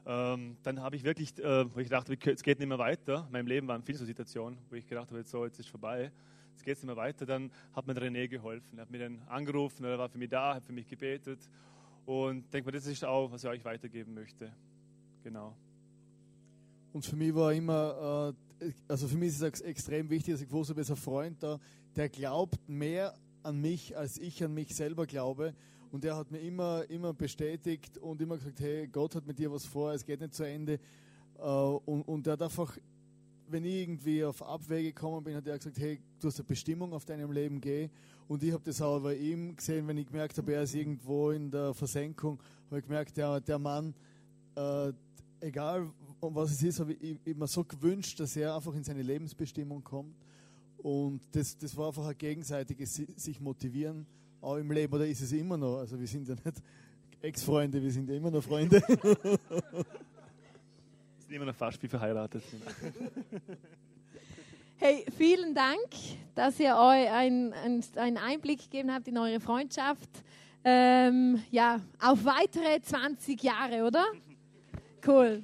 ähm, 0.08 0.56
dann 0.62 0.80
habe 0.80 0.96
ich 0.96 1.04
wirklich, 1.04 1.38
äh, 1.38 1.74
wo 1.74 1.80
ich 1.80 1.90
dachte, 1.90 2.16
es 2.32 2.42
geht 2.42 2.58
nicht 2.58 2.68
mehr 2.68 2.78
weiter. 2.78 3.24
In 3.26 3.32
meinem 3.32 3.46
Leben 3.46 3.68
waren 3.68 3.82
viele 3.82 3.98
so 3.98 4.06
Situationen, 4.06 4.58
wo 4.70 4.74
ich 4.74 4.86
gedacht 4.86 5.08
habe, 5.08 5.18
jetzt 5.18 5.30
so, 5.30 5.44
jetzt 5.44 5.60
ist 5.60 5.68
vorbei, 5.68 6.10
jetzt 6.52 6.64
geht 6.64 6.78
es 6.78 6.82
nicht 6.82 6.86
mehr 6.86 6.96
weiter. 6.96 7.26
Dann 7.26 7.50
hat 7.74 7.86
mir 7.86 7.92
René 7.92 8.26
geholfen. 8.26 8.78
Er 8.78 8.82
hat 8.82 8.90
mir 8.90 9.00
dann 9.00 9.20
angerufen, 9.28 9.84
er 9.84 9.98
war 9.98 10.08
für 10.08 10.16
mich 10.16 10.30
da, 10.30 10.54
hat 10.54 10.64
für 10.64 10.72
mich 10.72 10.88
gebetet. 10.88 11.40
Und 12.08 12.50
denke 12.54 12.68
mir, 12.68 12.72
das 12.72 12.86
ist 12.86 13.04
auch, 13.04 13.30
was 13.30 13.44
ich 13.44 13.50
euch 13.50 13.64
weitergeben 13.66 14.14
möchte. 14.14 14.50
Genau. 15.22 15.54
Und 16.94 17.04
für 17.04 17.16
mich 17.16 17.34
war 17.34 17.52
immer, 17.52 18.32
äh, 18.62 18.72
also 18.88 19.06
für 19.06 19.18
mich 19.18 19.28
ist 19.28 19.42
es 19.42 19.60
extrem 19.60 20.08
wichtig, 20.08 20.32
dass 20.32 20.40
ich 20.40 20.50
wusste, 20.50 20.72
da 20.74 20.80
ist 20.80 20.90
ein 20.90 20.96
Freund 20.96 21.42
da, 21.42 21.60
der 21.94 22.08
glaubt 22.08 22.66
mehr 22.66 23.14
an 23.42 23.60
mich, 23.60 23.94
als 23.94 24.16
ich 24.16 24.42
an 24.42 24.54
mich 24.54 24.74
selber 24.74 25.04
glaube. 25.04 25.52
Und 25.92 26.02
er 26.02 26.16
hat 26.16 26.30
mir 26.30 26.38
immer, 26.38 26.88
immer 26.88 27.12
bestätigt 27.12 27.98
und 27.98 28.22
immer 28.22 28.38
gesagt, 28.38 28.60
hey, 28.60 28.86
Gott 28.86 29.14
hat 29.14 29.26
mit 29.26 29.38
dir 29.38 29.52
was 29.52 29.66
vor, 29.66 29.92
es 29.92 30.02
geht 30.02 30.22
nicht 30.22 30.32
zu 30.32 30.44
Ende. 30.44 30.80
Äh, 31.36 31.42
und, 31.42 32.08
und 32.08 32.26
er 32.26 32.32
hat 32.32 32.42
einfach, 32.42 32.74
wenn 33.48 33.66
ich 33.66 33.82
irgendwie 33.82 34.24
auf 34.24 34.42
Abwege 34.42 34.94
gekommen 34.94 35.24
bin, 35.24 35.36
hat 35.36 35.46
er 35.46 35.58
gesagt, 35.58 35.78
hey, 35.78 36.00
du 36.18 36.28
hast 36.28 36.38
eine 36.38 36.46
Bestimmung 36.46 36.94
auf 36.94 37.04
deinem 37.04 37.32
Leben, 37.32 37.60
geh. 37.60 37.90
Und 38.28 38.42
ich 38.42 38.52
habe 38.52 38.62
das 38.62 38.80
auch 38.82 39.00
bei 39.00 39.16
ihm 39.16 39.56
gesehen, 39.56 39.88
wenn 39.88 39.96
ich 39.96 40.06
gemerkt 40.06 40.36
habe, 40.36 40.52
er 40.52 40.62
ist 40.62 40.74
irgendwo 40.74 41.30
in 41.30 41.50
der 41.50 41.72
Versenkung, 41.72 42.38
habe 42.66 42.78
ich 42.78 42.84
gemerkt, 42.84 43.16
der, 43.16 43.40
der 43.40 43.58
Mann, 43.58 43.94
äh, 44.54 44.92
egal 45.40 45.90
um 46.20 46.34
was 46.34 46.50
es 46.50 46.62
ist, 46.62 46.80
habe 46.80 46.92
ich, 46.92 47.18
mir 47.24 47.46
so 47.46 47.64
gewünscht, 47.64 48.20
dass 48.20 48.36
er 48.36 48.54
einfach 48.54 48.74
in 48.74 48.84
seine 48.84 49.02
Lebensbestimmung 49.02 49.82
kommt. 49.82 50.14
Und 50.76 51.20
das, 51.32 51.56
das 51.56 51.74
war 51.76 51.88
einfach 51.88 52.06
ein 52.06 52.18
gegenseitiges 52.18 52.94
sich 53.16 53.40
motivieren 53.40 54.06
auch 54.40 54.56
im 54.56 54.70
Leben, 54.70 54.92
oder 54.92 55.06
ist 55.06 55.20
es 55.20 55.32
immer 55.32 55.56
noch? 55.56 55.78
Also 55.78 55.98
wir 55.98 56.06
sind 56.06 56.28
ja 56.28 56.34
nicht 56.34 56.62
Ex-Freunde, 57.20 57.82
wir 57.82 57.90
sind 57.90 58.08
ja 58.08 58.14
immer 58.14 58.30
noch 58.30 58.42
Freunde. 58.42 58.80
wir 58.80 59.38
sind 61.18 61.32
immer 61.32 61.46
noch 61.46 61.56
fast 61.56 61.82
wie 61.82 61.88
verheiratet. 61.88 62.42
Hey, 64.80 65.04
vielen 65.16 65.56
Dank, 65.56 65.88
dass 66.36 66.60
ihr 66.60 66.76
euch 66.76 67.10
einen 67.10 67.52
ein 67.96 68.16
Einblick 68.16 68.60
gegeben 68.60 68.94
habt 68.94 69.08
in 69.08 69.18
eure 69.18 69.40
Freundschaft. 69.40 70.08
Ähm, 70.62 71.42
ja, 71.50 71.80
auf 72.00 72.24
weitere 72.24 72.80
20 72.80 73.42
Jahre, 73.42 73.84
oder? 73.84 74.04
Cool. 75.04 75.42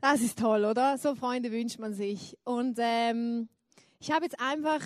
Das 0.00 0.20
ist 0.20 0.38
toll, 0.38 0.64
oder? 0.64 0.98
So 0.98 1.16
Freunde 1.16 1.50
wünscht 1.50 1.80
man 1.80 1.94
sich. 1.94 2.38
Und 2.44 2.78
ähm, 2.80 3.48
ich 3.98 4.12
habe 4.12 4.24
jetzt 4.26 4.38
einfach 4.38 4.82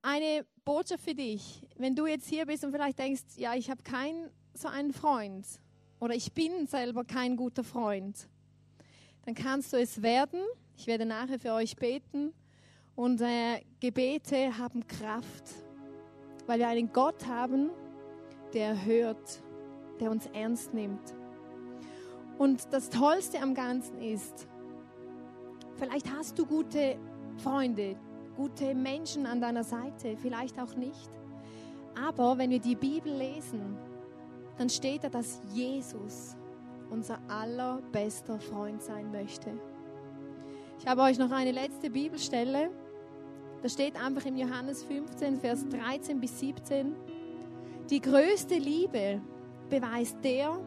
eine 0.00 0.46
Botschaft 0.64 1.02
für 1.02 1.14
dich. 1.14 1.66
Wenn 1.76 1.94
du 1.94 2.06
jetzt 2.06 2.28
hier 2.28 2.46
bist 2.46 2.64
und 2.64 2.72
vielleicht 2.72 2.98
denkst, 2.98 3.22
ja, 3.36 3.54
ich 3.54 3.70
habe 3.70 3.82
keinen 3.82 4.30
so 4.54 4.68
einen 4.68 4.92
Freund 4.92 5.46
oder 5.98 6.14
ich 6.14 6.32
bin 6.32 6.66
selber 6.66 7.04
kein 7.04 7.36
guter 7.36 7.64
Freund, 7.64 8.28
dann 9.24 9.34
kannst 9.34 9.72
du 9.72 9.76
es 9.76 10.02
werden. 10.02 10.40
Ich 10.76 10.86
werde 10.86 11.06
nachher 11.06 11.38
für 11.38 11.52
euch 11.52 11.76
beten. 11.76 12.32
Und 12.94 13.20
äh, 13.20 13.62
Gebete 13.80 14.58
haben 14.58 14.86
Kraft, 14.86 15.44
weil 16.46 16.58
wir 16.58 16.68
einen 16.68 16.92
Gott 16.92 17.26
haben, 17.26 17.70
der 18.52 18.84
hört, 18.84 19.42
der 20.00 20.10
uns 20.10 20.26
ernst 20.26 20.74
nimmt. 20.74 21.14
Und 22.38 22.72
das 22.72 22.90
Tollste 22.90 23.40
am 23.40 23.54
Ganzen 23.54 24.00
ist, 24.00 24.46
vielleicht 25.76 26.10
hast 26.12 26.38
du 26.38 26.44
gute 26.44 26.98
Freunde, 27.38 27.96
gute 28.36 28.74
Menschen 28.74 29.26
an 29.26 29.40
deiner 29.40 29.64
Seite, 29.64 30.16
vielleicht 30.16 30.58
auch 30.58 30.74
nicht. 30.74 31.10
Aber 32.00 32.38
wenn 32.38 32.50
wir 32.50 32.60
die 32.60 32.74
Bibel 32.74 33.12
lesen, 33.12 33.76
dann 34.58 34.70
steht 34.70 35.04
da, 35.04 35.08
dass 35.08 35.40
Jesus 35.52 36.36
unser 36.90 37.18
allerbester 37.28 38.38
Freund 38.38 38.82
sein 38.82 39.10
möchte. 39.10 39.50
Ich 40.78 40.86
habe 40.86 41.02
euch 41.02 41.18
noch 41.18 41.30
eine 41.30 41.52
letzte 41.52 41.90
Bibelstelle. 41.90 42.70
Da 43.62 43.68
steht 43.68 43.96
einfach 43.96 44.26
im 44.26 44.36
Johannes 44.36 44.82
15, 44.82 45.38
Vers 45.38 45.66
13 45.68 46.20
bis 46.20 46.40
17. 46.40 46.94
Die 47.88 48.00
größte 48.00 48.56
Liebe 48.56 49.20
beweist 49.70 50.16
der, 50.22 50.58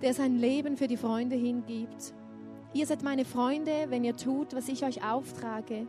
der 0.00 0.14
sein 0.14 0.38
Leben 0.38 0.76
für 0.76 0.88
die 0.88 0.96
Freunde 0.96 1.36
hingibt. 1.36 2.14
Ihr 2.74 2.86
seid 2.86 3.02
meine 3.02 3.24
Freunde, 3.24 3.86
wenn 3.88 4.02
ihr 4.02 4.16
tut, 4.16 4.54
was 4.54 4.68
ich 4.68 4.84
euch 4.84 5.04
auftrage. 5.04 5.86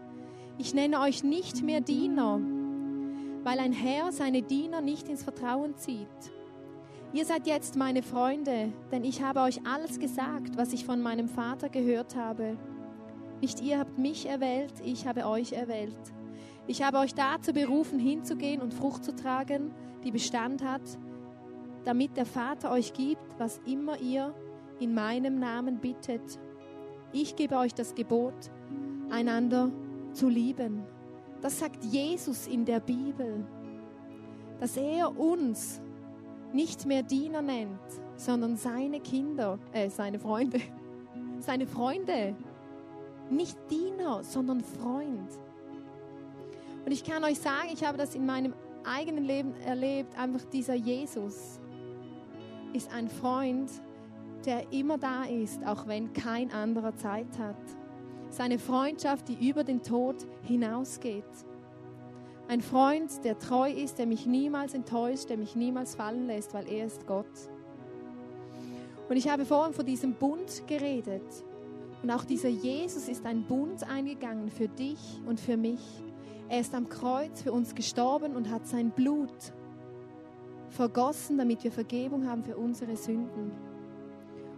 Ich 0.60 0.74
nenne 0.76 1.00
euch 1.00 1.24
nicht 1.24 1.64
mehr 1.64 1.82
Diener, 1.82 2.40
weil 3.44 3.58
ein 3.58 3.74
Herr 3.74 4.12
seine 4.12 4.44
Diener 4.44 4.82
nicht 4.82 5.10
ins 5.10 5.24
Vertrauen 5.24 5.76
zieht. 5.78 6.08
Ihr 7.12 7.26
seid 7.26 7.48
jetzt 7.48 7.76
meine 7.76 8.04
Freunde, 8.04 8.72
denn 8.92 9.04
ich 9.04 9.24
habe 9.24 9.42
euch 9.42 9.66
alles 9.66 10.00
gesagt, 10.00 10.56
was 10.56 10.72
ich 10.72 10.86
von 10.86 11.02
meinem 11.02 11.28
Vater 11.28 11.70
gehört 11.70 12.16
habe. 12.16 12.58
Nicht 13.42 13.62
ihr 13.62 13.80
habt 13.80 13.98
mich 13.98 14.28
erwählt, 14.28 14.74
ich 14.84 15.08
habe 15.08 15.26
euch 15.26 15.54
erwählt. 15.54 15.98
Ich 16.68 16.84
habe 16.84 17.00
euch 17.00 17.16
dazu 17.16 17.52
berufen, 17.52 18.00
hinzugehen 18.00 18.62
und 18.62 18.74
Frucht 18.74 19.04
zu 19.04 19.16
tragen, 19.16 19.74
die 20.04 20.12
Bestand 20.12 20.64
hat, 20.64 20.84
damit 21.84 22.16
der 22.16 22.28
Vater 22.28 22.72
euch 22.72 22.94
gibt, 22.94 23.40
was 23.40 23.60
immer 23.66 24.00
ihr 24.00 24.34
in 24.80 24.94
meinem 24.94 25.40
Namen 25.40 25.80
bittet. 25.80 26.40
Ich 27.12 27.36
gebe 27.36 27.58
euch 27.58 27.74
das 27.74 27.96
Gebot, 27.96 28.52
einander 29.10 29.72
zu 30.14 30.30
lieben. 30.30 30.84
Das 31.42 31.60
sagt 31.60 31.84
Jesus 31.84 32.48
in 32.48 32.66
der 32.66 32.80
Bibel, 32.80 33.46
dass 34.60 34.78
er 34.78 35.18
uns 35.18 35.82
nicht 36.54 36.86
mehr 36.86 37.04
Diener 37.04 37.42
nennt, 37.42 37.80
sondern 38.16 38.56
seine 38.56 39.00
Kinder, 39.00 39.60
äh, 39.72 39.90
seine 39.90 40.20
Freunde, 40.20 40.62
seine 41.40 41.68
Freunde. 41.68 42.36
Nicht 43.30 43.58
Diener, 43.70 44.24
sondern 44.24 44.62
Freund. 44.62 45.30
Und 46.86 46.92
ich 46.92 47.04
kann 47.04 47.24
euch 47.24 47.40
sagen, 47.40 47.70
ich 47.74 47.84
habe 47.84 47.98
das 47.98 48.16
in 48.16 48.26
meinem 48.26 48.54
eigenen 48.84 49.24
Leben 49.24 49.54
erlebt, 49.66 50.18
einfach 50.18 50.44
dieser 50.46 50.76
Jesus 50.76 51.60
ist 52.74 52.92
ein 52.94 53.08
Freund, 53.08 53.70
der 54.46 54.72
immer 54.74 54.98
da 54.98 55.24
ist, 55.24 55.66
auch 55.66 55.88
wenn 55.88 56.12
kein 56.12 56.52
anderer 56.52 56.96
Zeit 56.96 57.38
hat. 57.40 57.56
Seine 58.34 58.58
Freundschaft, 58.58 59.28
die 59.28 59.48
über 59.48 59.64
den 59.64 59.84
Tod 59.84 60.16
hinausgeht. 60.42 61.24
Ein 62.48 62.62
Freund, 62.62 63.24
der 63.24 63.38
treu 63.38 63.70
ist, 63.70 64.00
der 64.00 64.08
mich 64.08 64.26
niemals 64.26 64.74
enttäuscht, 64.74 65.30
der 65.30 65.38
mich 65.38 65.56
niemals 65.56 65.94
fallen 65.94 66.26
lässt, 66.26 66.52
weil 66.56 66.68
er 66.68 66.88
ist 66.88 67.06
Gott. 67.06 67.28
Und 69.08 69.18
ich 69.18 69.30
habe 69.30 69.46
vorhin 69.46 69.76
von 69.76 69.86
diesem 69.86 70.16
Bund 70.16 70.64
geredet. 70.66 71.22
Und 72.02 72.10
auch 72.10 72.26
dieser 72.26 72.50
Jesus 72.50 73.08
ist 73.08 73.24
ein 73.28 73.44
Bund 73.44 73.88
eingegangen 73.88 74.50
für 74.50 74.68
dich 74.68 75.22
und 75.28 75.40
für 75.40 75.56
mich. 75.56 76.04
Er 76.50 76.60
ist 76.60 76.74
am 76.74 76.90
Kreuz 76.90 77.44
für 77.44 77.52
uns 77.52 77.76
gestorben 77.76 78.36
und 78.36 78.50
hat 78.50 78.66
sein 78.66 78.90
Blut 78.90 79.54
vergossen, 80.70 81.38
damit 81.38 81.64
wir 81.64 81.72
Vergebung 81.72 82.28
haben 82.28 82.44
für 82.44 82.58
unsere 82.58 82.98
Sünden. 82.98 83.52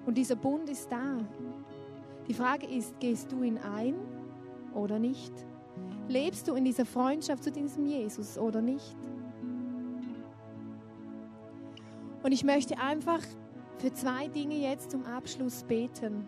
Und 0.06 0.18
dieser 0.18 0.38
Bund 0.38 0.70
ist 0.70 0.90
da. 0.90 1.18
Die 2.28 2.34
Frage 2.34 2.66
ist, 2.66 3.00
gehst 3.00 3.32
du 3.32 3.44
ihn 3.44 3.58
ein 3.58 3.96
oder 4.74 5.00
nicht? 5.00 5.34
Lebst 6.08 6.48
du 6.48 6.56
in 6.56 6.66
dieser 6.66 6.86
Freundschaft 6.86 7.44
zu 7.44 7.52
diesem 7.52 7.86
Jesus 7.86 8.38
oder 8.38 8.62
nicht? 8.62 8.96
Und 12.24 12.32
ich 12.32 12.44
möchte 12.44 12.80
einfach 12.80 13.22
für 13.78 13.94
zwei 13.94 14.28
Dinge 14.28 14.56
jetzt 14.56 14.92
zum 14.92 15.06
Abschluss 15.06 15.64
beten. 15.64 16.28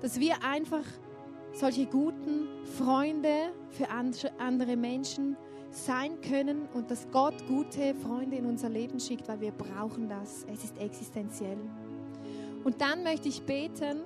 Dass 0.00 0.20
wir 0.20 0.44
einfach 0.44 0.84
solche 1.52 1.86
guten 1.86 2.46
Freunde 2.76 3.52
für 3.70 3.88
andere 3.90 4.76
Menschen 4.76 5.36
sein 5.70 6.20
können 6.20 6.68
und 6.72 6.90
dass 6.90 7.10
Gott 7.10 7.34
gute 7.46 7.94
Freunde 7.94 8.36
in 8.36 8.46
unser 8.46 8.68
Leben 8.68 9.00
schickt, 9.00 9.28
weil 9.28 9.40
wir 9.40 9.52
brauchen 9.52 10.08
das. 10.08 10.46
Es 10.52 10.64
ist 10.64 10.78
existenziell. 10.78 11.58
Und 12.64 12.80
dann 12.80 13.02
möchte 13.02 13.28
ich 13.28 13.42
beten, 13.42 14.02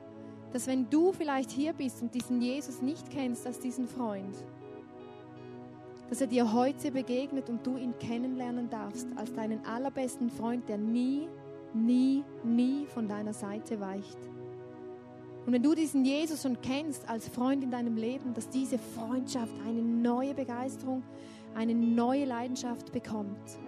dass 0.53 0.67
wenn 0.67 0.89
du 0.91 1.13
vielleicht 1.13 1.51
hier 1.51 1.73
bist 1.73 2.03
und 2.03 2.15
diesen 2.15 2.41
Jesus 2.41 2.83
nicht 2.83 3.11
kennst 3.11 3.47
als 3.47 3.59
diesen 3.59 3.87
Freund, 3.87 4.37
dass 6.11 6.21
er 6.21 6.27
dir 6.27 6.53
heute 6.53 6.91
begegnet 6.91 7.49
und 7.49 7.67
du 7.67 7.79
ihn 7.79 7.95
kennenlernen 7.99 8.69
darfst 8.69 9.07
als 9.17 9.33
deinen 9.33 9.65
allerbesten 9.65 10.31
Freund, 10.31 10.69
der 10.69 10.77
nie, 10.77 11.27
nie, 11.73 12.23
nie 12.45 12.85
von 12.87 13.09
deiner 13.09 13.33
Seite 13.33 13.81
weicht. 13.81 14.19
Und 15.47 15.55
wenn 15.55 15.63
du 15.63 15.75
diesen 15.75 16.05
Jesus 16.05 16.43
schon 16.43 16.61
kennst 16.61 17.09
als 17.09 17.29
Freund 17.29 17.65
in 17.65 17.71
deinem 17.71 17.97
Leben, 17.97 18.35
dass 18.35 18.49
diese 18.49 18.79
Freundschaft 18.79 19.55
eine 19.67 19.83
neue 19.83 20.35
Begeisterung, 20.35 21.03
eine 21.55 21.75
neue 21.75 22.27
Leidenschaft 22.27 22.93
bekommt. 22.93 23.59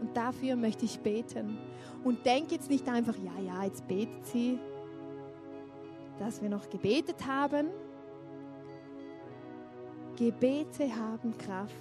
Und 0.00 0.16
dafür 0.16 0.56
möchte 0.56 0.84
ich 0.84 0.98
beten. 0.98 1.58
Und 2.02 2.26
denk 2.26 2.50
jetzt 2.50 2.70
nicht 2.70 2.88
einfach, 2.88 3.14
ja, 3.18 3.44
ja, 3.46 3.64
jetzt 3.64 3.86
betet 3.86 4.26
sie, 4.26 4.58
dass 6.18 6.42
wir 6.42 6.48
noch 6.48 6.68
gebetet 6.70 7.26
haben. 7.26 7.68
Gebete 10.16 10.94
haben 10.94 11.36
Kraft, 11.38 11.72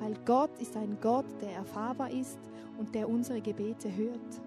weil 0.00 0.14
Gott 0.24 0.50
ist 0.60 0.76
ein 0.76 0.98
Gott, 1.00 1.26
der 1.40 1.52
erfahrbar 1.52 2.10
ist 2.10 2.38
und 2.78 2.94
der 2.94 3.08
unsere 3.08 3.40
Gebete 3.40 3.94
hört. 3.94 4.40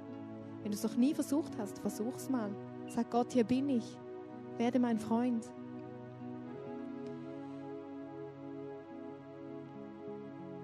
Wenn 0.64 0.72
du 0.72 0.78
es 0.78 0.84
noch 0.84 0.96
nie 0.96 1.14
versucht 1.14 1.52
hast, 1.60 1.80
versuch's 1.80 2.30
mal. 2.30 2.50
Sag 2.88 3.12
Gott, 3.12 3.34
hier 3.34 3.44
bin 3.44 3.70
ich. 3.70 3.98
Werde 4.58 4.80
mein 4.80 5.00
Freund. 5.00 5.46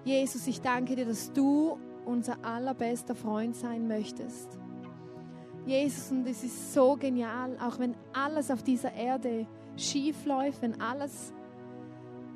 Jesus, 0.04 0.48
ich 0.48 0.62
danke 0.62 0.96
dir, 0.96 1.06
dass 1.06 1.32
du 1.32 1.78
unser 2.06 2.44
allerbester 2.44 3.14
Freund 3.14 3.56
sein 3.56 3.88
möchtest. 3.88 4.61
Jesus, 5.66 6.12
und 6.12 6.28
es 6.28 6.44
ist 6.44 6.74
so 6.74 6.96
genial, 6.96 7.58
auch 7.62 7.78
wenn 7.78 7.96
alles 8.14 8.50
auf 8.50 8.64
dieser 8.64 8.94
Erde 8.94 9.46
schief 9.78 10.26
läuft, 10.26 10.62
wenn 10.62 10.82
alles 10.82 11.34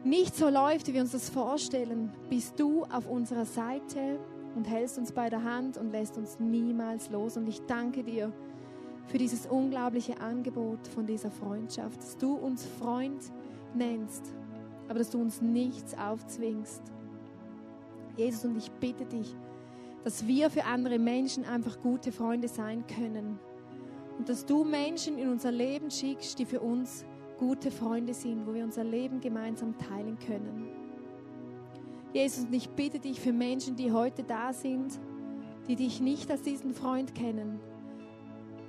nicht 0.03 0.35
so 0.35 0.49
läuft, 0.49 0.87
wie 0.87 0.93
wir 0.93 1.01
uns 1.01 1.13
das 1.13 1.29
vorstellen, 1.29 2.11
bist 2.29 2.59
du 2.59 2.83
auf 2.83 3.07
unserer 3.07 3.45
Seite 3.45 4.19
und 4.55 4.69
hältst 4.69 4.99
uns 4.99 5.11
bei 5.11 5.29
der 5.29 5.43
Hand 5.43 5.77
und 5.77 5.91
lässt 5.91 6.17
uns 6.17 6.39
niemals 6.39 7.09
los. 7.09 7.37
Und 7.37 7.47
ich 7.47 7.61
danke 7.65 8.03
dir 8.03 8.31
für 9.07 9.17
dieses 9.17 9.47
unglaubliche 9.47 10.21
Angebot 10.21 10.87
von 10.87 11.07
dieser 11.07 11.31
Freundschaft, 11.31 11.97
dass 11.97 12.17
du 12.17 12.35
uns 12.35 12.65
Freund 12.79 13.21
nennst, 13.73 14.33
aber 14.87 14.99
dass 14.99 15.09
du 15.09 15.19
uns 15.19 15.41
nichts 15.41 15.97
aufzwingst. 15.97 16.81
Jesus, 18.15 18.45
und 18.45 18.57
ich 18.57 18.71
bitte 18.73 19.05
dich, 19.05 19.35
dass 20.05 20.27
wir 20.27 20.51
für 20.51 20.65
andere 20.65 20.99
Menschen 20.99 21.45
einfach 21.45 21.81
gute 21.81 22.11
Freunde 22.11 22.47
sein 22.47 22.85
können. 22.85 23.39
Und 24.19 24.29
dass 24.29 24.45
du 24.45 24.63
Menschen 24.63 25.17
in 25.17 25.29
unser 25.29 25.51
Leben 25.51 25.89
schickst, 25.89 26.37
die 26.37 26.45
für 26.45 26.59
uns 26.59 27.03
gute 27.39 27.71
Freunde 27.71 28.13
sind, 28.13 28.45
wo 28.45 28.53
wir 28.53 28.63
unser 28.63 28.83
Leben 28.83 29.19
gemeinsam 29.19 29.75
teilen 29.79 30.19
können. 30.19 30.67
Jesus, 32.13 32.45
ich 32.51 32.69
bitte 32.69 32.99
dich 32.99 33.19
für 33.19 33.33
Menschen, 33.33 33.75
die 33.75 33.91
heute 33.91 34.23
da 34.23 34.53
sind, 34.53 34.99
die 35.67 35.75
dich 35.75 35.99
nicht 35.99 36.29
als 36.29 36.43
diesen 36.43 36.75
Freund 36.75 37.15
kennen, 37.15 37.59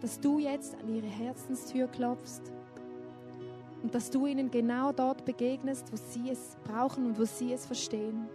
dass 0.01 0.18
du 0.18 0.39
jetzt 0.39 0.74
an 0.76 0.89
ihre 0.89 1.07
Herzenstür 1.07 1.87
klopfst 1.87 2.51
und 3.82 3.95
dass 3.95 4.09
du 4.11 4.26
ihnen 4.26 4.51
genau 4.51 4.91
dort 4.91 5.26
begegnest, 5.26 5.93
wo 5.93 5.97
sie 5.97 6.30
es 6.30 6.57
brauchen 6.64 7.05
und 7.05 7.18
wo 7.18 7.26
sie 7.26 7.53
es 7.53 7.66
verstehen. 7.66 8.26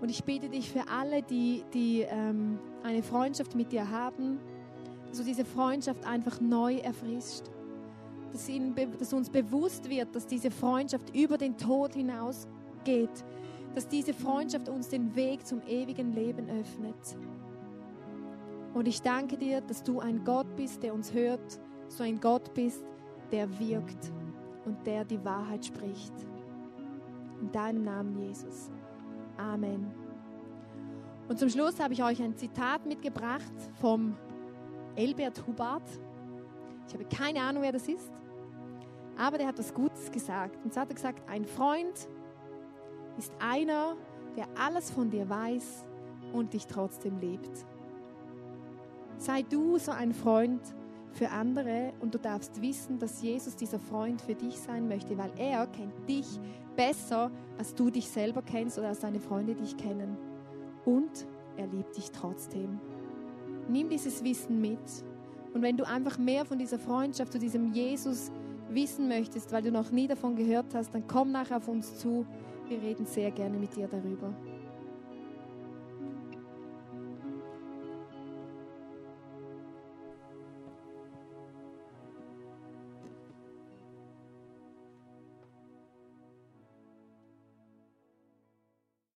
Und 0.00 0.10
ich 0.10 0.24
bitte 0.24 0.48
dich 0.48 0.70
für 0.70 0.88
alle, 0.88 1.22
die, 1.22 1.64
die 1.72 2.02
ähm, 2.02 2.58
eine 2.82 3.02
Freundschaft 3.02 3.54
mit 3.54 3.72
dir 3.72 3.90
haben, 3.90 4.38
dass 5.08 5.18
du 5.18 5.24
diese 5.24 5.44
Freundschaft 5.44 6.06
einfach 6.06 6.40
neu 6.40 6.76
erfrischst. 6.76 7.50
Dass, 8.32 8.48
ihnen, 8.48 8.74
dass 8.98 9.12
uns 9.12 9.30
bewusst 9.30 9.88
wird, 9.88 10.14
dass 10.14 10.26
diese 10.26 10.50
Freundschaft 10.50 11.14
über 11.14 11.38
den 11.38 11.56
Tod 11.56 11.94
hinausgeht 11.94 13.24
dass 13.76 13.86
diese 13.86 14.14
Freundschaft 14.14 14.70
uns 14.70 14.88
den 14.88 15.14
Weg 15.14 15.46
zum 15.46 15.60
ewigen 15.68 16.14
Leben 16.14 16.48
öffnet. 16.48 17.18
Und 18.72 18.88
ich 18.88 19.02
danke 19.02 19.36
dir, 19.36 19.60
dass 19.60 19.82
du 19.82 20.00
ein 20.00 20.24
Gott 20.24 20.56
bist, 20.56 20.82
der 20.82 20.94
uns 20.94 21.12
hört, 21.12 21.60
so 21.88 22.02
ein 22.02 22.18
Gott 22.18 22.54
bist, 22.54 22.82
der 23.30 23.46
wirkt 23.60 24.10
und 24.64 24.86
der 24.86 25.04
die 25.04 25.22
Wahrheit 25.22 25.66
spricht. 25.66 26.14
In 27.42 27.52
deinem 27.52 27.84
Namen, 27.84 28.18
Jesus. 28.18 28.70
Amen. 29.36 29.92
Und 31.28 31.38
zum 31.38 31.48
Schluss 31.48 31.80
habe 31.80 31.92
ich 31.92 32.02
euch 32.02 32.22
ein 32.22 32.36
Zitat 32.36 32.86
mitgebracht 32.86 33.52
vom 33.80 34.16
Elbert 34.94 35.44
Hubart. 35.46 35.88
Ich 36.86 36.94
habe 36.94 37.04
keine 37.04 37.40
Ahnung, 37.40 37.62
wer 37.62 37.72
das 37.72 37.88
ist, 37.88 38.12
aber 39.16 39.38
der 39.38 39.48
hat 39.48 39.58
was 39.58 39.74
Gutes 39.74 40.10
gesagt. 40.10 40.64
Und 40.64 40.72
zwar 40.72 40.82
hat 40.82 40.90
er 40.90 40.94
gesagt, 40.94 41.28
ein 41.28 41.44
Freund 41.44 42.08
ist 43.18 43.32
einer, 43.40 43.96
der 44.36 44.46
alles 44.58 44.90
von 44.90 45.10
dir 45.10 45.28
weiß 45.28 45.84
und 46.32 46.52
dich 46.52 46.66
trotzdem 46.66 47.18
liebt. 47.18 47.66
Sei 49.18 49.42
du 49.42 49.78
so 49.78 49.92
ein 49.92 50.12
Freund 50.12 50.60
für 51.12 51.30
andere 51.30 51.92
und 52.00 52.14
du 52.14 52.18
darfst 52.18 52.60
wissen, 52.60 52.98
dass 52.98 53.22
Jesus 53.22 53.56
dieser 53.56 53.78
Freund 53.78 54.20
für 54.20 54.34
dich 54.34 54.58
sein 54.60 54.86
möchte, 54.86 55.16
weil 55.16 55.32
er 55.38 55.66
kennt 55.66 56.08
dich 56.08 56.26
besser, 56.76 57.30
als 57.58 57.74
du 57.74 57.90
dich 57.90 58.08
selber 58.08 58.42
kennst 58.42 58.78
oder 58.78 58.88
als 58.88 59.00
deine 59.00 59.20
Freunde 59.20 59.54
dich 59.54 59.76
kennen. 59.76 60.16
Und 60.84 61.26
er 61.56 61.66
liebt 61.66 61.96
dich 61.96 62.10
trotzdem. 62.10 62.78
Nimm 63.68 63.88
dieses 63.88 64.22
Wissen 64.22 64.60
mit. 64.60 64.78
Und 65.54 65.62
wenn 65.62 65.76
du 65.76 65.86
einfach 65.86 66.18
mehr 66.18 66.44
von 66.44 66.58
dieser 66.58 66.78
Freundschaft 66.78 67.32
zu 67.32 67.38
diesem 67.38 67.72
Jesus 67.72 68.30
wissen 68.68 69.08
möchtest, 69.08 69.52
weil 69.52 69.62
du 69.62 69.72
noch 69.72 69.90
nie 69.90 70.06
davon 70.06 70.36
gehört 70.36 70.74
hast, 70.74 70.94
dann 70.94 71.06
komm 71.06 71.32
nachher 71.32 71.56
auf 71.56 71.68
uns 71.68 71.98
zu. 71.98 72.26
Wir 72.68 72.80
reden 72.82 73.06
sehr 73.06 73.30
gerne 73.30 73.56
mit 73.56 73.74
dir 73.74 73.88
darüber. 73.88 74.34